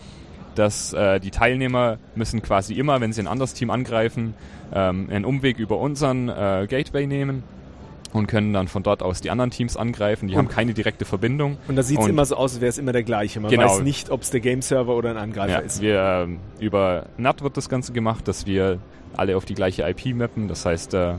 [0.54, 4.34] dass äh, die Teilnehmer müssen quasi immer, wenn sie ein anderes Team angreifen,
[4.72, 7.42] ähm, einen Umweg über unseren äh, Gateway nehmen
[8.12, 10.28] und können dann von dort aus die anderen Teams angreifen.
[10.28, 11.58] Die und haben keine direkte Verbindung.
[11.66, 13.40] Und da sieht es immer so aus, als wäre es immer der gleiche.
[13.40, 13.64] Man genau.
[13.64, 15.82] weiß nicht, ob es der Game-Server oder ein Angreifer ja, ist.
[15.82, 16.28] Wir,
[16.60, 18.78] äh, über NAT wird das Ganze gemacht, dass wir
[19.18, 20.48] alle auf die gleiche IP mappen.
[20.48, 21.14] Das heißt, äh,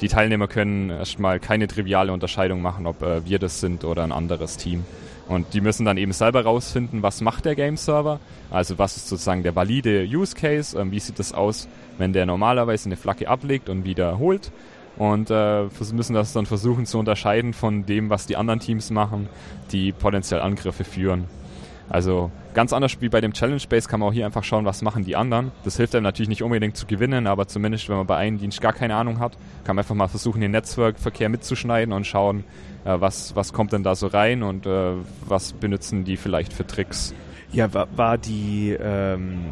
[0.00, 4.12] die Teilnehmer können erstmal keine triviale Unterscheidung machen, ob äh, wir das sind oder ein
[4.12, 4.84] anderes Team.
[5.28, 8.18] Und die müssen dann eben selber rausfinden, was macht der Game-Server,
[8.50, 11.68] also was ist sozusagen der valide Use Case, äh, wie sieht das aus,
[11.98, 14.50] wenn der normalerweise eine Flagge ablegt und wiederholt
[14.96, 19.28] und äh, müssen das dann versuchen zu unterscheiden von dem, was die anderen Teams machen,
[19.72, 21.24] die potenziell Angriffe führen.
[21.90, 24.80] Also ganz anders wie bei dem Challenge Base kann man auch hier einfach schauen, was
[24.80, 25.50] machen die anderen.
[25.64, 28.60] Das hilft einem natürlich nicht unbedingt zu gewinnen, aber zumindest wenn man bei einem Dienst
[28.60, 29.32] gar keine Ahnung hat,
[29.64, 32.44] kann man einfach mal versuchen, den Netzwerkverkehr mitzuschneiden und schauen,
[32.84, 34.92] äh, was, was kommt denn da so rein und äh,
[35.26, 37.12] was benutzen die vielleicht für Tricks.
[37.52, 39.46] Ja, war, war die ähm,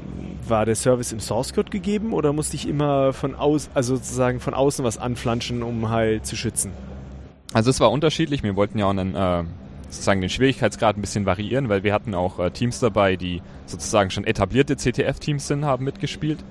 [0.46, 4.38] war der Service im Source Code gegeben oder musste ich immer von aus, also sozusagen
[4.38, 6.70] von außen was anflanschen, um halt zu schützen?
[7.52, 8.44] Also es war unterschiedlich.
[8.44, 9.42] Wir wollten ja auch einen, äh,
[9.88, 14.10] sozusagen den Schwierigkeitsgrad ein bisschen variieren, weil wir hatten auch äh, Teams dabei, die sozusagen
[14.10, 16.44] schon etablierte CTF-Teams sind, haben mitgespielt.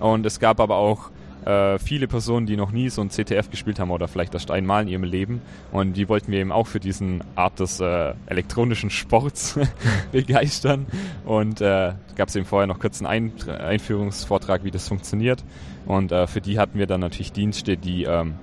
[0.00, 1.10] Und es gab aber auch
[1.44, 4.82] äh, viele Personen, die noch nie so ein CTF gespielt haben oder vielleicht erst einmal
[4.82, 5.40] in ihrem Leben.
[5.72, 9.58] Und die wollten wir eben auch für diesen Art des äh, elektronischen Sports
[10.12, 10.86] begeistern.
[11.24, 15.44] Und äh, gab es eben vorher noch kurz einen Ein Einführungsvortrag, wie das funktioniert.
[15.86, 18.34] Und äh, für die hatten wir dann natürlich Dienste, die ähm,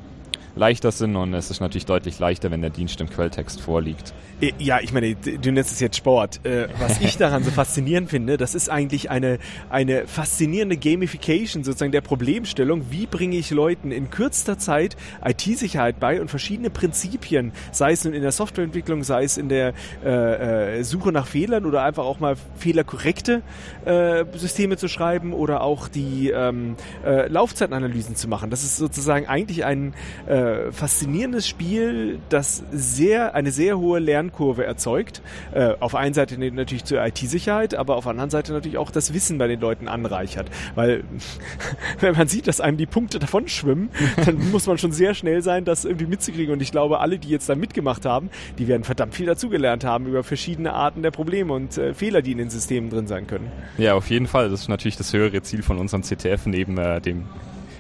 [0.58, 4.14] leichter sind und es ist natürlich deutlich leichter, wenn der Dienst im Quelltext vorliegt.
[4.42, 6.46] Äh, ja, ich meine, du nennst es jetzt Sport.
[6.46, 9.40] Äh, was ich daran so faszinierend finde, das ist eigentlich eine,
[9.70, 12.88] eine faszinierende Gamification sozusagen der Problemstellung.
[12.90, 18.14] Wie bringe ich Leuten in kürzester Zeit IT-Sicherheit bei und verschiedene Prinzipien, sei es nun
[18.14, 19.74] in der Softwareentwicklung, sei es in der
[20.04, 23.42] äh, äh, Suche nach Fehlern oder einfach auch mal fehlerkorrekte
[23.86, 26.76] äh, Systeme zu schreiben oder auch die ähm,
[27.06, 28.50] äh, Laufzeitanalysen zu machen.
[28.50, 29.94] Das ist sozusagen eigentlich ein
[30.28, 35.22] äh, faszinierendes Spiel, das sehr eine sehr hohe Lernkurve erzeugt.
[35.54, 39.14] Äh, auf einer Seite natürlich zur IT-Sicherheit, aber auf der anderen Seite natürlich auch das
[39.14, 40.50] Wissen bei den Leuten anreichert.
[40.76, 41.04] Weil
[42.00, 43.90] wenn man sieht, dass einem die Punkte davon schwimmen,
[44.26, 46.54] dann muss man schon sehr schnell sein, das irgendwie mitzukriegen.
[46.54, 50.08] Und ich glaube, alle, die jetzt da mitgemacht haben, die werden verdammt viel dazugelernt haben
[50.08, 53.52] über verschiedene Arten der Probleme und äh, Fehler, die in den Systemen drin sein können.
[53.78, 54.50] Ja, auf jeden Fall.
[54.50, 57.26] Das ist natürlich das höhere Ziel von unserem CTF neben äh, dem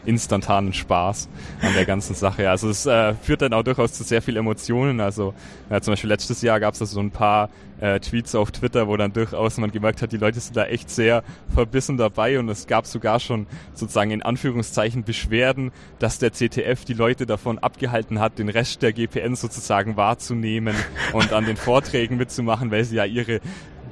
[0.07, 1.29] instantanen Spaß
[1.61, 2.49] an der ganzen Sache.
[2.49, 5.01] Also es äh, führt dann auch durchaus zu sehr viel Emotionen.
[5.01, 5.34] Also
[5.69, 8.97] äh, zum Beispiel letztes Jahr gab es so ein paar äh, Tweets auf Twitter, wo
[8.97, 11.23] dann durchaus man gemerkt hat, die Leute sind da echt sehr
[11.53, 16.93] verbissen dabei und es gab sogar schon sozusagen in Anführungszeichen Beschwerden, dass der CTF die
[16.93, 20.75] Leute davon abgehalten hat, den Rest der GPN sozusagen wahrzunehmen
[21.13, 23.41] und an den Vorträgen mitzumachen, weil sie ja ihre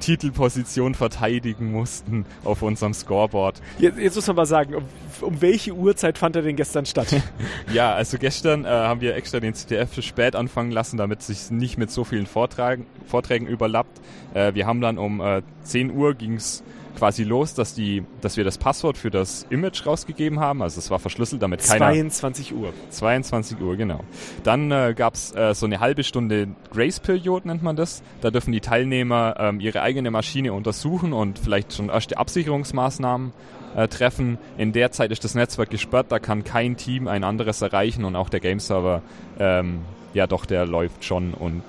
[0.06, 3.60] Titelposition verteidigen mussten auf unserem Scoreboard.
[3.80, 4.84] Jetzt, jetzt muss man mal sagen, um,
[5.20, 7.08] um, welche Uhrzeit fand er denn gestern statt?
[7.74, 11.50] ja, also gestern äh, haben wir extra den CTF spät anfangen lassen, damit es sich
[11.50, 14.00] nicht mit so vielen Vortragen, Vorträgen überlappt.
[14.32, 16.62] Äh, wir haben dann um äh, 10 Uhr ging's
[16.96, 20.62] quasi los, dass die, dass wir das Passwort für das Image rausgegeben haben.
[20.62, 21.86] Also es war verschlüsselt, damit keiner.
[21.86, 22.72] 22 Uhr.
[22.90, 24.00] 22 Uhr, genau.
[24.42, 28.02] Dann äh, gab es äh, so eine halbe Stunde Grace Period nennt man das.
[28.20, 33.32] Da dürfen die Teilnehmer ähm, ihre eigene Maschine untersuchen und vielleicht schon erste Absicherungsmaßnahmen
[33.76, 34.38] äh, treffen.
[34.56, 38.16] In der Zeit ist das Netzwerk gesperrt, da kann kein Team ein anderes erreichen und
[38.16, 39.02] auch der Game Server,
[39.38, 39.80] ähm,
[40.14, 41.62] ja doch, der läuft schon und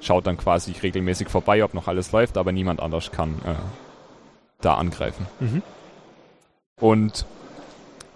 [0.00, 3.54] schaut dann quasi regelmäßig vorbei, ob noch alles läuft, aber niemand anders kann äh,
[4.60, 5.26] da angreifen.
[5.40, 5.62] Mhm.
[6.80, 7.26] Und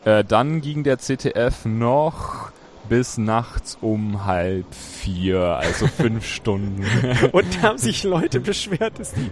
[0.04, 2.52] äh, dann ging der CTF noch
[2.88, 6.84] bis nachts um halb vier, also fünf Stunden.
[7.32, 9.30] Und da haben sich Leute beschwert, dass die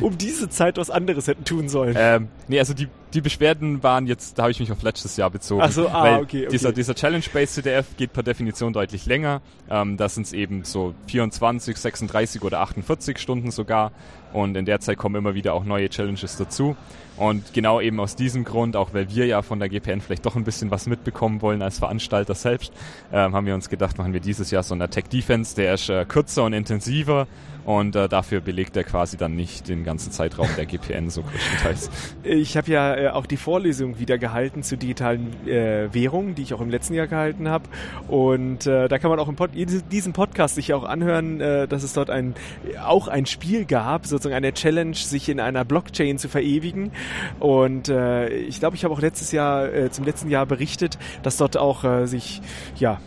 [0.00, 1.94] um diese Zeit was anderes hätten tun sollen.
[1.96, 5.30] Ähm, nee, also die, die Beschwerden waren jetzt, da habe ich mich auf letztes Jahr
[5.30, 5.62] bezogen.
[5.62, 6.48] Ach so, ah, weil okay, okay.
[6.50, 9.40] Dieser, dieser Challenge-Based CTF geht per Definition deutlich länger.
[9.70, 13.92] Ähm, das sind eben so 24, 36 oder 48 Stunden sogar.
[14.32, 16.76] Und in der Zeit kommen immer wieder auch neue Challenges dazu.
[17.16, 20.36] Und genau eben aus diesem Grund, auch weil wir ja von der GPN vielleicht doch
[20.36, 22.72] ein bisschen was mitbekommen wollen als Veranstalter selbst,
[23.12, 25.88] ähm, haben wir uns gedacht, machen wir dieses Jahr so einen Attack Defense, der ist
[25.88, 27.26] äh, kürzer und intensiver
[27.68, 31.90] und äh, dafür belegt er quasi dann nicht den ganzen Zeitraum der GPN so größtenteils.
[32.24, 36.54] Ich habe ja äh, auch die Vorlesung wieder gehalten zu digitalen äh, Währungen, die ich
[36.54, 37.64] auch im letzten Jahr gehalten habe.
[38.08, 41.82] Und äh, da kann man auch im Pod diesen Podcast sich auch anhören, äh, dass
[41.82, 42.34] es dort ein
[42.82, 46.90] auch ein Spiel gab, sozusagen eine Challenge, sich in einer Blockchain zu verewigen.
[47.38, 51.36] Und äh, ich glaube, ich habe auch letztes Jahr äh, zum letzten Jahr berichtet, dass
[51.36, 52.40] dort auch äh, sich
[52.76, 52.98] ja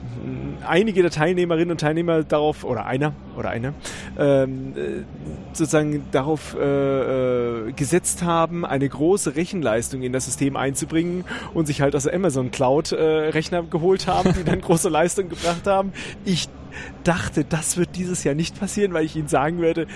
[0.68, 3.74] einige der Teilnehmerinnen und Teilnehmer darauf oder einer oder eine
[4.18, 5.04] äh, ähm, äh,
[5.54, 11.82] sozusagen darauf äh, äh, gesetzt haben, eine große Rechenleistung in das System einzubringen und sich
[11.82, 15.94] halt aus der Amazon Cloud äh, Rechner geholt haben, die dann große Leistung gebracht haben.
[16.26, 16.50] Ich
[17.04, 19.88] dachte, das wird dieses Jahr nicht passieren, weil ich Ihnen sagen werde,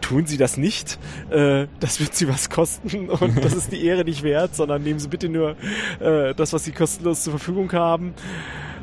[0.00, 0.98] tun Sie das nicht.
[1.30, 4.98] Äh, das wird Sie was kosten und das ist die Ehre nicht wert, sondern nehmen
[4.98, 5.56] Sie bitte nur
[6.00, 8.14] äh, das, was Sie kostenlos zur Verfügung haben.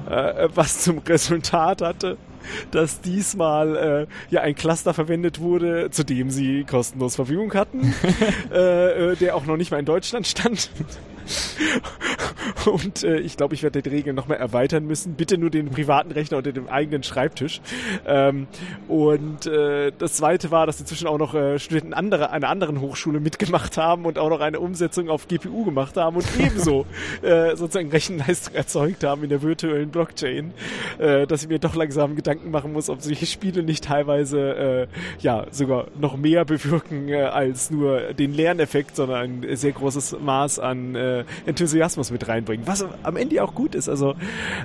[0.10, 2.18] Äh, was zum Resultat hatte,
[2.72, 7.94] dass diesmal äh, ja ein Cluster verwendet wurde, zu dem sie kostenlos Verfügung hatten,
[8.52, 10.70] äh, äh, der auch noch nicht mal in Deutschland stand.
[12.66, 15.16] Und äh, ich glaube, ich werde die Regeln nochmal erweitern müssen.
[15.16, 17.62] Bitte nur den privaten Rechner unter dem eigenen Schreibtisch.
[18.06, 18.48] Ähm,
[18.88, 23.20] und äh, das zweite war, dass inzwischen auch noch äh, Studenten andere, einer anderen Hochschule
[23.20, 26.86] mitgemacht haben und auch noch eine Umsetzung auf GPU gemacht haben und ebenso
[27.22, 30.54] äh, sozusagen Rechenleistung erzeugt haben in der virtuellen Blockchain,
[31.00, 34.88] äh, dass ich mir doch langsam Gedanken machen muss, ob solche Spiele nicht teilweise äh,
[35.20, 40.60] ja sogar noch mehr bewirken äh, als nur den Lerneffekt, sondern ein sehr großes Maß
[40.60, 43.90] an äh, äh, Enthusiasmus mit reinbringen, was am Ende auch gut ist.
[43.90, 44.16] Also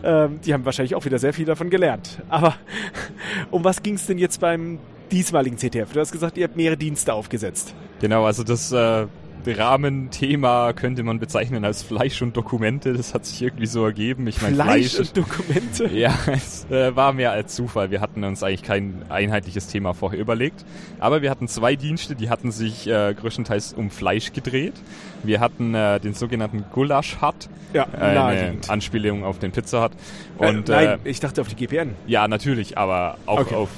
[0.04, 2.22] ähm, die haben wahrscheinlich auch wieder sehr viel davon gelernt.
[2.28, 2.56] Aber
[3.50, 4.78] um was ging es denn jetzt beim
[5.10, 5.92] diesmaligen CTF?
[5.92, 7.74] Du hast gesagt, ihr habt mehrere Dienste aufgesetzt.
[8.00, 9.06] Genau, also das äh,
[9.52, 12.92] Rahmenthema könnte man bezeichnen als Fleisch und Dokumente.
[12.92, 14.26] Das hat sich irgendwie so ergeben.
[14.26, 15.86] Ich meine, Fleisch, Fleisch und Dokumente?
[15.96, 17.90] Ja, es äh, war mehr als Zufall.
[17.90, 20.64] Wir hatten uns eigentlich kein einheitliches Thema vorher überlegt.
[20.98, 24.74] Aber wir hatten zwei Dienste, die hatten sich äh, größtenteils um Fleisch gedreht.
[25.22, 27.48] Wir hatten äh, den sogenannten Gulasch Hut.
[27.72, 28.70] Ja, eine naheliegend.
[28.70, 29.92] Anspielung auf den Pizza Hut.
[30.38, 31.94] Und, äh, nein, ich dachte auf die GPN.
[32.06, 33.54] Ja, natürlich, aber auch okay.
[33.54, 33.70] auf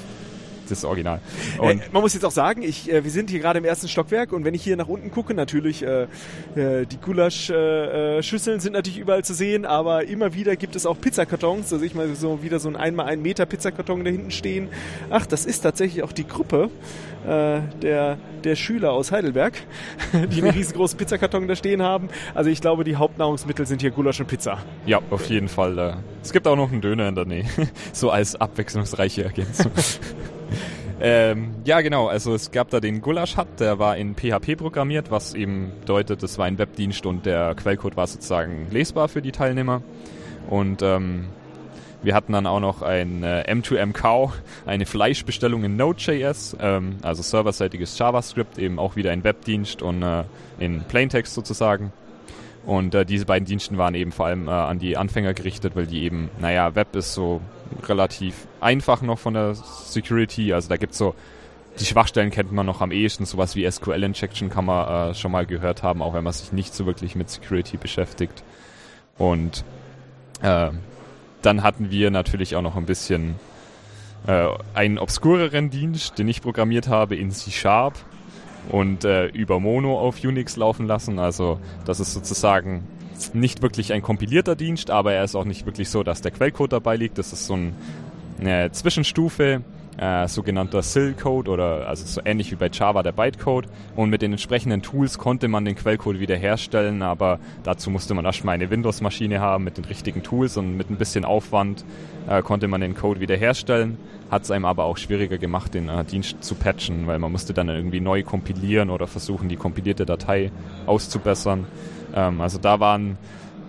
[0.69, 1.19] das Original.
[1.61, 4.31] Äh, man muss jetzt auch sagen, ich, äh, wir sind hier gerade im ersten Stockwerk
[4.33, 6.03] und wenn ich hier nach unten gucke, natürlich äh,
[6.55, 10.99] äh die Gulasch-Schüsseln äh, sind natürlich überall zu sehen, aber immer wieder gibt es auch
[10.99, 11.71] Pizzakartons.
[11.73, 14.69] Also ich mal so wieder so ein einmal ein Meter Pizzakarton da hinten stehen.
[15.09, 16.69] Ach, das ist tatsächlich auch die Gruppe
[17.25, 19.53] äh, der, der Schüler aus Heidelberg,
[20.13, 22.09] die einen riesengroßen Pizzakarton da stehen haben.
[22.33, 24.59] Also ich glaube, die Hauptnahrungsmittel sind hier Gulasch und Pizza.
[24.85, 25.97] Ja, auf jeden Fall.
[26.23, 27.45] Es gibt auch noch einen Döner in der Nähe.
[27.93, 29.71] so als abwechslungsreiche Ergänzung.
[31.01, 32.07] Ähm, ja, genau.
[32.07, 36.21] Also es gab da den Gulasch Hut, der war in PHP programmiert, was eben bedeutet,
[36.23, 39.81] es war ein Webdienst und der Quellcode war sozusagen lesbar für die Teilnehmer.
[40.49, 41.29] Und ähm,
[42.01, 44.33] wir hatten dann auch noch ein äh, M2M-Cow,
[44.65, 50.23] eine Fleischbestellung in Node.js, ähm, also serverseitiges JavaScript, eben auch wieder ein Webdienst und äh,
[50.59, 51.91] in Plaintext sozusagen.
[52.65, 55.87] Und äh, diese beiden Diensten waren eben vor allem äh, an die Anfänger gerichtet, weil
[55.87, 57.41] die eben, naja, Web ist so
[57.87, 60.53] relativ einfach noch von der Security.
[60.53, 61.15] Also da gibt's so,
[61.79, 65.45] die Schwachstellen kennt man noch am ehesten, sowas wie SQL-Injection kann man äh, schon mal
[65.45, 68.43] gehört haben, auch wenn man sich nicht so wirklich mit Security beschäftigt.
[69.17, 69.63] Und
[70.41, 70.71] äh,
[71.41, 73.35] dann hatten wir natürlich auch noch ein bisschen
[74.27, 77.93] äh, einen obskureren Dienst, den ich programmiert habe in C-Sharp
[78.69, 81.19] und äh, über Mono auf Unix laufen lassen.
[81.19, 82.87] Also das ist sozusagen
[83.33, 86.73] nicht wirklich ein kompilierter Dienst, aber er ist auch nicht wirklich so, dass der Quellcode
[86.73, 87.17] dabei liegt.
[87.17, 87.73] Das ist so ein,
[88.39, 89.61] eine Zwischenstufe,
[89.99, 93.67] äh, sogenannter SIL-Code oder also so ähnlich wie bei Java der Bytecode.
[93.95, 98.55] Und mit den entsprechenden Tools konnte man den Quellcode wiederherstellen, aber dazu musste man erstmal
[98.55, 101.83] eine Windows-Maschine haben mit den richtigen Tools und mit ein bisschen Aufwand
[102.27, 103.97] äh, konnte man den Code wiederherstellen.
[104.31, 107.53] Hat es einem aber auch schwieriger gemacht, den äh, Dienst zu patchen, weil man musste
[107.53, 110.51] dann irgendwie neu kompilieren oder versuchen, die kompilierte Datei
[110.85, 111.65] auszubessern.
[112.15, 113.17] Ähm, also da waren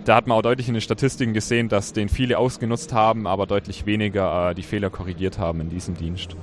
[0.05, 3.45] da hat man auch deutlich in den Statistiken gesehen, dass den viele ausgenutzt haben, aber
[3.45, 6.35] deutlich weniger äh, die Fehler korrigiert haben in diesem Dienst.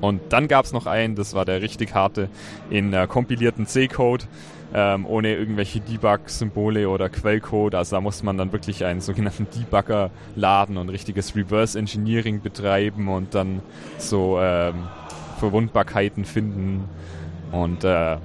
[0.00, 2.28] Und dann gab es noch einen, das war der richtig harte,
[2.70, 4.24] in äh, kompilierten C-Code,
[4.74, 7.74] ähm, ohne irgendwelche Debug-Symbole oder Quellcode.
[7.74, 13.08] Also da muss man dann wirklich einen sogenannten Debugger laden und richtiges Reverse Engineering betreiben
[13.08, 13.60] und dann
[13.98, 14.86] so ähm,
[15.38, 16.84] Verwundbarkeiten finden.
[17.52, 18.16] Und äh,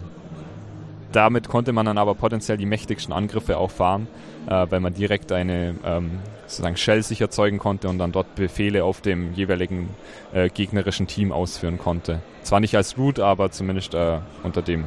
[1.12, 4.08] damit konnte man dann aber potenziell die mächtigsten Angriffe auch fahren,
[4.48, 8.84] äh, weil man direkt eine ähm, sozusagen Shell sich erzeugen konnte und dann dort Befehle
[8.84, 9.90] auf dem jeweiligen
[10.34, 12.22] äh, gegnerischen Team ausführen konnte.
[12.44, 14.86] Zwar nicht als Root, aber zumindest äh, unter dem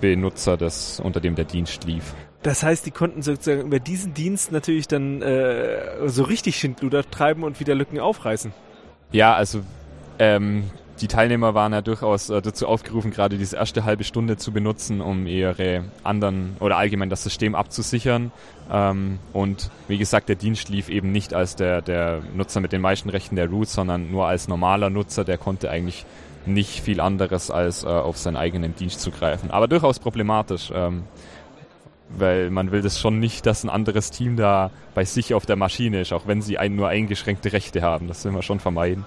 [0.00, 2.14] Benutzer, das, unter dem der Dienst lief.
[2.42, 7.44] Das heißt, die konnten sozusagen über diesen Dienst natürlich dann äh, so richtig Schindluder treiben
[7.44, 8.52] und wieder Lücken aufreißen.
[9.12, 9.60] Ja, also
[10.18, 10.64] ähm,
[11.00, 15.00] die Teilnehmer waren ja durchaus äh, dazu aufgerufen, gerade diese erste halbe Stunde zu benutzen,
[15.00, 18.32] um ihre anderen oder allgemein das System abzusichern.
[18.70, 22.80] Ähm, und wie gesagt, der Dienst lief eben nicht als der, der Nutzer mit den
[22.80, 26.04] meisten Rechten der Root, sondern nur als normaler Nutzer, der konnte eigentlich
[26.46, 29.50] nicht viel anderes als äh, auf seinen eigenen Dienst zugreifen.
[29.50, 30.70] Aber durchaus problematisch.
[30.74, 31.04] Ähm,
[32.16, 35.56] weil man will das schon nicht, dass ein anderes Team da bei sich auf der
[35.56, 38.08] Maschine ist, auch wenn sie ein, nur eingeschränkte Rechte haben.
[38.08, 39.04] Das will man schon vermeiden.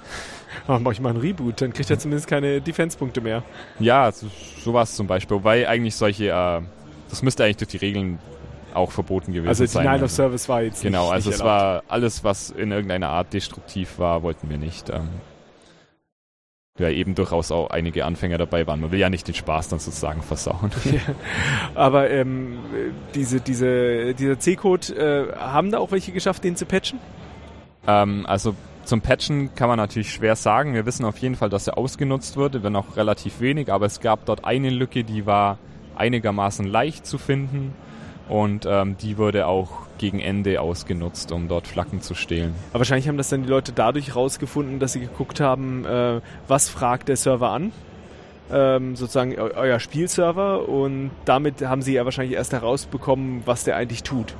[0.68, 3.44] Aber mach ich mal einen Reboot, dann kriegt er zumindest keine Defense-Punkte mehr.
[3.80, 4.28] Ja, so,
[4.60, 5.38] sowas zum Beispiel.
[5.38, 6.62] Wobei eigentlich solche, äh,
[7.10, 8.20] das müsste eigentlich durch die Regeln
[8.74, 9.88] auch verboten gewesen also sein.
[9.88, 12.72] Also Denial of Service war jetzt Genau, nicht, also nicht es war alles, was in
[12.72, 14.90] irgendeiner Art destruktiv war, wollten wir nicht.
[14.90, 15.10] Ähm,
[16.80, 18.82] ja, eben durchaus auch einige Anfänger dabei waren.
[18.82, 20.72] Man will ja nicht den Spaß dann sozusagen versauen.
[20.86, 21.00] Ja,
[21.76, 22.58] aber ähm,
[23.14, 27.00] diese, diese, dieser C-Code, äh, haben da auch welche geschafft, den zu patchen?
[27.88, 28.56] Ähm, also
[28.86, 30.74] zum Patchen kann man natürlich schwer sagen.
[30.74, 34.02] Wir wissen auf jeden Fall, dass er ausgenutzt wurde, wenn auch relativ wenig, aber es
[34.02, 35.58] gab dort eine Lücke, die war
[35.96, 37.74] einigermaßen leicht zu finden
[38.28, 42.56] und ähm, die wurde auch gegen Ende ausgenutzt, um dort Flaggen zu stehlen.
[42.72, 46.68] Aber wahrscheinlich haben das dann die Leute dadurch rausgefunden, dass sie geguckt haben, äh, was
[46.70, 47.72] fragt der Server an.
[48.52, 54.04] Ähm, sozusagen euer Spielserver und damit haben sie ja wahrscheinlich erst herausbekommen, was der eigentlich
[54.04, 54.36] tut.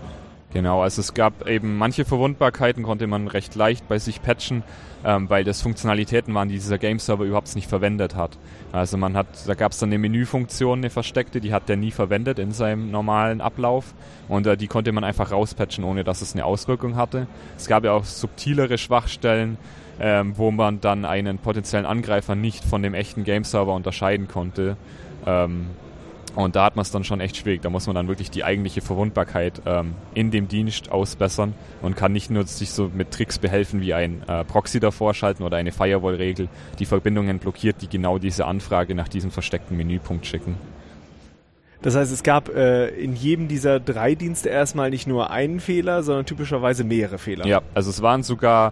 [0.54, 4.62] Genau, also es gab eben manche Verwundbarkeiten konnte man recht leicht bei sich patchen,
[5.04, 8.38] ähm, weil das Funktionalitäten waren, die dieser Game-Server überhaupt nicht verwendet hat.
[8.72, 11.90] Also man hat, da gab es dann eine Menüfunktion, eine versteckte, die hat der nie
[11.90, 13.96] verwendet in seinem normalen Ablauf
[14.28, 17.26] und äh, die konnte man einfach rauspatchen, ohne dass es eine Auswirkung hatte.
[17.58, 19.58] Es gab ja auch subtilere Schwachstellen,
[20.00, 24.78] ähm, wo man dann einen potenziellen Angreifer nicht von dem echten Game-Server unterscheiden konnte.
[25.26, 25.72] Ähm,
[26.36, 27.62] und da hat man es dann schon echt schwierig.
[27.62, 32.12] Da muss man dann wirklich die eigentliche Verwundbarkeit ähm, in dem Dienst ausbessern und kann
[32.12, 35.72] nicht nur sich so mit Tricks behelfen wie ein äh, Proxy davor schalten oder eine
[35.72, 36.50] Firewall-Regel,
[36.80, 40.56] die Verbindungen blockiert, die genau diese Anfrage nach diesem versteckten Menüpunkt schicken.
[41.84, 46.02] Das heißt, es gab äh, in jedem dieser drei Dienste erstmal nicht nur einen Fehler,
[46.02, 47.46] sondern typischerweise mehrere Fehler.
[47.46, 48.72] Ja, also es waren sogar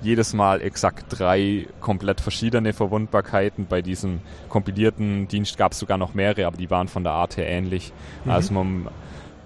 [0.00, 3.66] jedes Mal exakt drei komplett verschiedene Verwundbarkeiten.
[3.66, 7.36] Bei diesem kompilierten Dienst gab es sogar noch mehrere, aber die waren von der Art
[7.36, 7.92] her ähnlich.
[8.24, 8.30] Mhm.
[8.30, 8.88] Also man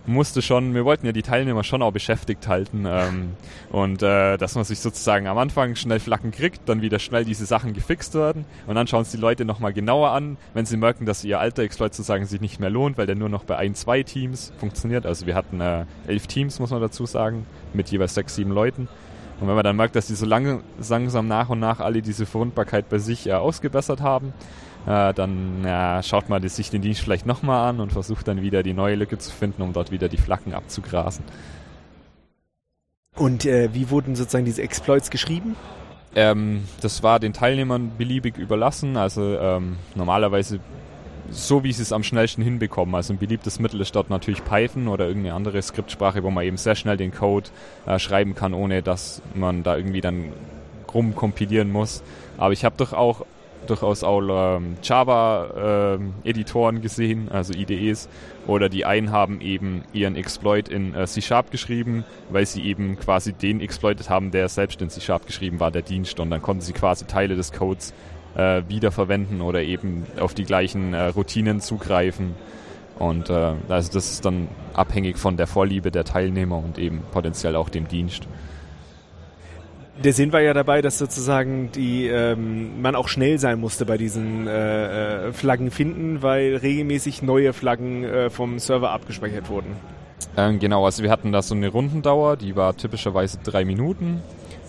[0.09, 3.37] musste schon, wir wollten ja die Teilnehmer schon auch beschäftigt halten ähm,
[3.71, 7.45] und äh, dass man sich sozusagen am Anfang schnell Flacken kriegt, dann wieder schnell diese
[7.45, 11.05] Sachen gefixt werden und dann schauen es die Leute nochmal genauer an, wenn sie merken,
[11.05, 13.75] dass ihr alter Exploit sozusagen sich nicht mehr lohnt, weil der nur noch bei ein,
[13.75, 15.05] zwei Teams funktioniert.
[15.05, 18.89] Also wir hatten äh, elf Teams, muss man dazu sagen, mit jeweils sechs, sieben Leuten
[19.41, 22.27] und wenn man dann merkt, dass die so lange, langsam nach und nach alle diese
[22.27, 24.33] Verwundbarkeit bei sich äh, ausgebessert haben,
[24.87, 28.63] äh, dann äh, schaut man sich den Dienst vielleicht nochmal an und versucht dann wieder
[28.63, 31.25] die neue Lücke zu finden, um dort wieder die Flaggen abzugrasen.
[33.15, 35.57] Und äh, wie wurden sozusagen diese Exploits geschrieben?
[36.15, 38.97] Ähm, das war den Teilnehmern beliebig überlassen.
[38.97, 40.61] Also ähm, normalerweise
[41.31, 42.95] so, wie sie es am schnellsten hinbekommen.
[42.95, 46.57] Also ein beliebtes Mittel ist dort natürlich Python oder irgendeine andere Skriptsprache, wo man eben
[46.57, 47.49] sehr schnell den Code
[47.87, 50.33] äh, schreiben kann, ohne dass man da irgendwie dann
[50.93, 52.03] rumkompilieren muss.
[52.39, 53.25] Aber ich habe doch auch
[53.67, 58.09] durchaus auch ähm, Java-Editoren ähm, gesehen, also IDEs,
[58.47, 63.33] oder die einen haben eben ihren Exploit in äh, C-Sharp geschrieben, weil sie eben quasi
[63.33, 66.73] den exploitet haben, der selbst in C-Sharp geschrieben war, der Dienst, und dann konnten sie
[66.73, 67.93] quasi Teile des Codes
[68.37, 72.35] äh, wiederverwenden oder eben auf die gleichen äh, Routinen zugreifen.
[72.99, 77.57] Und äh, also das ist dann abhängig von der Vorliebe der Teilnehmer und eben potenziell
[77.57, 78.27] auch dem Dienst.
[80.03, 83.97] Der Sinn war ja dabei, dass sozusagen die ähm, man auch schnell sein musste bei
[83.97, 89.75] diesen äh, äh Flaggen finden, weil regelmäßig neue Flaggen äh, vom Server abgespeichert wurden.
[90.37, 94.23] Ähm, genau, also wir hatten da so eine Rundendauer, die war typischerweise drei Minuten.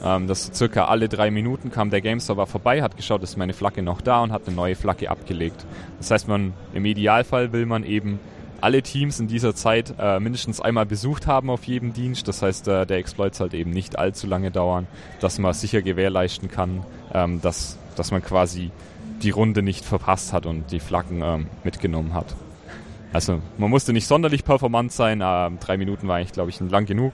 [0.04, 3.54] Ähm, das circa alle drei Minuten kam der Game Server vorbei, hat geschaut, ist meine
[3.54, 5.66] Flagge noch da und hat eine neue Flagge abgelegt.
[5.98, 8.20] Das heißt, man im Idealfall will man eben
[8.62, 12.28] alle Teams in dieser Zeit äh, mindestens einmal besucht haben auf jedem Dienst.
[12.28, 14.88] Das heißt, äh, der Exploit sollte eben nicht allzu lange dauern,
[15.20, 18.72] dass man sicher gewährleisten kann, ähm, dass, dass man quasi
[19.22, 22.36] die Runde nicht verpasst hat und die Flaggen ähm, mitgenommen hat.
[23.12, 26.86] Also man musste nicht sonderlich performant sein, äh, drei Minuten war eigentlich, glaube ich, lang
[26.86, 27.14] genug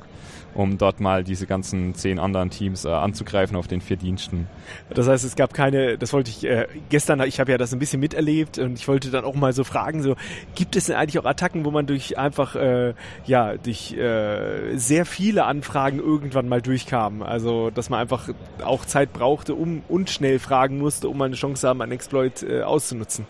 [0.55, 4.47] um dort mal diese ganzen zehn anderen Teams äh, anzugreifen auf den vier Diensten.
[4.89, 7.79] Das heißt, es gab keine, das wollte ich äh, gestern, ich habe ja das ein
[7.79, 10.15] bisschen miterlebt und ich wollte dann auch mal so fragen, so
[10.55, 12.93] gibt es denn eigentlich auch Attacken, wo man durch einfach äh,
[13.25, 17.21] ja durch äh, sehr viele Anfragen irgendwann mal durchkam?
[17.21, 18.29] Also dass man einfach
[18.63, 22.61] auch Zeit brauchte, um und schnell fragen musste, um eine Chance haben, einen Exploit äh,
[22.61, 23.25] auszunutzen.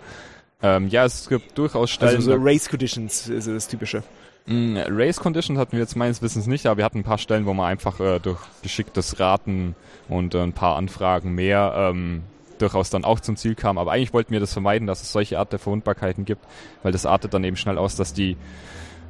[0.62, 2.16] Ähm, ja, es gibt durchaus Stellen.
[2.16, 4.04] Also so Race Conditions ist das Typische.
[4.46, 7.46] Mm, Race Conditions hatten wir jetzt meines Wissens nicht, aber wir hatten ein paar Stellen,
[7.46, 9.76] wo man einfach äh, durch geschicktes Raten
[10.08, 12.24] und äh, ein paar Anfragen mehr ähm,
[12.60, 13.78] durchaus dann auch zum Ziel kam.
[13.78, 16.46] Aber eigentlich wollten wir das vermeiden, dass es solche Art der Verwundbarkeiten gibt,
[16.84, 18.38] weil das artet dann eben schnell aus, dass die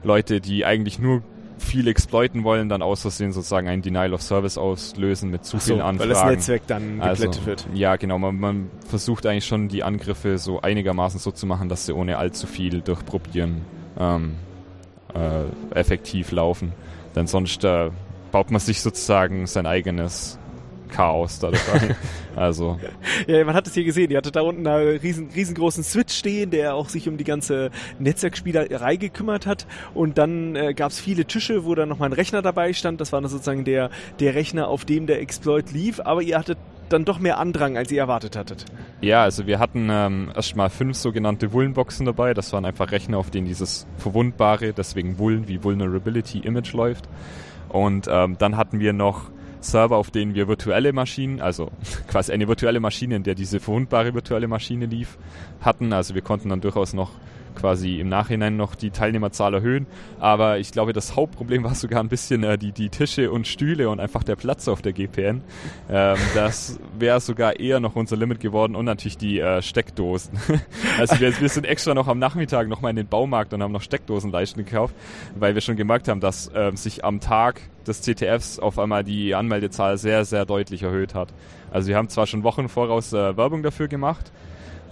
[0.04, 1.22] Leute, die eigentlich nur
[1.58, 5.80] viel exploiten wollen, dann aus Versehen sozusagen ein Denial of Service auslösen mit zu vielen
[5.80, 6.10] so, Anfragen.
[6.10, 7.68] Weil das Netzwerk dann geplättet also, wird.
[7.74, 8.20] Ja, genau.
[8.20, 12.18] Man, man, versucht eigentlich schon die Angriffe so einigermaßen so zu machen, dass sie ohne
[12.18, 13.62] allzu viel durchprobieren
[14.00, 14.36] ähm,
[15.14, 16.74] äh, effektiv laufen.
[17.16, 17.90] Denn sonst äh,
[18.32, 20.38] baut man sich sozusagen sein eigenes
[20.90, 21.96] Chaos da dran.
[22.36, 22.80] also.
[23.28, 24.10] Ja, man hat es hier gesehen.
[24.10, 27.72] Die hatte da unten einen riesen, riesengroßen Switch stehen, der auch sich um die ganze
[28.00, 29.68] Netzwerkspielerei gekümmert hat.
[29.94, 33.02] Und dann äh, gab es viele Tische, wo dann nochmal ein Rechner dabei stand.
[33.02, 33.90] Das war dann sozusagen der,
[34.20, 36.00] der Rechner, auf dem der Exploit lief.
[36.00, 36.58] Aber ihr hattet
[36.90, 38.66] dann doch mehr Andrang, als ihr erwartet hattet.
[39.02, 42.34] Ja, also wir hatten ähm, erstmal fünf sogenannte Vulnboxen dabei.
[42.34, 47.10] Das waren einfach Rechner, auf denen dieses verwundbare, deswegen Vuln wie Vulnerability Image läuft.
[47.70, 49.32] Und ähm, dann hatten wir noch
[49.66, 51.72] Server, auf denen wir virtuelle Maschinen, also
[52.08, 55.18] quasi eine virtuelle Maschine, in der diese verwundbare virtuelle Maschine lief,
[55.62, 55.94] hatten.
[55.94, 57.12] Also wir konnten dann durchaus noch
[57.56, 59.88] quasi im Nachhinein noch die Teilnehmerzahl erhöhen.
[60.20, 63.90] Aber ich glaube, das Hauptproblem war sogar ein bisschen äh, die, die Tische und Stühle
[63.90, 65.42] und einfach der Platz auf der GPN.
[65.90, 70.38] Ähm, das wäre sogar eher noch unser Limit geworden und natürlich die äh, Steckdosen.
[71.00, 73.82] also wir, wir, sind extra noch am Nachmittag nochmal in den Baumarkt und haben noch
[73.82, 74.96] Steckdosenleisten gekauft,
[75.36, 79.36] weil wir schon gemerkt haben, dass äh, sich am Tag des CTFs auf einmal die
[79.36, 81.34] Anmeldezahl sehr, sehr deutlich erhöht hat.
[81.72, 84.32] Also wir haben zwar schon Wochen voraus äh, Werbung dafür gemacht,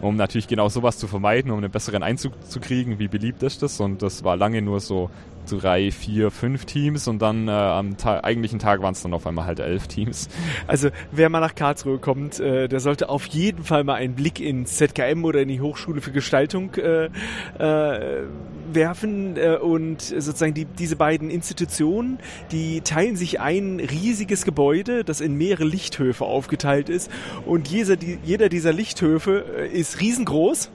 [0.03, 2.99] um natürlich genau sowas zu vermeiden, um einen besseren Einzug zu kriegen.
[2.99, 3.80] Wie beliebt ist das?
[3.80, 5.09] Und das war lange nur so
[5.49, 9.28] drei, vier, fünf Teams und dann äh, am Ta eigentlichen Tag waren es dann auf
[9.28, 10.30] einmal halt elf Teams.
[10.68, 14.40] Also wer mal nach Karlsruhe kommt, äh, der sollte auf jeden Fall mal einen Blick
[14.40, 17.06] ins ZKM oder in die Hochschule für Gestaltung äh,
[17.60, 18.24] äh,
[18.72, 22.20] werfen äh, und sozusagen die, diese beiden Institutionen,
[22.52, 27.11] die teilen sich ein riesiges Gebäude, das in mehrere Lichthöfe aufgeteilt ist
[27.45, 30.72] und jeder, die, jeder dieser Lichthöfe äh, ist riesengroß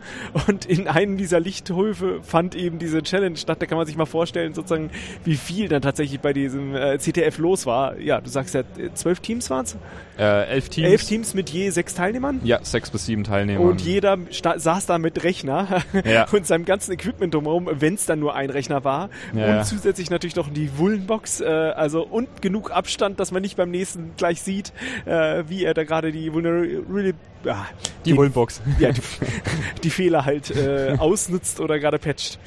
[0.48, 3.60] und in einem dieser Lichthöfe fand eben diese Challenge statt.
[3.62, 4.90] Da kann man sich mal vorstellen, sozusagen,
[5.24, 7.98] wie viel dann tatsächlich bei diesem äh, CTF los war.
[7.98, 8.62] Ja, du sagst ja,
[8.94, 9.76] zwölf Teams waren es?
[10.18, 10.88] Äh, elf Teams.
[10.88, 12.40] Elf Teams mit je sechs Teilnehmern?
[12.42, 13.60] Ja, sechs bis sieben Teilnehmer.
[13.60, 16.26] Und jeder saß da mit Rechner ja.
[16.30, 19.10] und seinem ganzen Equipment drumherum, wenn es dann nur ein Rechner war.
[19.34, 19.58] Ja.
[19.58, 23.70] Und zusätzlich natürlich noch die Wullenbox, äh, also und genug Abstand, dass man nicht beim
[23.70, 24.72] nächsten gleich sieht,
[25.06, 27.14] äh, wie er da gerade die Vulnerability
[27.46, 27.66] ah,
[28.04, 28.60] die, die Wullenbox.
[28.78, 29.00] Ja, die,
[29.84, 32.38] die Fehler halt äh, ausnutzt oder gerade patcht.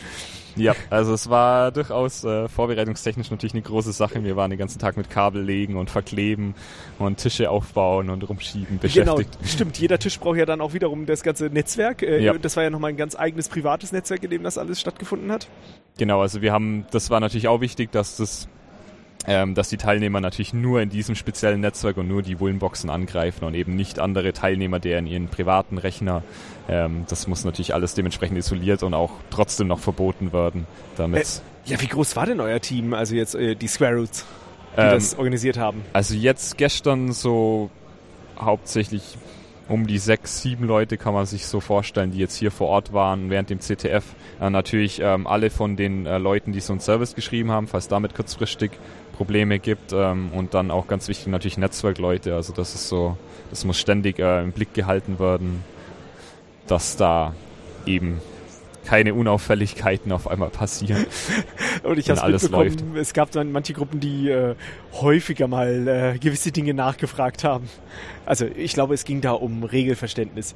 [0.55, 4.23] Ja, also es war durchaus äh, vorbereitungstechnisch natürlich eine große Sache.
[4.23, 6.55] Wir waren den ganzen Tag mit Kabel legen und verkleben
[6.99, 9.31] und Tische aufbauen und rumschieben beschäftigt.
[9.37, 9.77] Genau, stimmt.
[9.77, 12.01] Jeder Tisch braucht ja dann auch wiederum das ganze Netzwerk.
[12.03, 12.33] Äh, ja.
[12.33, 15.47] Das war ja nochmal ein ganz eigenes privates Netzwerk, in dem das alles stattgefunden hat.
[15.97, 18.47] Genau, also wir haben, das war natürlich auch wichtig, dass das
[19.27, 23.45] ähm, dass die Teilnehmer natürlich nur in diesem speziellen Netzwerk und nur die Wullenboxen angreifen
[23.45, 26.23] und eben nicht andere Teilnehmer, der in ihren privaten Rechner.
[26.71, 30.65] Ähm, das muss natürlich alles dementsprechend isoliert und auch trotzdem noch verboten werden.
[30.95, 34.25] Damit äh, ja, wie groß war denn euer Team, also jetzt äh, die Square Roots,
[34.77, 35.83] die ähm, das organisiert haben?
[35.91, 37.69] Also jetzt gestern so
[38.39, 39.17] hauptsächlich
[39.67, 42.93] um die sechs, sieben Leute kann man sich so vorstellen, die jetzt hier vor Ort
[42.93, 44.03] waren während dem CTF.
[44.39, 47.87] Äh, natürlich ähm, alle von den äh, Leuten, die so einen Service geschrieben haben, falls
[47.87, 48.71] damit kurzfristig
[49.15, 52.33] Probleme gibt ähm, und dann auch ganz wichtig natürlich Netzwerkleute.
[52.33, 53.17] Also das ist so,
[53.49, 55.63] das muss ständig äh, im Blick gehalten werden,
[56.67, 57.33] dass da
[57.85, 58.21] eben
[58.85, 61.05] keine Unauffälligkeiten auf einmal passieren.
[61.83, 62.83] und ich habe es mitbekommen, läuft.
[62.95, 64.55] es gab dann manche Gruppen, die äh,
[64.93, 67.69] häufiger mal äh, gewisse Dinge nachgefragt haben.
[68.25, 70.55] Also ich glaube, es ging da um Regelverständnis.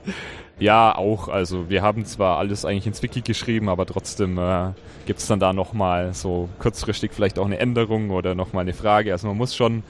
[0.60, 1.27] Ja, auch.
[1.27, 4.72] Also wir haben zwar alles eigentlich ins Wiki geschrieben, aber trotzdem äh,
[5.06, 9.11] gibt es dann da nochmal so kurzfristig vielleicht auch eine Änderung oder nochmal eine Frage.
[9.11, 9.84] Also man muss schon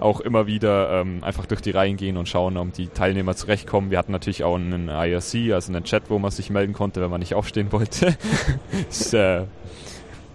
[0.00, 3.90] auch immer wieder ähm, einfach durch die Reihen gehen und schauen, ob die Teilnehmer zurechtkommen.
[3.90, 7.10] Wir hatten natürlich auch einen IRC, also einen Chat, wo man sich melden konnte, wenn
[7.10, 8.16] man nicht aufstehen wollte.
[8.90, 9.44] ist, äh,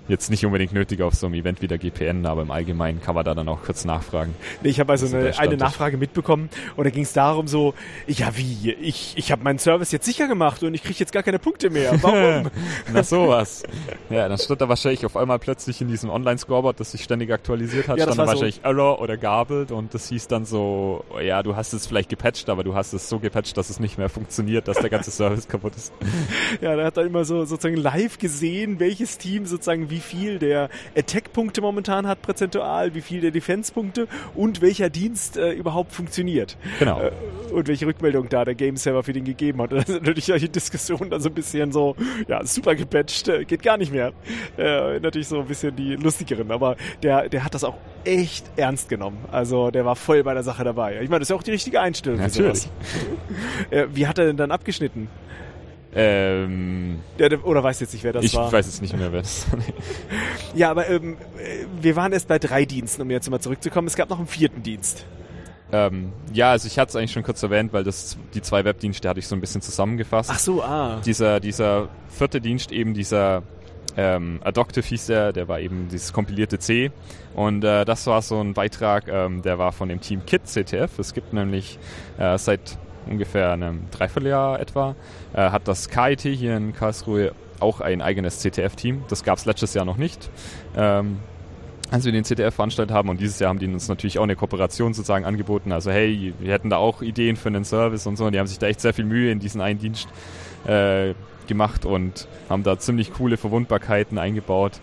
[0.10, 3.16] jetzt nicht unbedingt nötig auf so einem Event wie der GPN, aber im Allgemeinen kann
[3.16, 4.34] man da dann auch kurz nachfragen.
[4.64, 7.74] Nee, ich habe also eine, eine Nachfrage mitbekommen und da ging es darum so,
[8.08, 11.24] ja wie, ich, ich habe meinen Service jetzt sicher gemacht und ich kriege jetzt gar
[11.24, 11.92] keine Punkte mehr.
[12.02, 12.50] Warum?
[12.92, 13.64] Na sowas.
[14.10, 17.88] Ja, dann stand da wahrscheinlich auf einmal plötzlich in diesem Online-Scoreboard, das sich ständig aktualisiert
[17.88, 18.70] hat, ja, stand da wahrscheinlich so.
[18.70, 22.64] Error oder gabelt und das hieß dann so, ja, du hast es vielleicht gepatcht, aber
[22.64, 25.76] du hast es so gepatcht, dass es nicht mehr funktioniert, dass der ganze Service kaputt
[25.76, 25.94] ist.
[26.62, 30.40] Ja, da hat er immer so sozusagen live gesehen, welches Team sozusagen wie wie viel
[30.40, 36.58] der Attack-Punkte momentan hat prozentual, wie viel der Defense-Punkte und welcher Dienst äh, überhaupt funktioniert.
[36.80, 37.02] Genau.
[37.02, 37.12] Äh,
[37.52, 39.74] und welche Rückmeldung da der Game-Server für den gegeben hat.
[39.74, 41.98] Und das ist natürlich solche Diskussionen da so ein bisschen so,
[42.30, 44.14] ja, super gepatcht, äh, geht gar nicht mehr.
[44.58, 48.88] Äh, natürlich so ein bisschen die lustigeren, aber der, der hat das auch echt ernst
[48.88, 49.18] genommen.
[49.34, 51.02] Also der war voll bei der Sache dabei.
[51.02, 52.20] Ich meine, das ist ja auch die richtige Einstellung.
[52.20, 52.70] Natürlich.
[53.70, 55.10] Äh, wie hat er denn dann abgeschnitten?
[55.96, 58.48] Ähm, ja, oder weißt jetzt nicht, wer das ich war?
[58.48, 59.60] Ich weiß jetzt nicht mehr, wer das war.
[60.56, 61.18] ja, aber ähm,
[61.82, 63.88] wir waren erst bei drei Diensten, um jetzt mal zurückzukommen.
[63.88, 65.06] Es gab noch einen vierten Dienst.
[65.72, 69.08] Ähm, ja, also ich hatte es eigentlich schon kurz erwähnt, weil das die zwei Webdienste
[69.08, 70.30] hatte ich so ein bisschen zusammengefasst.
[70.34, 71.02] Ach so, ah.
[71.06, 73.44] Dieser, dieser vierte Dienst, eben dieser
[73.98, 76.92] ähm, Adoptive hieß der, der war eben dieses kompilierte C.
[77.36, 81.00] Und äh, das war so ein Beitrag, ähm, der war von dem Team KIT CTF.
[81.00, 81.80] Es gibt nämlich
[82.18, 82.78] äh, seit
[83.10, 84.96] ungefähr einem Dreivierteljahr etwa,
[85.34, 89.04] äh, hat das KIT hier in Karlsruhe auch ein eigenes CTF-Team.
[89.10, 90.30] Das gab es letztes Jahr noch nicht.
[90.76, 91.18] Ähm,
[91.92, 94.36] als wir den CTF veranstaltet haben und dieses Jahr haben die uns natürlich auch eine
[94.36, 95.72] Kooperation sozusagen angeboten.
[95.72, 98.26] Also hey, wir hätten da auch Ideen für einen Service und so.
[98.26, 100.08] Und die haben sich da echt sehr viel Mühe in diesen einen Dienst
[100.68, 101.14] äh,
[101.48, 104.80] gemacht und haben da ziemlich coole Verwundbarkeiten eingebaut,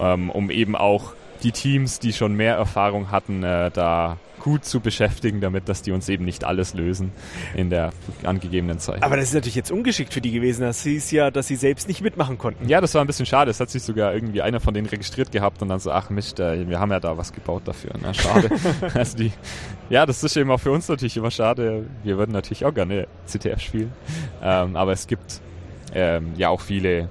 [0.00, 1.12] ähm, um eben auch
[1.42, 5.92] die Teams, die schon mehr Erfahrung hatten, äh, da gut zu beschäftigen, damit dass die
[5.92, 7.12] uns eben nicht alles lösen
[7.54, 7.92] in der
[8.24, 9.02] angegebenen Zeit.
[9.02, 10.62] Aber das ist natürlich jetzt ungeschickt für die gewesen.
[10.62, 12.68] Das hieß ja, dass sie selbst nicht mitmachen konnten.
[12.68, 13.50] Ja, das war ein bisschen schade.
[13.50, 16.40] Es hat sich sogar irgendwie einer von denen registriert gehabt und dann so, ach Mist,
[16.40, 17.92] äh, wir haben ja da was gebaut dafür.
[18.02, 18.50] Na, schade.
[18.94, 19.32] also die,
[19.88, 21.86] ja, das ist eben auch für uns natürlich immer schade.
[22.02, 23.92] Wir würden natürlich auch gerne CTF spielen.
[24.42, 25.40] Ähm, aber es gibt
[25.94, 27.08] ähm, ja auch viele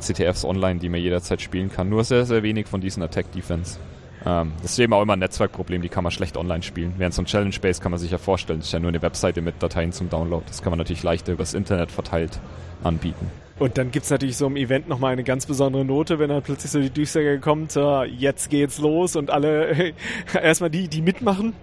[0.00, 1.88] CTFs online, die man jederzeit spielen kann.
[1.88, 3.78] Nur sehr, sehr wenig von diesen Attack Defense.
[4.28, 6.94] Ähm, das ist eben auch immer ein Netzwerkproblem, die kann man schlecht online spielen.
[6.98, 9.00] Während so ein Challenge Base kann man sich ja vorstellen, das ist ja nur eine
[9.00, 10.44] Webseite mit Dateien zum Download.
[10.46, 12.38] Das kann man natürlich leichter übers Internet verteilt
[12.84, 13.30] anbieten.
[13.58, 16.42] Und dann gibt es natürlich so im Event nochmal eine ganz besondere Note, wenn dann
[16.42, 19.94] plötzlich so die Durchsage kommt, äh, jetzt geht's los und alle,
[20.34, 21.54] erstmal die, die mitmachen,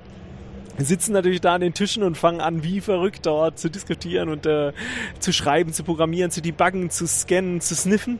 [0.77, 4.45] sitzen natürlich da an den Tischen und fangen an, wie verrückt dort zu diskutieren und
[4.45, 4.73] äh,
[5.19, 8.19] zu schreiben, zu programmieren, zu debuggen, zu scannen, zu sniffen.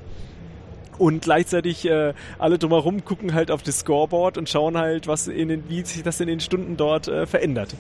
[0.97, 5.49] Und gleichzeitig äh, alle drumherum gucken halt auf das Scoreboard und schauen halt, was in
[5.49, 7.75] den, wie sich das in den Stunden dort äh, verändert.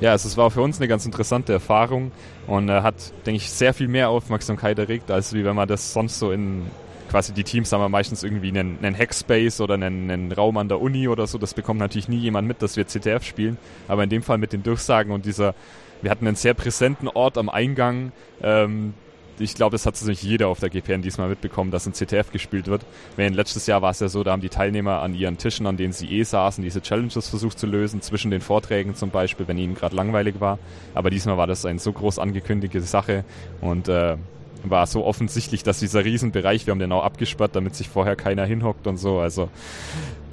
[0.00, 2.10] Ja, also es war für uns eine ganz interessante Erfahrung
[2.46, 2.94] und äh, hat,
[3.26, 6.62] denke ich, sehr viel mehr Aufmerksamkeit erregt, als wie wenn man das sonst so in
[7.10, 10.68] quasi die Teams haben wir meistens irgendwie einen, einen Hackspace oder einen, einen, Raum an
[10.68, 11.38] der Uni oder so.
[11.38, 13.58] Das bekommt natürlich nie jemand mit, dass wir CTF spielen.
[13.88, 15.54] Aber in dem Fall mit den Durchsagen und dieser,
[16.02, 18.12] wir hatten einen sehr präsenten Ort am Eingang.
[18.42, 18.94] Ähm,
[19.40, 22.66] ich glaube, das hat sich jeder auf der GPN diesmal mitbekommen, dass ein CTF gespielt
[22.66, 22.82] wird.
[23.16, 25.76] Während letztes Jahr war es ja so, da haben die Teilnehmer an ihren Tischen, an
[25.76, 29.58] denen sie eh saßen, diese Challenges versucht zu lösen, zwischen den Vorträgen zum Beispiel, wenn
[29.58, 30.58] ihnen gerade langweilig war.
[30.94, 33.24] Aber diesmal war das eine so groß angekündigte Sache
[33.60, 34.16] und äh,
[34.62, 38.44] war so offensichtlich, dass dieser Riesenbereich, wir haben den auch abgesperrt, damit sich vorher keiner
[38.44, 39.18] hinhockt und so.
[39.18, 39.48] Also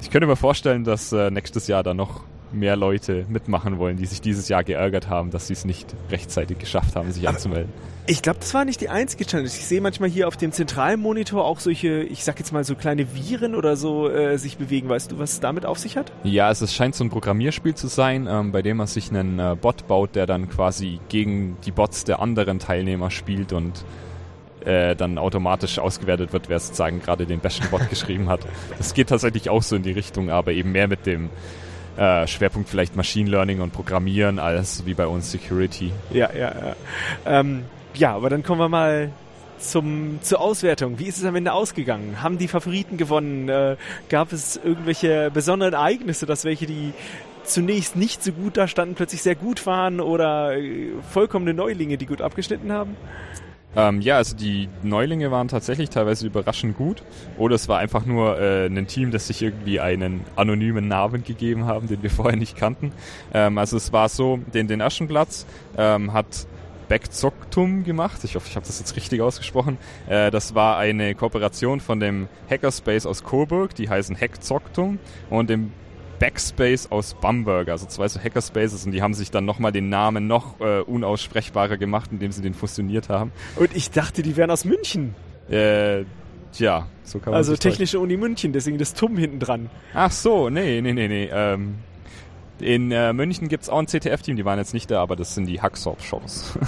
[0.02, 2.22] ich könnte mir vorstellen, dass äh, nächstes Jahr da noch
[2.52, 6.58] mehr Leute mitmachen wollen, die sich dieses Jahr geärgert haben, dass sie es nicht rechtzeitig
[6.58, 7.72] geschafft haben, sich anzumelden.
[8.10, 9.48] Ich glaube, das war nicht die einzige Challenge.
[9.48, 12.74] Ich sehe manchmal hier auf dem zentralen Monitor auch solche, ich sag jetzt mal so
[12.74, 14.88] kleine Viren oder so äh, sich bewegen.
[14.88, 16.10] Weißt du, was es damit auf sich hat?
[16.24, 19.38] Ja, also es scheint so ein Programmierspiel zu sein, ähm, bei dem man sich einen
[19.38, 23.84] äh, Bot baut, der dann quasi gegen die Bots der anderen Teilnehmer spielt und
[24.64, 28.40] äh, dann automatisch ausgewertet wird, wer sozusagen gerade den besten Bot geschrieben hat.
[28.78, 31.28] Das geht tatsächlich auch so in die Richtung, aber eben mehr mit dem
[31.98, 35.92] äh, Schwerpunkt vielleicht Machine Learning und Programmieren als wie bei uns Security.
[36.10, 36.76] Ja, ja, ja.
[37.26, 37.64] Ähm,
[37.94, 39.10] ja, aber dann kommen wir mal
[39.58, 40.98] zum, zur Auswertung.
[40.98, 42.22] Wie ist es am Ende ausgegangen?
[42.22, 43.48] Haben die Favoriten gewonnen?
[43.48, 43.76] Äh,
[44.08, 46.92] gab es irgendwelche besonderen Ereignisse, dass welche, die
[47.42, 52.06] zunächst nicht so gut da standen, plötzlich sehr gut waren oder äh, vollkommene Neulinge, die
[52.06, 52.96] gut abgeschnitten haben?
[53.78, 57.04] Ähm, ja, also die Neulinge waren tatsächlich teilweise überraschend gut.
[57.38, 61.64] Oder es war einfach nur äh, ein Team, das sich irgendwie einen anonymen Namen gegeben
[61.64, 62.92] haben, den wir vorher nicht kannten.
[63.32, 65.46] Ähm, also es war so, den, den ersten Platz
[65.76, 66.48] ähm, hat
[66.88, 68.24] Backzoktum gemacht.
[68.24, 69.78] Ich hoffe, ich habe das jetzt richtig ausgesprochen.
[70.08, 74.98] Äh, das war eine Kooperation von dem Hackerspace aus Coburg, die heißen Hackzoktum
[75.30, 75.72] und dem
[76.18, 80.26] Backspace aus Bamberg, also zwei so Hackerspaces und die haben sich dann nochmal den Namen
[80.26, 83.32] noch äh, unaussprechbarer gemacht, indem sie den fusioniert haben.
[83.56, 85.14] Und ich dachte, die wären aus München.
[85.48, 86.04] Äh,
[86.52, 89.70] tja, so kann man Also Technische Uni München, deswegen das TUM hinten dran.
[89.94, 91.30] Ach so, nee, nee, nee, nee.
[91.32, 91.76] Ähm,
[92.60, 95.46] in äh, München gibt's auch ein CTF-Team, die waren jetzt nicht da, aber das sind
[95.46, 96.58] die Hacksorp-Shows.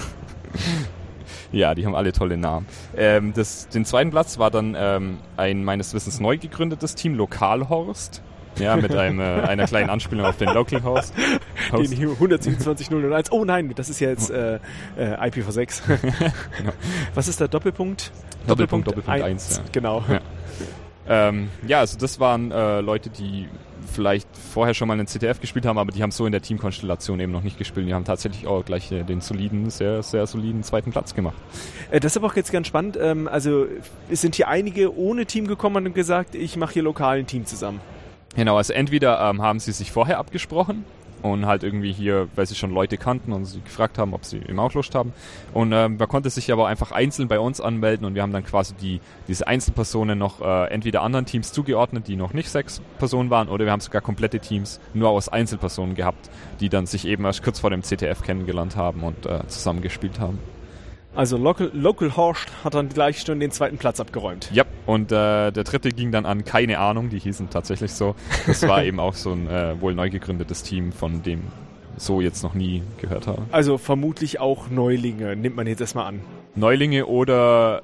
[1.51, 2.65] ja, die haben alle tolle Namen.
[2.95, 8.21] Ähm, das, den zweiten Platz war dann ähm, ein meines Wissens neu gegründetes Team, Lokalhorst.
[8.59, 11.13] Ja, mit einem, äh, einer kleinen Anspielung auf den Local Host.
[11.71, 13.31] Den 127.001.
[13.31, 14.55] Oh nein, das ist jetzt äh,
[14.97, 15.81] äh, IPv6.
[16.57, 16.73] genau.
[17.15, 18.11] Was ist der Doppelpunkt?
[18.47, 19.57] Doppelpunkt, Doppelpunkt 1.
[19.57, 19.63] Ja.
[19.71, 20.03] Genau.
[20.09, 20.19] Ja.
[21.07, 23.47] Ähm, ja, also das waren äh, Leute, die
[23.91, 27.19] vielleicht vorher schon mal einen CTF gespielt haben, aber die haben so in der Teamkonstellation
[27.19, 27.87] eben noch nicht gespielt.
[27.87, 31.35] Die haben tatsächlich auch gleich äh, den soliden, sehr, sehr soliden zweiten Platz gemacht.
[31.89, 32.97] Äh, das ist aber auch jetzt ganz spannend.
[33.01, 33.65] Ähm, also
[34.09, 37.45] es sind hier einige ohne Team gekommen und gesagt, ich mache hier lokal ein Team
[37.45, 37.81] zusammen.
[38.35, 40.85] Genau, also entweder ähm, haben sie sich vorher abgesprochen
[41.21, 44.37] und halt irgendwie hier, weil sie schon Leute kannten und sie gefragt haben, ob sie
[44.37, 45.13] im auch Lust haben.
[45.53, 48.45] Und ähm, man konnte sich aber einfach einzeln bei uns anmelden und wir haben dann
[48.45, 53.29] quasi die, diese Einzelpersonen noch äh, entweder anderen Teams zugeordnet, die noch nicht sechs Personen
[53.29, 56.29] waren, oder wir haben sogar komplette Teams nur aus Einzelpersonen gehabt,
[56.59, 60.39] die dann sich eben erst kurz vor dem CTF kennengelernt haben und äh, zusammengespielt haben.
[61.13, 64.49] Also Local, Local Horst hat dann gleich schon den zweiten Platz abgeräumt.
[64.53, 68.15] Ja, und äh, der dritte ging dann an keine Ahnung, die hießen tatsächlich so.
[68.47, 71.43] Das war eben auch so ein äh, wohl neu gegründetes Team, von dem
[71.97, 73.43] so jetzt noch nie gehört habe.
[73.51, 76.21] Also vermutlich auch Neulinge, nimmt man jetzt erstmal an.
[76.55, 77.83] Neulinge oder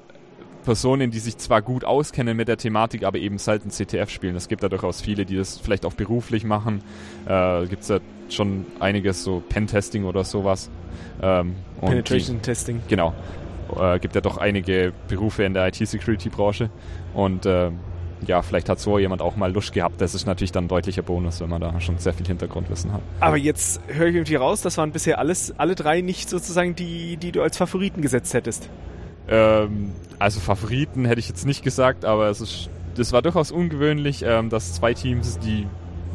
[0.64, 4.36] Personen, die sich zwar gut auskennen mit der Thematik, aber eben selten CTF spielen.
[4.36, 6.82] Es gibt da durchaus viele, die das vielleicht auch beruflich machen.
[7.26, 8.00] Äh, gibt es ja
[8.34, 10.70] schon einiges, so Pentesting oder sowas.
[11.22, 12.82] Ähm, Penetration die, Testing.
[12.88, 13.14] Genau.
[13.78, 16.70] Äh, gibt ja doch einige Berufe in der IT-Security-Branche.
[17.14, 17.70] Und äh,
[18.26, 20.00] ja, vielleicht hat so jemand auch mal Lust gehabt.
[20.00, 23.00] Das ist natürlich dann ein deutlicher Bonus, wenn man da schon sehr viel Hintergrundwissen hat.
[23.20, 27.16] Aber jetzt höre ich irgendwie raus, das waren bisher alles, alle drei nicht sozusagen die,
[27.16, 28.68] die du als Favoriten gesetzt hättest.
[29.28, 34.24] Ähm, also Favoriten hätte ich jetzt nicht gesagt, aber es ist, das war durchaus ungewöhnlich,
[34.26, 35.66] ähm, dass zwei Teams, die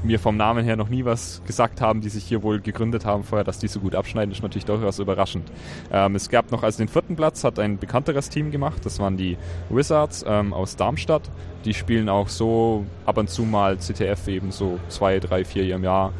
[0.03, 3.23] mir vom Namen her noch nie was gesagt haben, die sich hier wohl gegründet haben
[3.23, 5.51] vorher, dass die so gut abschneiden, ist natürlich durchaus überraschend.
[5.91, 9.17] Ähm, es gab noch, also den vierten Platz hat ein bekannteres Team gemacht, das waren
[9.17, 9.37] die
[9.69, 11.23] Wizards ähm, aus Darmstadt.
[11.65, 15.83] Die spielen auch so ab und zu mal CTF eben so zwei, drei, vier im
[15.83, 16.11] Jahr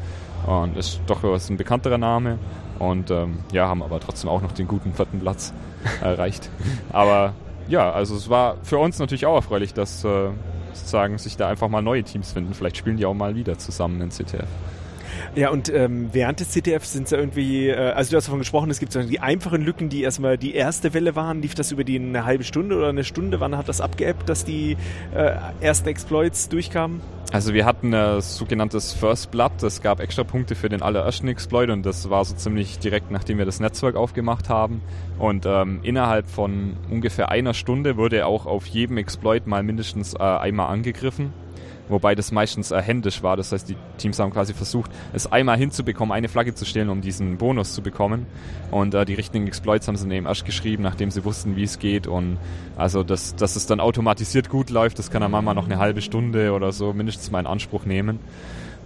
[0.46, 2.38] und ist durchaus ein bekannterer Name
[2.78, 5.52] und ähm, ja, haben aber trotzdem auch noch den guten vierten Platz
[6.00, 6.50] erreicht.
[6.92, 7.34] aber
[7.68, 10.28] ja, also es war für uns natürlich auch erfreulich, dass äh,
[10.74, 12.54] sozusagen sich da einfach mal neue Teams finden.
[12.54, 14.48] Vielleicht spielen die auch mal wieder zusammen in CTF.
[15.34, 18.38] Ja, und ähm, während des CTF sind es ja irgendwie, äh, also du hast davon
[18.38, 21.42] gesprochen, es gibt so die einfachen Lücken, die erstmal die erste Welle waren.
[21.42, 23.40] Lief das über die eine halbe Stunde oder eine Stunde?
[23.40, 24.76] Wann hat das abgeappt, dass die
[25.14, 27.00] äh, ersten Exploits durchkamen?
[27.32, 29.60] Also wir hatten ein sogenanntes First Blood.
[29.64, 33.38] Es gab extra Punkte für den allerersten Exploit und das war so ziemlich direkt, nachdem
[33.38, 34.82] wir das Netzwerk aufgemacht haben.
[35.18, 40.18] Und ähm, innerhalb von ungefähr einer Stunde wurde auch auf jedem Exploit mal mindestens äh,
[40.18, 41.32] einmal angegriffen
[41.88, 43.36] wobei das meistens äh, händisch war.
[43.36, 47.00] Das heißt, die Teams haben quasi versucht, es einmal hinzubekommen, eine Flagge zu stellen, um
[47.00, 48.26] diesen Bonus zu bekommen.
[48.70, 51.78] Und äh, die richtigen Exploits haben sie eben erst geschrieben, nachdem sie wussten, wie es
[51.78, 52.06] geht.
[52.06, 52.38] Und
[52.76, 56.02] also, dass, dass es dann automatisiert gut läuft, das kann dann manchmal noch eine halbe
[56.02, 58.18] Stunde oder so mindestens mal in Anspruch nehmen.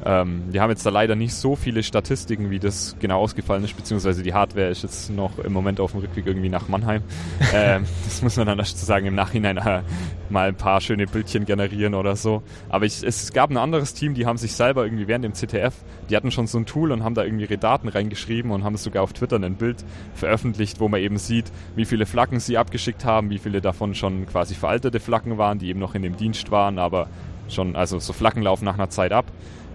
[0.04, 3.76] Ähm, wir haben jetzt da leider nicht so viele Statistiken, wie das genau ausgefallen ist,
[3.76, 7.02] beziehungsweise die Hardware ist jetzt noch im Moment auf dem Rückweg irgendwie nach Mannheim.
[7.54, 9.82] ähm, das muss man dann erst sagen im Nachhinein äh,
[10.30, 12.42] mal ein paar schöne Bildchen generieren oder so.
[12.68, 15.74] Aber ich, es gab ein anderes Team, die haben sich selber irgendwie während dem CTF,
[16.08, 18.74] die hatten schon so ein Tool und haben da irgendwie ihre Daten reingeschrieben und haben
[18.74, 19.84] es sogar auf Twitter ein Bild
[20.14, 24.26] veröffentlicht, wo man eben sieht, wie viele Flaggen sie abgeschickt haben, wie viele davon schon
[24.26, 27.08] quasi veraltete Flaggen waren, die eben noch in dem Dienst waren, aber
[27.48, 29.26] schon, also so Flaggen laufen nach einer Zeit ab.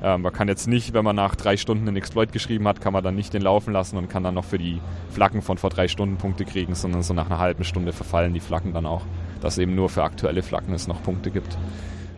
[0.04, 2.92] Ähm, man kann jetzt nicht, wenn man nach drei Stunden einen Exploit geschrieben hat, kann
[2.92, 5.70] man dann nicht den laufen lassen und kann dann noch für die Flaggen von vor
[5.70, 9.04] drei Stunden Punkte kriegen, sondern so nach einer halben Stunde verfallen die Flaggen dann auch,
[9.42, 11.58] dass eben nur für aktuelle Flaggen es noch Punkte gibt.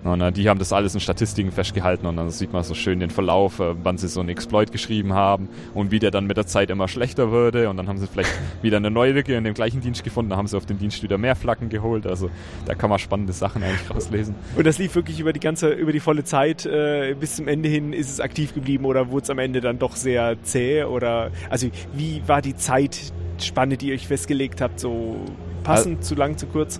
[0.05, 2.99] Und äh, die haben das alles in Statistiken festgehalten und dann sieht man so schön
[2.99, 6.37] den Verlauf, äh, wann sie so einen Exploit geschrieben haben und wie der dann mit
[6.37, 8.29] der Zeit immer schlechter würde und dann haben sie vielleicht
[8.61, 11.01] wieder eine neue Lücke in dem gleichen Dienst gefunden, dann haben sie auf dem Dienst
[11.01, 12.05] wieder mehr Flaggen geholt.
[12.05, 12.29] Also
[12.67, 14.35] da kann man spannende Sachen eigentlich rauslesen.
[14.55, 17.67] Und das lief wirklich über die ganze, über die volle Zeit äh, bis zum Ende
[17.67, 21.31] hin ist es aktiv geblieben oder wurde es am Ende dann doch sehr zäh oder
[21.49, 25.15] also wie war die Zeitspanne, die ihr euch festgelegt habt, so
[25.63, 26.79] passend, also, zu lang, zu kurz?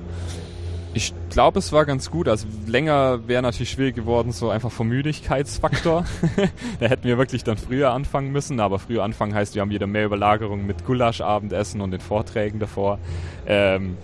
[0.96, 2.30] Ich glaube, es war ganz gut.
[2.30, 6.06] Also länger wäre natürlich schwierig geworden, so einfach vom Müdigkeitsfaktor.
[6.80, 8.62] da hätten wir wirklich dann früher anfangen müssen.
[8.62, 12.98] Aber früher anfangen heißt, wir haben wieder mehr Überlagerung mit Gulasch-Abendessen und den Vorträgen davor.
[13.46, 13.98] Ähm,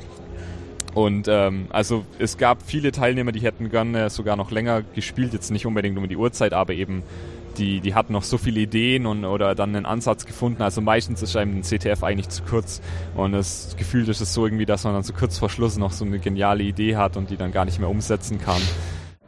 [0.93, 5.49] und ähm, also es gab viele Teilnehmer, die hätten gerne sogar noch länger gespielt, jetzt
[5.49, 7.03] nicht unbedingt um die Uhrzeit, aber eben
[7.57, 10.61] die, die hatten noch so viele Ideen und oder dann einen Ansatz gefunden.
[10.61, 12.81] Also meistens ist einem ein CTF eigentlich zu kurz
[13.15, 15.91] und das Gefühl ist es so irgendwie, dass man dann so kurz vor Schluss noch
[15.91, 18.61] so eine geniale Idee hat und die dann gar nicht mehr umsetzen kann.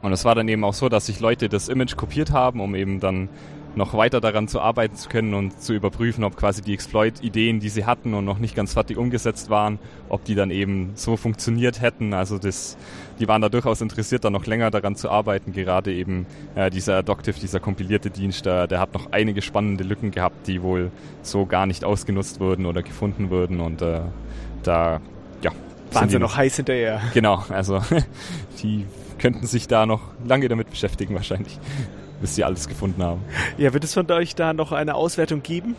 [0.02, 2.74] Und es war dann eben auch so, dass sich Leute das Image kopiert haben, um
[2.74, 3.30] eben dann
[3.76, 7.68] noch weiter daran zu arbeiten zu können und zu überprüfen, ob quasi die Exploit-Ideen, die
[7.68, 9.78] sie hatten und noch nicht ganz fertig umgesetzt waren,
[10.08, 12.14] ob die dann eben so funktioniert hätten.
[12.14, 12.76] Also das,
[13.18, 15.52] die waren da durchaus interessiert, da noch länger daran zu arbeiten.
[15.52, 20.10] Gerade eben äh, dieser Adoptive, dieser kompilierte Dienst, der, der hat noch einige spannende Lücken
[20.10, 20.90] gehabt, die wohl
[21.22, 24.00] so gar nicht ausgenutzt wurden oder gefunden wurden und äh,
[24.62, 25.00] da,
[25.42, 25.50] ja.
[25.92, 27.00] Waren sie noch heiß hinterher.
[27.12, 27.80] Genau, also
[28.62, 28.86] die
[29.18, 31.58] könnten sich da noch lange damit beschäftigen wahrscheinlich
[32.24, 33.20] bis sie alles gefunden haben.
[33.58, 35.76] Ja, wird es von euch da noch eine Auswertung geben?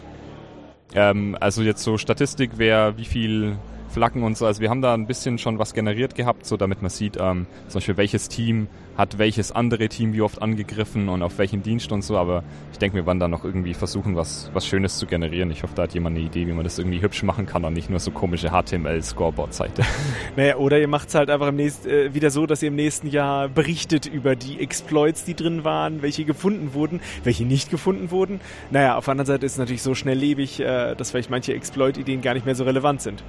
[0.94, 3.58] Ähm, also jetzt so Statistik, wer wie viel
[3.90, 4.46] Flaggen und so.
[4.46, 7.48] Also wir haben da ein bisschen schon was generiert gehabt, so damit man sieht, ähm,
[7.68, 8.68] zum Beispiel welches Team
[8.98, 12.18] hat welches andere Team wie oft angegriffen und auf welchen Dienst und so.
[12.18, 15.52] Aber ich denke, wir werden da noch irgendwie versuchen, was, was Schönes zu generieren.
[15.52, 17.74] Ich hoffe, da hat jemand eine Idee, wie man das irgendwie hübsch machen kann und
[17.74, 19.84] nicht nur so komische HTML-Scoreboard-Seite.
[20.36, 22.76] naja, oder ihr macht es halt einfach im nächsten, äh, wieder so, dass ihr im
[22.76, 28.12] nächsten Jahr berichtet über die Exploits, die drin waren, welche gefunden wurden, welche nicht gefunden
[28.12, 28.40] wurden.
[28.72, 32.22] Naja, auf der anderen Seite ist es natürlich so schnelllebig, äh, dass vielleicht manche Exploit-Ideen
[32.22, 33.24] gar nicht mehr so relevant sind.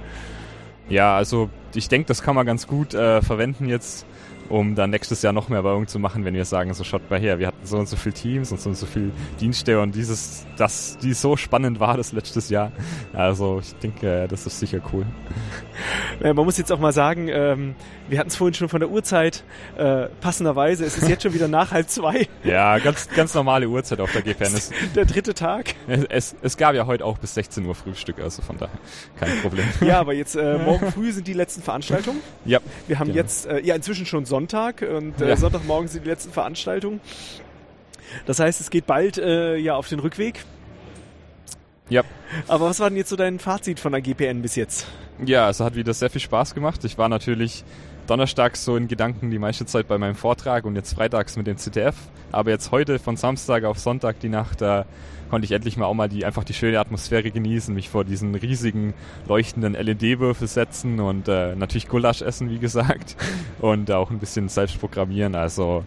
[0.89, 4.05] Ja, also ich denke, das kann man ganz gut äh, verwenden jetzt
[4.49, 7.19] um dann nächstes Jahr noch mehr Werbung zu machen, wenn wir sagen, so schaut mal
[7.19, 9.95] her, wir hatten so und so viele Teams und so und so viele Dienste und
[9.95, 12.71] dieses, das, die so spannend war das letztes Jahr.
[13.13, 15.05] Also ich denke, das ist sicher cool.
[16.33, 17.75] Man muss jetzt auch mal sagen, ähm,
[18.09, 19.43] wir hatten es vorhin schon von der Uhrzeit,
[19.77, 22.27] äh, passenderweise, es ist jetzt schon wieder nach halb zwei.
[22.43, 24.53] Ja, ganz, ganz normale Uhrzeit auf der GPN.
[24.95, 25.75] der dritte Tag.
[26.09, 28.77] Es, es gab ja heute auch bis 16 Uhr Frühstück, also von daher
[29.19, 29.65] kein Problem.
[29.81, 32.21] Ja, aber jetzt äh, morgen früh sind die letzten Veranstaltungen.
[32.45, 32.59] Ja.
[32.87, 33.17] Wir haben genau.
[33.17, 35.35] jetzt, äh, ja inzwischen schon Sonntag Sonntag und äh, ja.
[35.35, 37.01] Sonntagmorgen sind die letzten Veranstaltungen.
[38.27, 40.45] Das heißt, es geht bald äh, ja auf den Rückweg.
[41.89, 42.03] Ja.
[42.47, 44.85] Aber was war denn jetzt so dein Fazit von der GPN bis jetzt?
[45.25, 46.83] Ja, es hat wieder sehr viel Spaß gemacht.
[46.83, 47.63] Ich war natürlich
[48.05, 51.57] donnerstags so in Gedanken die meiste Zeit bei meinem Vortrag und jetzt freitags mit dem
[51.57, 51.95] CTF.
[52.31, 54.85] Aber jetzt heute von Samstag auf Sonntag die Nacht, da
[55.29, 58.35] konnte ich endlich mal auch mal die, einfach die schöne Atmosphäre genießen, mich vor diesen
[58.35, 58.93] riesigen
[59.27, 63.15] leuchtenden LED-Würfel setzen und äh, natürlich Gulasch essen, wie gesagt,
[63.59, 65.35] und auch ein bisschen selbst programmieren.
[65.35, 65.83] Also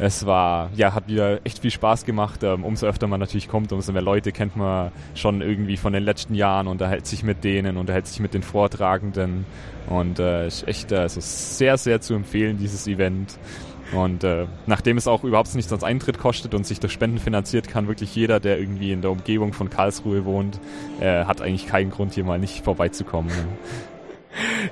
[0.00, 2.44] es war, ja, hat wieder echt viel Spaß gemacht.
[2.44, 6.04] Ähm, umso öfter man natürlich kommt, umso mehr Leute kennt man schon irgendwie von den
[6.04, 9.44] letzten Jahren, unterhält sich mit denen, unterhält sich mit den Vortragenden
[9.88, 13.38] und äh, ist echt also sehr, sehr zu empfehlen, dieses Event.
[13.92, 17.68] Und äh, nachdem es auch überhaupt nichts als Eintritt kostet und sich durch Spenden finanziert,
[17.68, 20.60] kann wirklich jeder, der irgendwie in der Umgebung von Karlsruhe wohnt,
[21.00, 23.30] äh, hat eigentlich keinen Grund, hier mal nicht vorbeizukommen.
[23.30, 23.46] Ne?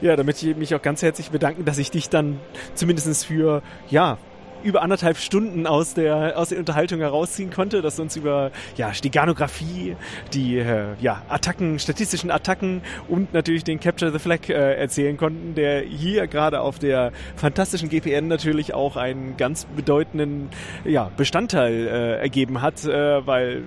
[0.00, 2.38] Ja, damit ich mich auch ganz herzlich bedanken, dass ich dich dann
[2.74, 4.18] zumindest für, ja,
[4.66, 9.96] über anderthalb Stunden aus der, aus der Unterhaltung herausziehen konnte, dass uns über ja, Steganographie,
[10.34, 15.54] die äh, ja, Attacken, statistischen Attacken und natürlich den Capture the Flag äh, erzählen konnten,
[15.54, 20.48] der hier gerade auf der fantastischen GPN natürlich auch einen ganz bedeutenden
[20.84, 23.62] ja, Bestandteil äh, ergeben hat, äh, weil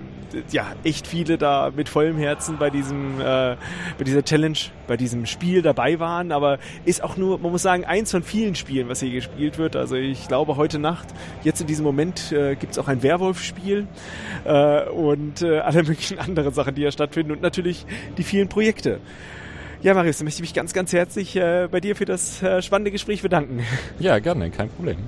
[0.52, 3.56] ja echt viele da mit vollem Herzen bei diesem äh,
[3.98, 7.84] bei dieser Challenge, bei diesem Spiel dabei waren, aber ist auch nur, man muss sagen,
[7.84, 9.76] eins von vielen Spielen, was hier gespielt wird.
[9.76, 10.89] Also ich glaube heute Nacht,
[11.42, 13.86] jetzt in diesem Moment äh, gibt es auch ein Werwolf-Spiel
[14.44, 17.86] äh, und äh, alle möglichen anderen Sachen, die hier stattfinden und natürlich
[18.18, 19.00] die vielen Projekte.
[19.82, 22.60] Ja, Marius, dann möchte ich mich ganz, ganz herzlich äh, bei dir für das äh,
[22.60, 23.64] spannende Gespräch bedanken.
[23.98, 24.98] Ja, gerne, kein Problem.